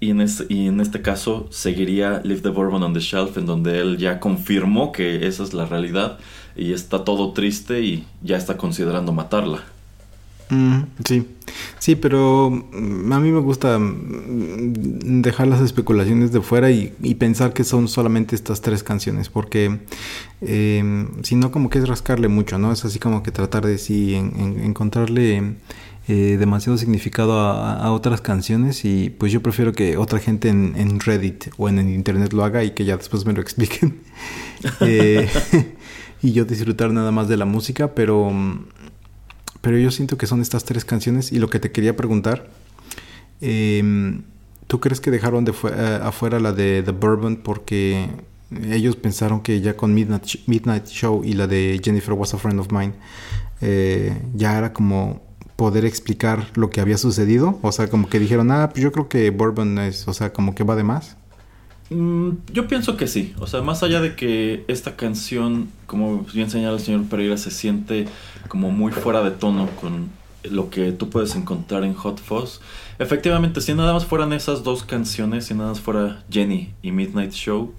y 0.00 0.08
en, 0.10 0.22
es- 0.22 0.46
y 0.48 0.68
en 0.68 0.80
este 0.80 1.02
caso 1.02 1.46
seguiría 1.50 2.22
Leave 2.24 2.40
the 2.40 2.48
Bourbon 2.48 2.82
on 2.82 2.94
the 2.94 3.00
Shelf, 3.00 3.36
en 3.36 3.44
donde 3.44 3.78
él 3.80 3.98
ya 3.98 4.20
confirmó 4.20 4.92
que 4.92 5.26
esa 5.26 5.42
es 5.42 5.52
la 5.52 5.66
realidad 5.66 6.18
y 6.56 6.72
está 6.72 7.04
todo 7.04 7.32
triste 7.34 7.82
y 7.82 8.06
ya 8.22 8.38
está 8.38 8.56
considerando 8.56 9.12
matarla. 9.12 9.64
Mm, 10.50 10.80
sí, 11.06 11.26
sí, 11.78 11.94
pero 11.94 12.50
mm, 12.50 13.12
a 13.12 13.20
mí 13.20 13.30
me 13.30 13.38
gusta 13.40 13.78
mm, 13.78 15.22
dejar 15.22 15.46
las 15.46 15.60
especulaciones 15.60 16.32
de 16.32 16.40
fuera 16.40 16.70
y, 16.70 16.92
y 17.02 17.14
pensar 17.14 17.52
que 17.52 17.62
son 17.64 17.86
solamente 17.88 18.34
estas 18.34 18.60
tres 18.60 18.82
canciones, 18.82 19.28
porque 19.28 19.78
eh, 20.40 21.06
si 21.22 21.36
no 21.36 21.52
como 21.52 21.70
que 21.70 21.78
es 21.78 21.88
rascarle 21.88 22.28
mucho, 22.28 22.58
¿no? 22.58 22.72
Es 22.72 22.84
así 22.84 22.98
como 22.98 23.22
que 23.22 23.30
tratar 23.30 23.64
de 23.64 23.78
sí 23.78 24.14
en- 24.16 24.32
en- 24.40 24.60
encontrarle 24.64 25.54
eh, 26.08 26.36
demasiado 26.40 26.76
significado 26.78 27.38
a, 27.38 27.92
otras 27.92 28.20
canciones 28.20 28.84
y 28.84 29.10
pues 29.10 29.30
yo 29.30 29.40
prefiero 29.42 29.72
que 29.72 29.96
otra 29.96 30.18
gente 30.18 30.48
en, 30.48 30.74
en 30.76 30.98
Reddit 30.98 31.44
o 31.58 31.68
en 31.68 31.78
el 31.78 31.88
internet 31.90 32.32
lo 32.32 32.42
haga 32.42 32.64
y 32.64 32.72
que 32.72 32.84
ya 32.84 32.96
después 32.96 33.24
me 33.24 33.32
lo 33.34 33.40
expliquen. 33.46 34.00
Eh, 34.80 35.28
y 36.22 36.32
yo 36.32 36.44
disfrutar 36.44 36.92
nada 36.92 37.12
más 37.12 37.28
de 37.28 37.36
la 37.36 37.44
música, 37.44 37.94
pero... 37.94 38.32
pero 39.60 39.78
yo 39.78 39.90
siento 39.90 40.16
que 40.16 40.26
son 40.26 40.40
estas 40.40 40.64
tres 40.64 40.84
canciones 40.84 41.32
y 41.32 41.38
lo 41.38 41.50
que 41.50 41.58
te 41.58 41.70
quería 41.72 41.96
preguntar, 41.96 42.48
em, 43.40 44.22
¿tú 44.66 44.80
crees 44.80 45.00
que 45.00 45.10
dejaron 45.10 45.44
de 45.44 45.52
eh, 45.52 46.00
afuera 46.02 46.40
la 46.40 46.52
de 46.52 46.82
The 46.82 46.92
Bourbon 46.92 47.36
porque 47.36 48.08
ellos 48.70 48.96
pensaron 48.96 49.40
que 49.40 49.60
ya 49.60 49.76
con 49.76 49.94
Midnight, 49.94 50.24
Midnight 50.46 50.86
Show 50.86 51.22
y 51.24 51.34
la 51.34 51.46
de 51.46 51.80
Jennifer 51.82 52.14
Was 52.14 52.34
a 52.34 52.38
Friend 52.38 52.58
of 52.58 52.72
Mine 52.72 52.94
eh, 53.60 54.20
ya 54.34 54.56
era 54.56 54.72
como 54.72 55.22
poder 55.56 55.84
explicar 55.84 56.48
lo 56.54 56.70
que 56.70 56.80
había 56.80 56.96
sucedido? 56.96 57.58
O 57.62 57.70
sea, 57.70 57.88
como 57.88 58.08
que 58.08 58.18
dijeron, 58.18 58.50
ah, 58.50 58.70
pues 58.70 58.82
yo 58.82 58.92
creo 58.92 59.08
que 59.08 59.30
Bourbon 59.30 59.78
es, 59.78 60.08
o 60.08 60.14
sea, 60.14 60.32
como 60.32 60.54
que 60.54 60.64
va 60.64 60.74
de 60.74 60.84
más. 60.84 61.16
Mm, 61.90 62.30
Yo 62.52 62.68
pienso 62.68 62.96
que 62.96 63.06
sí. 63.06 63.34
O 63.38 63.46
sea, 63.46 63.62
más 63.62 63.82
allá 63.82 64.00
de 64.00 64.14
que 64.14 64.64
esta 64.68 64.96
canción, 64.96 65.68
como 65.86 66.24
bien 66.32 66.50
señala 66.50 66.76
el 66.76 66.80
señor 66.82 67.04
Pereira, 67.04 67.36
se 67.36 67.50
siente 67.50 68.06
como 68.48 68.70
muy 68.70 68.92
fuera 68.92 69.22
de 69.22 69.32
tono 69.32 69.68
con 69.80 70.08
lo 70.44 70.70
que 70.70 70.92
tú 70.92 71.10
puedes 71.10 71.34
encontrar 71.36 71.84
en 71.84 71.94
Hot 71.94 72.20
Fuzz. 72.20 72.60
Efectivamente, 72.98 73.60
si 73.60 73.74
nada 73.74 73.92
más 73.92 74.06
fueran 74.06 74.32
esas 74.32 74.62
dos 74.62 74.84
canciones, 74.84 75.46
si 75.46 75.54
nada 75.54 75.70
más 75.70 75.80
fuera 75.80 76.24
Jenny 76.30 76.70
y 76.82 76.92
Midnight 76.92 77.32
Show, 77.32 77.74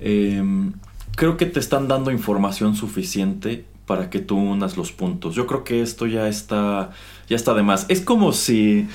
em, 0.00 0.72
creo 1.16 1.36
que 1.36 1.46
te 1.46 1.60
están 1.60 1.88
dando 1.88 2.10
información 2.10 2.74
suficiente 2.76 3.64
para 3.86 4.08
que 4.08 4.20
tú 4.20 4.36
unas 4.36 4.76
los 4.76 4.92
puntos. 4.92 5.34
Yo 5.34 5.46
creo 5.46 5.64
que 5.64 5.82
esto 5.82 6.06
ya 6.06 6.28
está, 6.28 6.92
ya 7.28 7.36
está 7.36 7.54
de 7.54 7.62
más. 7.62 7.86
Es 7.88 8.00
como 8.00 8.32
si, 8.32 8.86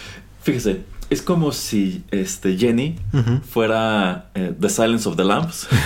fíjese, 0.42 0.82
es 1.10 1.22
como 1.22 1.52
si 1.52 2.04
este 2.12 2.58
Jenny 2.58 2.96
fuera 3.50 4.30
eh, 4.36 4.54
The 4.60 4.70
Silence 4.70 5.08
of 5.08 5.16
the 5.16 5.24
Lambs. 5.24 5.68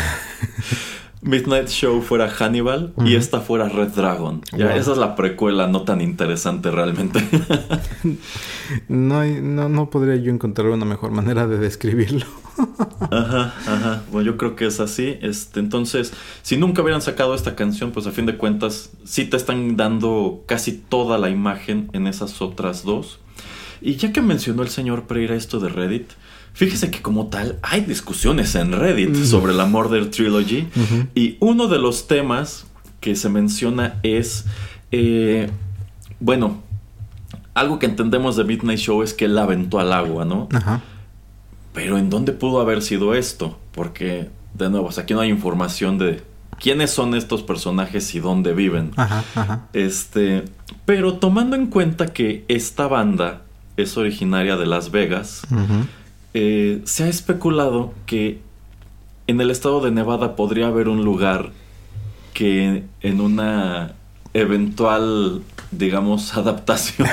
Midnight 1.21 1.67
Show 1.67 2.01
fuera 2.01 2.29
Hannibal 2.29 2.93
y 3.05 3.15
esta 3.15 3.41
fuera 3.41 3.67
Red 3.67 3.89
Dragon. 3.89 4.41
Ya, 4.57 4.67
Wow. 4.67 4.77
Esa 4.77 4.91
es 4.93 4.97
la 4.97 5.17
precuela 5.17 5.67
no 5.67 5.81
tan 5.81 5.99
interesante 6.01 6.71
realmente. 6.71 7.19
No, 8.87 9.19
hay- 9.19 9.41
no, 9.41 9.67
no 9.67 9.89
podría 9.89 10.15
yo 10.17 10.31
encontrar 10.31 10.67
una 10.67 10.85
mejor 10.85 11.09
manera 11.09 11.47
de 11.47 11.57
describirlo. 11.57 12.25
ajá, 13.09 13.53
ajá. 13.65 14.03
Bueno, 14.11 14.27
yo 14.31 14.37
creo 14.37 14.55
que 14.55 14.67
es 14.67 14.79
así. 14.79 15.17
Este, 15.23 15.59
entonces, 15.59 16.13
si 16.43 16.55
nunca 16.55 16.83
hubieran 16.83 17.01
sacado 17.01 17.33
esta 17.33 17.55
canción, 17.55 17.91
pues 17.91 18.05
a 18.05 18.11
fin 18.11 18.27
de 18.27 18.37
cuentas, 18.37 18.91
sí 19.05 19.25
te 19.25 19.37
están 19.37 19.75
dando 19.75 20.43
casi 20.45 20.73
toda 20.73 21.17
la 21.17 21.31
imagen 21.31 21.89
en 21.93 22.05
esas 22.05 22.41
otras 22.43 22.83
dos. 22.83 23.19
Y 23.81 23.95
ya 23.95 24.11
que 24.11 24.21
mencionó 24.21 24.61
el 24.63 24.69
señor 24.69 25.03
Pereira 25.03 25.35
esto 25.35 25.59
de 25.59 25.69
Reddit, 25.69 26.09
fíjese 26.53 26.91
que 26.91 27.01
como 27.01 27.27
tal 27.27 27.57
hay 27.61 27.81
discusiones 27.81 28.55
en 28.55 28.71
Reddit 28.73 29.09
Mm. 29.15 29.25
sobre 29.25 29.53
la 29.53 29.65
Murder 29.65 30.09
Trilogy. 30.09 30.67
Y 31.15 31.37
uno 31.39 31.67
de 31.67 31.79
los 31.79 32.07
temas 32.07 32.65
que 32.99 33.15
se 33.15 33.29
menciona 33.29 33.99
es, 34.03 34.45
eh, 34.91 35.49
bueno, 36.19 36.61
algo 37.53 37.79
que 37.79 37.85
entendemos 37.85 38.35
de 38.35 38.43
Midnight 38.43 38.79
Show 38.79 39.03
es 39.03 39.13
que 39.13 39.25
él 39.25 39.37
aventó 39.37 39.79
al 39.79 39.93
agua, 39.93 40.25
¿no? 40.25 40.47
Ajá. 40.53 40.81
Pero 41.73 41.97
¿en 41.97 42.09
dónde 42.09 42.31
pudo 42.33 42.59
haber 42.59 42.81
sido 42.81 43.13
esto? 43.15 43.57
Porque, 43.71 44.29
de 44.53 44.69
nuevo, 44.69 44.87
o 44.87 44.91
sea, 44.91 45.03
aquí 45.03 45.13
no 45.13 45.21
hay 45.21 45.29
información 45.29 45.97
de 45.97 46.21
quiénes 46.59 46.91
son 46.91 47.15
estos 47.15 47.41
personajes 47.43 48.13
y 48.15 48.19
dónde 48.19 48.53
viven. 48.53 48.91
Ajá, 48.97 49.23
ajá. 49.35 49.67
Este, 49.73 50.43
pero 50.85 51.13
tomando 51.13 51.55
en 51.55 51.67
cuenta 51.67 52.07
que 52.07 52.43
esta 52.49 52.87
banda 52.87 53.43
es 53.81 53.97
originaria 53.97 54.57
de 54.57 54.65
Las 54.65 54.91
Vegas, 54.91 55.47
eh, 56.33 56.81
se 56.85 57.03
ha 57.03 57.07
especulado 57.07 57.93
que 58.05 58.39
en 59.27 59.41
el 59.41 59.51
estado 59.51 59.81
de 59.81 59.91
Nevada 59.91 60.35
podría 60.35 60.67
haber 60.67 60.87
un 60.87 61.03
lugar 61.03 61.51
que 62.33 62.83
en 63.01 63.21
una 63.21 63.93
eventual, 64.33 65.41
digamos, 65.71 66.33
adaptación 66.37 67.09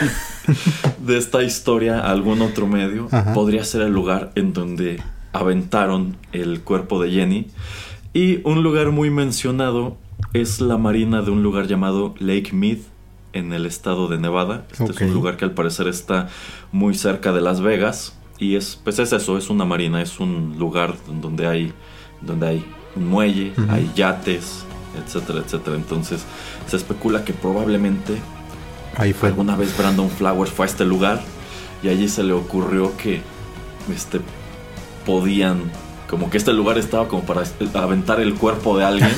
de 0.99 1.19
esta 1.19 1.43
historia 1.43 2.01
a 2.01 2.11
algún 2.11 2.43
otro 2.43 2.67
medio, 2.67 3.09
Ajá. 3.11 3.33
podría 3.35 3.65
ser 3.65 3.83
el 3.83 3.93
lugar 3.93 4.33
en 4.35 4.53
donde 4.53 5.03
aventaron 5.33 6.17
el 6.33 6.61
cuerpo 6.61 7.03
de 7.03 7.11
Jenny. 7.11 7.47
Y 8.13 8.41
un 8.45 8.63
lugar 8.63 8.91
muy 8.93 9.11
mencionado 9.11 9.97
es 10.33 10.61
la 10.61 10.79
marina 10.79 11.23
de 11.23 11.31
un 11.31 11.43
lugar 11.43 11.67
llamado 11.67 12.15
Lake 12.19 12.51
Mead 12.53 12.79
en 13.37 13.53
el 13.53 13.67
estado 13.67 14.09
de 14.09 14.19
Nevada. 14.19 14.65
Este 14.71 14.85
Ok. 14.85 14.91
es 14.91 15.01
un 15.03 15.15
lugar 15.15 15.37
que 15.37 15.45
al 15.45 15.53
parecer 15.53 15.89
está 15.89 16.29
muy 16.73 16.95
cerca 16.95 17.33
de 17.33 17.41
Las 17.41 17.61
Vegas. 17.61 18.15
Y 18.39 18.57
es, 18.57 18.79
pues 18.83 18.99
es 18.99 19.13
eso, 19.13 19.39
es 19.39 19.49
una 19.49 19.65
marina, 19.65 20.03
es 20.03 20.21
un 20.21 20.57
lugar 20.59 20.95
donde 21.23 21.47
hay, 21.47 21.73
donde 22.21 22.47
hay 22.49 22.65
un 22.95 23.07
muelle, 23.09 23.53
Ujú. 23.57 23.67
hay 23.71 23.91
yates, 23.95 24.65
etcétera, 25.05 25.41
etcétera. 25.45 25.77
Entonces 25.77 26.25
se 26.67 26.77
especula 26.77 27.25
que 27.25 27.33
probablemente 27.33 28.17
Ahí 28.97 29.13
fue. 29.13 29.29
alguna 29.31 29.57
vez 29.57 29.77
Brandon 29.77 30.11
Flowers 30.11 30.51
fue 30.51 30.67
a 30.67 30.69
este 30.69 30.85
lugar 30.85 31.23
y 31.83 31.89
allí 31.89 32.09
se 32.09 32.23
le 32.25 32.33
ocurrió 32.33 32.97
que 32.97 33.21
este 33.95 34.21
podían 35.05 35.71
como 36.11 36.31
que 36.31 36.37
este 36.39 36.53
lugar 36.53 36.79
estaba 36.79 37.09
como 37.09 37.23
para 37.25 37.43
aventar 37.75 38.21
el 38.21 38.35
cuerpo 38.35 38.77
de 38.79 38.85
alguien 38.85 39.11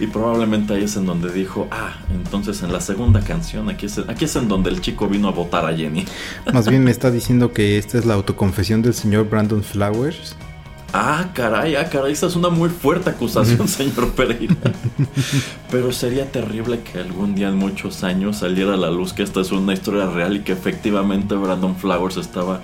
y 0.00 0.06
probablemente 0.06 0.74
ahí 0.74 0.84
es 0.84 0.96
en 0.96 1.06
donde 1.06 1.30
dijo 1.30 1.68
ah 1.70 1.98
entonces 2.12 2.62
en 2.62 2.72
la 2.72 2.80
segunda 2.80 3.20
canción 3.20 3.68
aquí 3.68 3.86
es, 3.86 3.98
aquí 3.98 4.24
es 4.24 4.34
en 4.36 4.48
donde 4.48 4.70
el 4.70 4.80
chico 4.80 5.06
vino 5.08 5.28
a 5.28 5.30
votar 5.32 5.66
a 5.66 5.76
Jenny 5.76 6.06
Más 6.52 6.68
bien 6.68 6.82
me 6.82 6.90
está 6.90 7.10
diciendo 7.10 7.52
que 7.52 7.78
esta 7.78 7.98
es 7.98 8.06
la 8.06 8.14
autoconfesión 8.14 8.82
del 8.82 8.94
señor 8.94 9.28
Brandon 9.28 9.62
Flowers. 9.62 10.36
ah 10.94 11.28
caray 11.34 11.76
ah 11.76 11.88
caray 11.90 12.12
esa 12.12 12.26
es 12.26 12.34
una 12.34 12.48
muy 12.48 12.70
fuerte 12.70 13.10
acusación 13.10 13.68
señor 13.78 14.10
Pereira 14.12 14.56
pero 15.70 15.92
sería 15.92 16.32
terrible 16.32 16.80
que 16.80 16.98
algún 16.98 17.34
día 17.34 17.48
en 17.48 17.56
muchos 17.56 18.02
años 18.02 18.38
saliera 18.38 18.74
a 18.74 18.78
la 18.78 18.90
luz 18.90 19.12
que 19.12 19.22
esta 19.22 19.40
es 19.42 19.52
una 19.52 19.74
historia 19.74 20.06
real 20.06 20.36
y 20.36 20.40
que 20.40 20.52
efectivamente 20.52 21.34
Brandon 21.34 21.76
Flowers 21.76 22.16
estaba 22.16 22.60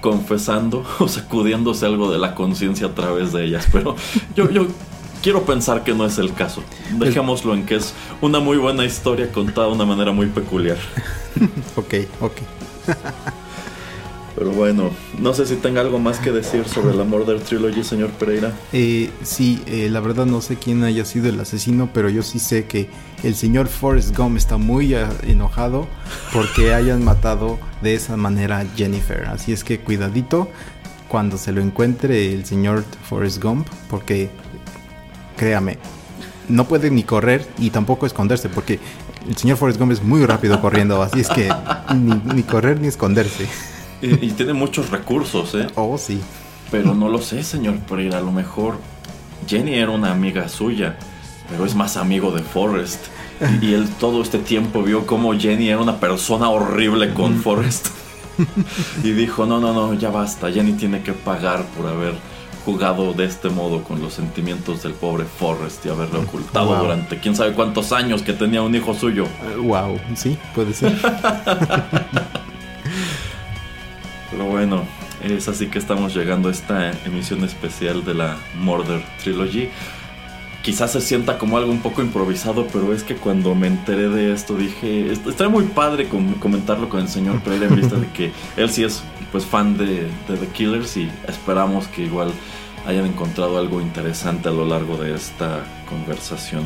confesando 0.00 0.84
o 0.98 1.08
sacudiéndose 1.08 1.86
algo 1.86 2.12
de 2.12 2.18
la 2.18 2.34
conciencia 2.34 2.88
a 2.88 2.94
través 2.94 3.32
de 3.32 3.44
ellas. 3.44 3.66
Pero 3.72 3.96
yo, 4.36 4.50
yo 4.50 4.66
quiero 5.26 5.44
pensar 5.44 5.82
que 5.82 5.92
no 5.92 6.06
es 6.06 6.18
el 6.18 6.32
caso. 6.34 6.62
Dejémoslo 7.00 7.52
en 7.52 7.66
que 7.66 7.74
es 7.74 7.94
una 8.20 8.38
muy 8.38 8.58
buena 8.58 8.84
historia 8.84 9.32
contada 9.32 9.66
de 9.66 9.72
una 9.72 9.84
manera 9.84 10.12
muy 10.12 10.26
peculiar. 10.26 10.78
Ok, 11.74 11.94
ok. 12.20 12.32
Pero 14.36 14.52
bueno, 14.52 14.90
no 15.18 15.34
sé 15.34 15.44
si 15.44 15.56
tenga 15.56 15.80
algo 15.80 15.98
más 15.98 16.18
que 16.20 16.30
decir 16.30 16.66
sobre 16.66 16.94
la 16.94 17.04
Murder 17.04 17.40
Trilogy, 17.40 17.82
señor 17.82 18.10
Pereira. 18.10 18.52
Eh, 18.72 19.10
sí, 19.22 19.60
eh, 19.66 19.88
la 19.90 20.00
verdad 20.00 20.26
no 20.26 20.40
sé 20.40 20.56
quién 20.56 20.84
haya 20.84 21.04
sido 21.04 21.28
el 21.28 21.38
asesino, 21.40 21.90
pero 21.92 22.08
yo 22.08 22.22
sí 22.22 22.38
sé 22.38 22.64
que 22.66 22.88
el 23.24 23.34
señor 23.34 23.66
Forrest 23.66 24.16
Gump 24.16 24.36
está 24.36 24.56
muy 24.56 24.94
ah, 24.94 25.10
enojado 25.24 25.88
porque 26.32 26.72
hayan 26.74 27.04
matado 27.04 27.58
de 27.82 27.94
esa 27.94 28.16
manera 28.16 28.60
a 28.60 28.64
Jennifer. 28.76 29.26
Así 29.26 29.52
es 29.52 29.64
que 29.64 29.80
cuidadito 29.80 30.48
cuando 31.08 31.36
se 31.36 31.52
lo 31.52 31.60
encuentre 31.60 32.32
el 32.32 32.44
señor 32.44 32.84
Forrest 33.08 33.42
Gump, 33.42 33.66
porque 33.90 34.30
créame, 35.36 35.78
no 36.48 36.66
puede 36.66 36.90
ni 36.90 37.02
correr 37.02 37.46
y 37.58 37.70
tampoco 37.70 38.06
esconderse, 38.06 38.48
porque 38.48 38.78
el 39.28 39.36
señor 39.36 39.56
Forrest 39.56 39.78
Gump 39.78 39.92
es 39.92 40.02
muy 40.02 40.24
rápido 40.24 40.60
corriendo, 40.60 41.02
así 41.02 41.20
es 41.20 41.28
que 41.28 41.52
ni, 41.94 42.14
ni 42.34 42.42
correr 42.42 42.80
ni 42.80 42.88
esconderse. 42.88 43.46
Y, 44.02 44.26
y 44.26 44.30
tiene 44.32 44.52
muchos 44.52 44.90
recursos, 44.90 45.54
¿eh? 45.54 45.66
Oh, 45.74 45.96
sí. 45.98 46.20
Pero 46.70 46.94
no 46.94 47.08
lo 47.08 47.20
sé, 47.20 47.42
señor 47.42 47.78
Pereira. 47.80 48.18
A 48.18 48.20
lo 48.20 48.32
mejor 48.32 48.78
Jenny 49.46 49.74
era 49.74 49.90
una 49.90 50.10
amiga 50.12 50.48
suya, 50.48 50.96
pero 51.48 51.64
es 51.64 51.74
más 51.74 51.96
amigo 51.96 52.30
de 52.32 52.42
Forrest. 52.42 53.06
Y, 53.60 53.66
y 53.66 53.74
él 53.74 53.88
todo 54.00 54.22
este 54.22 54.38
tiempo 54.38 54.82
vio 54.82 55.06
cómo 55.06 55.38
Jenny 55.38 55.68
era 55.68 55.80
una 55.80 56.00
persona 56.00 56.48
horrible 56.48 57.14
con 57.14 57.40
Forrest. 57.40 57.88
y 59.02 59.12
dijo, 59.12 59.46
no, 59.46 59.60
no, 59.60 59.72
no, 59.72 59.94
ya 59.94 60.10
basta, 60.10 60.50
Jenny 60.50 60.72
tiene 60.72 61.02
que 61.02 61.12
pagar 61.12 61.64
por 61.76 61.86
haber 61.86 62.14
jugado 62.66 63.12
de 63.14 63.24
este 63.24 63.48
modo 63.48 63.82
con 63.84 64.02
los 64.02 64.12
sentimientos 64.12 64.82
del 64.82 64.92
pobre 64.92 65.24
Forrest 65.24 65.86
y 65.86 65.88
haberle 65.88 66.18
ocultado 66.18 66.66
Wow. 66.66 66.78
durante 66.82 67.18
quién 67.20 67.34
sabe 67.36 67.52
cuántos 67.54 67.92
años 67.92 68.22
que 68.22 68.32
tenía 68.34 68.60
un 68.60 68.74
hijo 68.74 68.92
suyo. 68.92 69.24
Eh, 69.24 69.56
wow, 69.56 69.98
sí, 70.16 70.36
puede 70.54 70.74
ser. 70.74 70.92
Pero 74.30 74.44
bueno, 74.46 74.82
es 75.22 75.48
así 75.48 75.68
que 75.68 75.78
estamos 75.78 76.14
llegando 76.14 76.48
a 76.48 76.52
esta 76.52 76.90
emisión 77.06 77.44
especial 77.44 78.04
de 78.04 78.14
la 78.14 78.36
Murder 78.58 79.02
Trilogy. 79.22 79.68
Quizás 80.66 80.90
se 80.90 81.00
sienta 81.00 81.38
como 81.38 81.56
algo 81.58 81.70
un 81.70 81.78
poco 81.80 82.02
improvisado, 82.02 82.66
pero 82.72 82.92
es 82.92 83.04
que 83.04 83.14
cuando 83.14 83.54
me 83.54 83.68
enteré 83.68 84.08
de 84.08 84.32
esto 84.32 84.56
dije, 84.56 85.12
"Est- 85.12 85.24
estaría 85.24 85.48
muy 85.48 85.62
padre 85.66 86.08
com- 86.08 86.34
comentarlo 86.40 86.88
con 86.88 87.00
el 87.00 87.08
señor 87.08 87.40
Pereira 87.40 87.66
en 87.68 87.76
vista 87.76 87.94
de 87.94 88.08
que 88.08 88.32
él 88.56 88.68
sí 88.68 88.82
es 88.82 89.04
pues 89.30 89.44
fan 89.46 89.76
de 89.78 90.08
The 90.26 90.46
Killers 90.48 90.96
y 90.96 91.08
esperamos 91.28 91.86
que 91.86 92.02
igual 92.02 92.32
hayan 92.84 93.06
encontrado 93.06 93.58
algo 93.58 93.80
interesante 93.80 94.48
a 94.48 94.52
lo 94.52 94.64
largo 94.66 94.96
de 94.96 95.14
esta 95.14 95.64
conversación. 95.88 96.64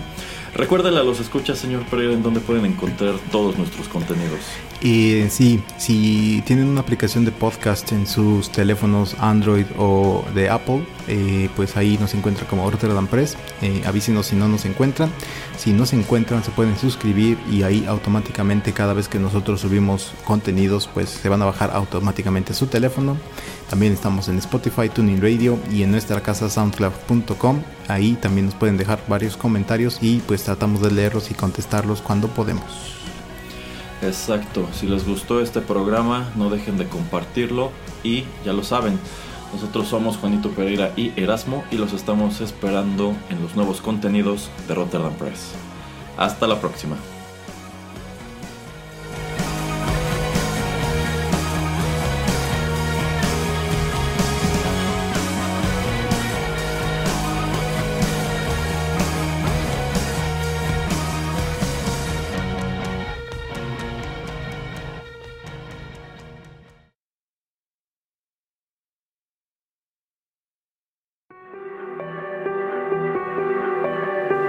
Recuérdale 0.54 0.98
a 0.98 1.02
los 1.02 1.20
escuchas, 1.20 1.58
señor 1.58 1.84
Pereira, 1.86 2.12
en 2.12 2.22
donde 2.22 2.40
pueden 2.40 2.64
encontrar 2.64 3.14
todos 3.30 3.56
nuestros 3.56 3.88
contenidos. 3.88 4.40
Y 4.82 5.24
sí, 5.28 5.62
si 5.76 6.42
tienen 6.46 6.66
una 6.66 6.80
aplicación 6.80 7.24
de 7.24 7.32
podcast 7.32 7.92
en 7.92 8.06
sus 8.06 8.50
teléfonos 8.50 9.14
Android 9.20 9.66
o 9.78 10.24
de 10.34 10.48
Apple, 10.48 10.84
eh, 11.06 11.50
pues 11.54 11.76
ahí 11.76 11.98
nos 11.98 12.14
encuentra 12.14 12.46
como 12.46 12.68
Rotterdam 12.70 13.06
Press. 13.06 13.36
Eh, 13.60 13.82
avísenos 13.86 14.26
si 14.26 14.36
no 14.36 14.48
nos 14.48 14.64
encuentran. 14.64 15.10
Si 15.58 15.72
no 15.72 15.84
se 15.84 15.96
encuentran, 15.96 16.42
se 16.42 16.50
pueden 16.50 16.78
suscribir 16.78 17.36
y 17.50 17.62
ahí 17.62 17.84
automáticamente 17.86 18.72
cada 18.72 18.94
vez 18.94 19.08
que 19.08 19.18
nosotros 19.18 19.60
subimos 19.60 20.12
contenidos, 20.24 20.88
pues 20.92 21.10
se 21.10 21.28
van 21.28 21.42
a 21.42 21.44
bajar 21.44 21.70
automáticamente 21.74 22.54
su 22.54 22.66
teléfono. 22.66 23.18
También 23.70 23.92
estamos 23.92 24.28
en 24.28 24.36
Spotify, 24.38 24.88
Tuning 24.88 25.22
Radio 25.22 25.56
y 25.70 25.84
en 25.84 25.92
nuestra 25.92 26.20
casa 26.20 26.50
soundcloud.com. 26.50 27.62
Ahí 27.86 28.14
también 28.14 28.46
nos 28.46 28.56
pueden 28.56 28.76
dejar 28.76 28.98
varios 29.06 29.36
comentarios 29.36 29.98
y 30.02 30.18
pues 30.18 30.42
tratamos 30.42 30.82
de 30.82 30.90
leerlos 30.90 31.30
y 31.30 31.34
contestarlos 31.34 32.02
cuando 32.02 32.26
podemos. 32.26 32.64
Exacto, 34.02 34.66
si 34.72 34.86
les 34.86 35.06
gustó 35.06 35.40
este 35.40 35.60
programa, 35.60 36.32
no 36.34 36.50
dejen 36.50 36.78
de 36.78 36.88
compartirlo 36.88 37.70
y 38.02 38.24
ya 38.44 38.52
lo 38.52 38.64
saben, 38.64 38.98
nosotros 39.52 39.86
somos 39.86 40.16
Juanito 40.16 40.50
Pereira 40.50 40.92
y 40.96 41.12
Erasmo 41.16 41.64
y 41.70 41.76
los 41.76 41.92
estamos 41.92 42.40
esperando 42.40 43.14
en 43.28 43.40
los 43.40 43.54
nuevos 43.54 43.80
contenidos 43.80 44.50
de 44.66 44.74
Rotterdam 44.74 45.12
Press. 45.14 45.52
Hasta 46.16 46.48
la 46.48 46.60
próxima. 46.60 46.96